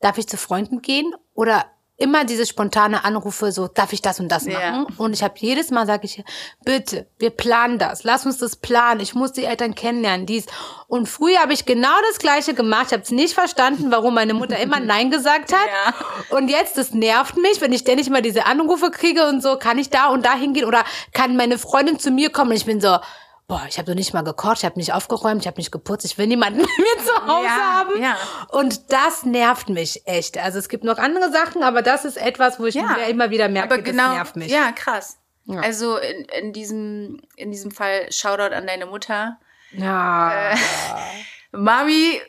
darf 0.00 0.18
ich 0.18 0.28
zu 0.28 0.36
Freunden 0.36 0.82
gehen 0.82 1.14
oder 1.32 1.64
immer 1.96 2.24
diese 2.24 2.44
spontane 2.44 3.04
Anrufe, 3.04 3.52
so 3.52 3.68
darf 3.68 3.92
ich 3.92 4.02
das 4.02 4.18
und 4.18 4.28
das 4.28 4.46
machen? 4.46 4.58
Ja. 4.60 4.86
Und 4.98 5.12
ich 5.12 5.22
habe 5.22 5.34
jedes 5.38 5.70
Mal 5.70 5.86
sage 5.86 6.06
ich, 6.06 6.24
bitte, 6.64 7.06
wir 7.18 7.30
planen 7.30 7.78
das, 7.78 8.02
lass 8.02 8.26
uns 8.26 8.38
das 8.38 8.56
planen. 8.56 9.00
Ich 9.00 9.14
muss 9.14 9.32
die 9.32 9.44
Eltern 9.44 9.74
kennenlernen, 9.74 10.26
dies. 10.26 10.46
Und 10.88 11.08
früher 11.08 11.38
habe 11.38 11.52
ich 11.52 11.66
genau 11.66 11.94
das 12.10 12.18
Gleiche 12.18 12.54
gemacht. 12.54 12.86
Ich 12.88 12.92
habe 12.92 13.02
es 13.02 13.10
nicht 13.10 13.34
verstanden, 13.34 13.90
warum 13.90 14.14
meine 14.14 14.34
Mutter 14.34 14.58
immer 14.58 14.80
Nein 14.80 15.10
gesagt 15.10 15.52
hat. 15.52 15.66
Ja. 15.66 16.36
Und 16.36 16.48
jetzt, 16.48 16.76
das 16.76 16.92
nervt 16.92 17.36
mich, 17.36 17.60
wenn 17.60 17.72
ich 17.72 17.80
ständig 17.80 18.10
mal 18.10 18.22
diese 18.22 18.46
Anrufe 18.46 18.90
kriege 18.90 19.28
und 19.28 19.42
so, 19.42 19.56
kann 19.56 19.78
ich 19.78 19.90
da 19.90 20.08
und 20.08 20.26
da 20.26 20.34
hingehen 20.34 20.66
oder 20.66 20.84
kann 21.12 21.36
meine 21.36 21.58
Freundin 21.58 21.98
zu 21.98 22.10
mir 22.10 22.30
kommen 22.30 22.50
und 22.50 22.56
ich 22.56 22.66
bin 22.66 22.80
so, 22.80 22.98
boah, 23.46 23.62
ich 23.68 23.76
habe 23.78 23.86
doch 23.86 23.94
nicht 23.94 24.14
mal 24.14 24.22
gekocht, 24.22 24.58
ich 24.58 24.64
habe 24.64 24.78
nicht 24.78 24.92
aufgeräumt, 24.92 25.42
ich 25.42 25.46
habe 25.46 25.58
nicht 25.58 25.70
geputzt, 25.70 26.04
ich 26.04 26.16
will 26.18 26.26
niemanden 26.26 26.60
bei 26.62 26.66
mir 26.66 27.04
zu 27.04 27.26
Hause 27.26 27.44
Ja, 27.46 27.50
haben. 27.74 28.02
ja. 28.02 28.16
Und 28.50 28.90
das 28.92 29.24
nervt 29.24 29.68
mich 29.68 30.02
echt. 30.06 30.38
Also 30.38 30.58
es 30.58 30.68
gibt 30.68 30.84
noch 30.84 30.98
andere 30.98 31.30
Sachen, 31.30 31.62
aber 31.62 31.82
das 31.82 32.04
ist 32.04 32.16
etwas, 32.16 32.58
wo 32.58 32.66
ich 32.66 32.74
Ja. 32.74 32.94
immer 33.08 33.30
wieder 33.30 33.48
merke, 33.48 33.74
Aber 33.74 33.82
genau, 33.82 34.04
das 34.08 34.14
nervt 34.14 34.36
mich. 34.36 34.50
ja, 34.52 34.72
krass. 34.72 35.18
Ja. 35.46 35.60
Also 35.60 35.98
in, 35.98 36.24
in, 36.24 36.52
diesem, 36.54 37.20
in 37.36 37.50
diesem 37.50 37.70
Fall 37.70 38.10
Shoutout 38.10 38.54
an 38.54 38.66
deine 38.66 38.86
Mutter. 38.86 39.38
Ja. 39.72 40.52
Äh, 40.52 40.56
Mami, 41.56 42.20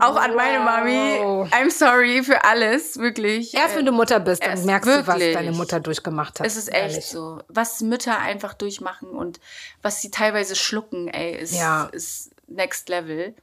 auch 0.00 0.16
an 0.16 0.34
meine 0.34 0.58
Wow. 0.58 0.64
Mami. 0.64 1.50
I'm 1.52 1.70
sorry 1.70 2.22
für 2.22 2.44
alles, 2.44 2.98
wirklich. 2.98 3.54
Erst 3.54 3.76
wenn 3.76 3.86
du 3.86 3.92
Mutter 3.92 4.20
bist, 4.20 4.42
dann 4.42 4.50
erst 4.52 4.66
merkst 4.66 4.88
du, 4.90 5.06
was 5.06 5.18
wirklich. 5.18 5.34
deine 5.34 5.52
Mutter 5.52 5.80
durchgemacht 5.80 6.40
hat. 6.40 6.46
Es 6.46 6.56
ist 6.56 6.68
echt 6.68 6.90
Ehrlich. 6.92 7.06
so. 7.06 7.40
Was 7.48 7.80
Mütter 7.80 8.18
einfach 8.18 8.54
durchmachen 8.54 9.10
und 9.10 9.40
was 9.82 10.02
sie 10.02 10.10
teilweise 10.10 10.56
schlucken, 10.56 11.08
ey, 11.08 11.36
ist, 11.36 11.54
Ja. 11.54 11.84
ist 11.92 12.30
next 12.48 12.88
level. 12.88 13.34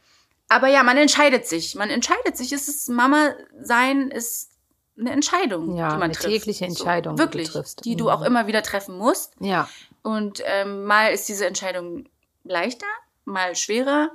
Aber 0.50 0.68
ja, 0.68 0.84
man 0.84 0.98
entscheidet 0.98 1.48
sich. 1.48 1.76
Man 1.76 1.90
entscheidet 1.90 2.36
sich. 2.36 2.52
Es 2.52 2.68
ist 2.68 2.90
Mama 2.90 3.34
sein 3.62 4.10
ist 4.10 4.50
eine 5.00 5.12
Entscheidung, 5.12 5.76
Ja, 5.78 5.88
die 5.90 5.94
man 5.96 6.04
eine 6.04 6.14
trifft. 6.14 6.28
tägliche 6.28 6.66
Entscheidung, 6.66 7.16
die 7.16 7.22
du 7.22 7.24
wirklich, 7.26 7.50
triffst. 7.50 7.86
die 7.86 7.96
du 7.96 8.04
Mhm. 8.06 8.10
auch 8.10 8.22
immer 8.24 8.46
wieder 8.48 8.62
treffen 8.62 8.98
musst. 8.98 9.34
Ja. 9.40 9.70
Und 10.04 10.44
ähm, 10.46 10.84
mal 10.84 11.14
ist 11.14 11.30
diese 11.30 11.46
Entscheidung 11.48 12.10
leichter, 12.44 12.86
mal 13.24 13.56
schwerer, 13.56 14.12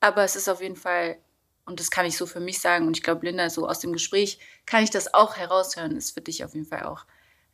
aber 0.00 0.24
es 0.24 0.36
ist 0.36 0.48
auf 0.48 0.60
jeden 0.60 0.76
Fall, 0.76 1.18
und 1.64 1.78
das 1.78 1.90
kann 1.90 2.06
ich 2.06 2.16
so 2.16 2.26
für 2.26 2.40
mich 2.40 2.60
sagen, 2.60 2.86
und 2.86 2.96
ich 2.96 3.02
glaube, 3.02 3.26
Linda, 3.26 3.48
so 3.50 3.68
aus 3.68 3.80
dem 3.80 3.92
Gespräch 3.92 4.38
kann 4.66 4.82
ich 4.82 4.90
das 4.90 5.14
auch 5.14 5.36
heraushören, 5.36 5.96
ist 5.96 6.12
für 6.12 6.20
dich 6.20 6.44
auf 6.44 6.54
jeden 6.54 6.66
Fall 6.66 6.84
auch 6.84 7.04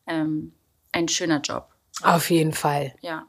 ähm, 0.07 0.55
ein 0.93 1.09
schöner 1.09 1.41
Job. 1.41 1.69
Auf 2.03 2.31
jeden 2.31 2.53
Fall. 2.53 2.95
Ja. 3.01 3.27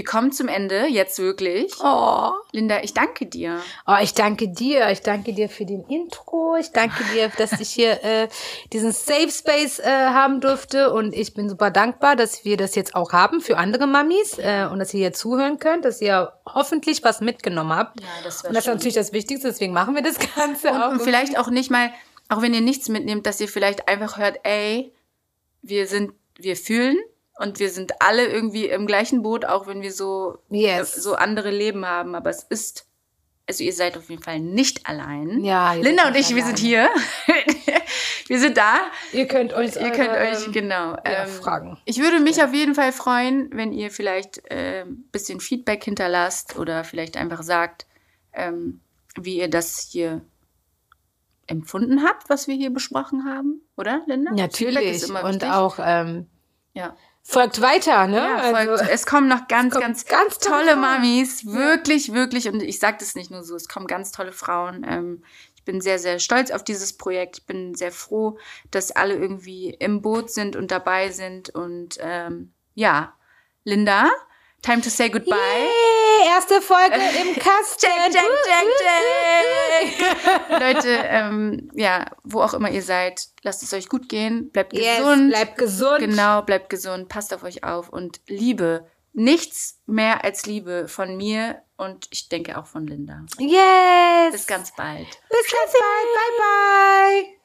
Wir 0.00 0.06
kommen 0.06 0.32
zum 0.32 0.48
Ende, 0.48 0.86
jetzt 0.86 1.18
wirklich. 1.18 1.74
Oh. 1.84 2.30
Linda, 2.52 2.82
ich 2.82 2.94
danke 2.94 3.26
dir. 3.26 3.60
Oh, 3.86 3.96
ich 4.00 4.14
danke 4.14 4.48
dir. 4.48 4.88
Ich 4.88 5.02
danke 5.02 5.34
dir 5.34 5.50
für 5.50 5.66
den 5.66 5.84
Intro. 5.84 6.56
Ich 6.58 6.72
danke 6.72 7.04
dir, 7.12 7.30
dass 7.36 7.60
ich 7.60 7.68
hier 7.68 8.02
äh, 8.02 8.28
diesen 8.72 8.92
Safe 8.92 9.30
Space 9.30 9.78
äh, 9.78 9.84
haben 9.84 10.40
durfte. 10.40 10.90
Und 10.94 11.12
ich 11.12 11.34
bin 11.34 11.50
super 11.50 11.70
dankbar, 11.70 12.16
dass 12.16 12.46
wir 12.46 12.56
das 12.56 12.76
jetzt 12.76 12.94
auch 12.94 13.12
haben 13.12 13.42
für 13.42 13.58
andere 13.58 13.86
Mamis 13.86 14.38
äh, 14.38 14.66
und 14.72 14.78
dass 14.78 14.94
ihr 14.94 15.00
hier 15.00 15.12
zuhören 15.12 15.58
könnt, 15.58 15.84
dass 15.84 16.00
ihr 16.00 16.32
hoffentlich 16.46 17.04
was 17.04 17.20
mitgenommen 17.20 17.76
habt. 17.76 18.00
Ja, 18.00 18.06
das 18.24 18.42
und 18.42 18.56
das 18.56 18.64
ist 18.64 18.72
natürlich 18.72 18.94
das 18.94 19.12
Wichtigste, 19.12 19.48
deswegen 19.48 19.74
machen 19.74 19.94
wir 19.94 20.02
das 20.02 20.16
Ganze 20.34 20.82
auch. 20.82 20.92
Und 20.92 21.02
vielleicht 21.02 21.38
auch 21.38 21.50
nicht 21.50 21.70
mal, 21.70 21.92
auch 22.30 22.40
wenn 22.40 22.54
ihr 22.54 22.62
nichts 22.62 22.88
mitnehmt, 22.88 23.26
dass 23.26 23.38
ihr 23.38 23.48
vielleicht 23.48 23.86
einfach 23.86 24.16
hört, 24.16 24.40
ey, 24.44 24.94
wir 25.60 25.86
sind, 25.86 26.14
wir 26.38 26.56
fühlen 26.56 26.96
und 27.40 27.58
wir 27.58 27.70
sind 27.70 28.02
alle 28.02 28.26
irgendwie 28.26 28.66
im 28.66 28.86
gleichen 28.86 29.22
Boot, 29.22 29.46
auch 29.46 29.66
wenn 29.66 29.80
wir 29.80 29.92
so, 29.92 30.38
Yes. 30.50 30.98
äh, 30.98 31.00
so 31.00 31.14
andere 31.14 31.50
Leben 31.50 31.86
haben. 31.86 32.14
Aber 32.14 32.28
es 32.28 32.42
ist, 32.42 32.86
also 33.48 33.64
ihr 33.64 33.72
seid 33.72 33.96
auf 33.96 34.10
jeden 34.10 34.22
Fall 34.22 34.40
nicht 34.40 34.86
allein. 34.86 35.42
Ja, 35.42 35.72
Linda 35.72 36.08
und 36.08 36.16
ich, 36.16 36.28
nicht 36.28 36.36
wir 36.36 36.44
sind 36.44 36.58
hier. 36.58 36.90
wir 38.26 38.38
sind 38.38 38.58
da. 38.58 38.80
Ihr 39.14 39.26
könnt 39.26 39.54
euch, 39.54 39.74
Ihr 39.76 39.90
könnt 39.90 40.10
eure, 40.10 40.32
euch, 40.32 40.52
genau. 40.52 40.96
ja, 40.96 41.24
ähm, 41.24 41.28
fragen. 41.30 41.78
Ich 41.86 41.98
würde 41.98 42.20
mich 42.20 42.44
auf 42.44 42.52
jeden 42.52 42.74
Fall 42.74 42.92
freuen, 42.92 43.48
wenn 43.54 43.72
ihr 43.72 43.90
vielleicht 43.90 44.42
äh, 44.50 44.82
ein 44.82 45.08
bisschen 45.10 45.40
Feedback 45.40 45.82
hinterlasst 45.82 46.58
oder 46.58 46.84
vielleicht 46.84 47.16
einfach 47.16 47.42
sagt, 47.42 47.86
ähm, 48.34 48.82
wie 49.16 49.38
ihr 49.38 49.48
das 49.48 49.88
hier 49.90 50.20
empfunden 51.46 52.04
habt, 52.04 52.28
was 52.28 52.48
wir 52.48 52.54
hier 52.54 52.70
besprochen 52.70 53.24
haben, 53.24 53.62
oder, 53.78 54.02
Linda? 54.06 54.30
Natürlich. 54.32 55.08
Und 55.10 55.24
wichtig. 55.24 55.50
auch 55.50 55.78
ähm, 55.82 56.26
ja. 56.74 56.94
Folgt 57.22 57.60
weiter, 57.60 58.06
ne? 58.06 58.16
Ja, 58.16 58.38
folgt, 58.38 58.56
also, 58.56 58.84
es 58.90 59.06
kommen 59.06 59.28
noch 59.28 59.48
ganz, 59.48 59.74
ganz, 59.74 60.04
ganz 60.06 60.38
tolle. 60.38 60.76
Mamis. 60.76 61.46
Wirklich, 61.46 62.12
wirklich. 62.12 62.48
Und 62.48 62.62
ich 62.62 62.78
sage 62.78 62.98
das 63.00 63.14
nicht 63.14 63.30
nur 63.30 63.42
so, 63.42 63.56
es 63.56 63.68
kommen 63.68 63.86
ganz 63.86 64.12
tolle 64.12 64.32
Frauen. 64.32 64.84
Ähm, 64.88 65.22
ich 65.54 65.64
bin 65.64 65.80
sehr, 65.80 65.98
sehr 65.98 66.18
stolz 66.18 66.50
auf 66.50 66.64
dieses 66.64 66.96
Projekt. 66.96 67.38
Ich 67.38 67.46
bin 67.46 67.74
sehr 67.74 67.92
froh, 67.92 68.38
dass 68.70 68.90
alle 68.90 69.14
irgendwie 69.14 69.70
im 69.70 70.00
Boot 70.00 70.30
sind 70.30 70.56
und 70.56 70.70
dabei 70.70 71.10
sind. 71.10 71.50
Und 71.50 71.98
ähm, 72.00 72.52
ja, 72.74 73.14
Linda, 73.64 74.10
time 74.62 74.80
to 74.80 74.88
say 74.88 75.10
goodbye. 75.10 75.36
Yay, 75.36 75.99
erste 76.26 76.60
Folge 76.62 76.94
im 76.94 77.34
Kasten. 77.38 77.86
Check, 77.86 78.12
check, 78.12 78.28
check, 78.44 79.98
check. 79.98 80.50
Leute, 80.60 80.88
ähm, 81.08 81.70
ja, 81.74 82.06
wo 82.24 82.40
auch 82.42 82.54
immer 82.54 82.70
ihr 82.70 82.82
seid, 82.82 83.26
lasst 83.42 83.62
es 83.62 83.72
euch 83.74 83.88
gut 83.88 84.08
gehen. 84.08 84.50
Bleibt 84.50 84.72
Yes, 84.72 84.98
gesund. 84.98 85.30
bleibt 85.30 85.58
gesund. 85.58 85.98
Genau, 86.00 86.42
bleibt 86.42 86.70
gesund, 86.70 87.08
passt 87.08 87.32
auf 87.34 87.42
euch 87.44 87.64
auf 87.64 87.88
und 87.88 88.20
Liebe. 88.26 88.86
Nichts 89.12 89.80
mehr 89.86 90.22
als 90.24 90.46
Liebe 90.46 90.86
von 90.86 91.16
mir 91.16 91.62
und 91.76 92.06
ich 92.10 92.28
denke 92.28 92.56
auch 92.58 92.66
von 92.66 92.86
Linda. 92.86 93.24
Yes. 93.38 94.32
Bis 94.32 94.46
ganz 94.46 94.72
bald. 94.76 95.06
Bis 95.28 95.52
ganz 95.52 95.72
bald. 95.72 96.14
Bye, 96.14 97.24
bye. 97.26 97.39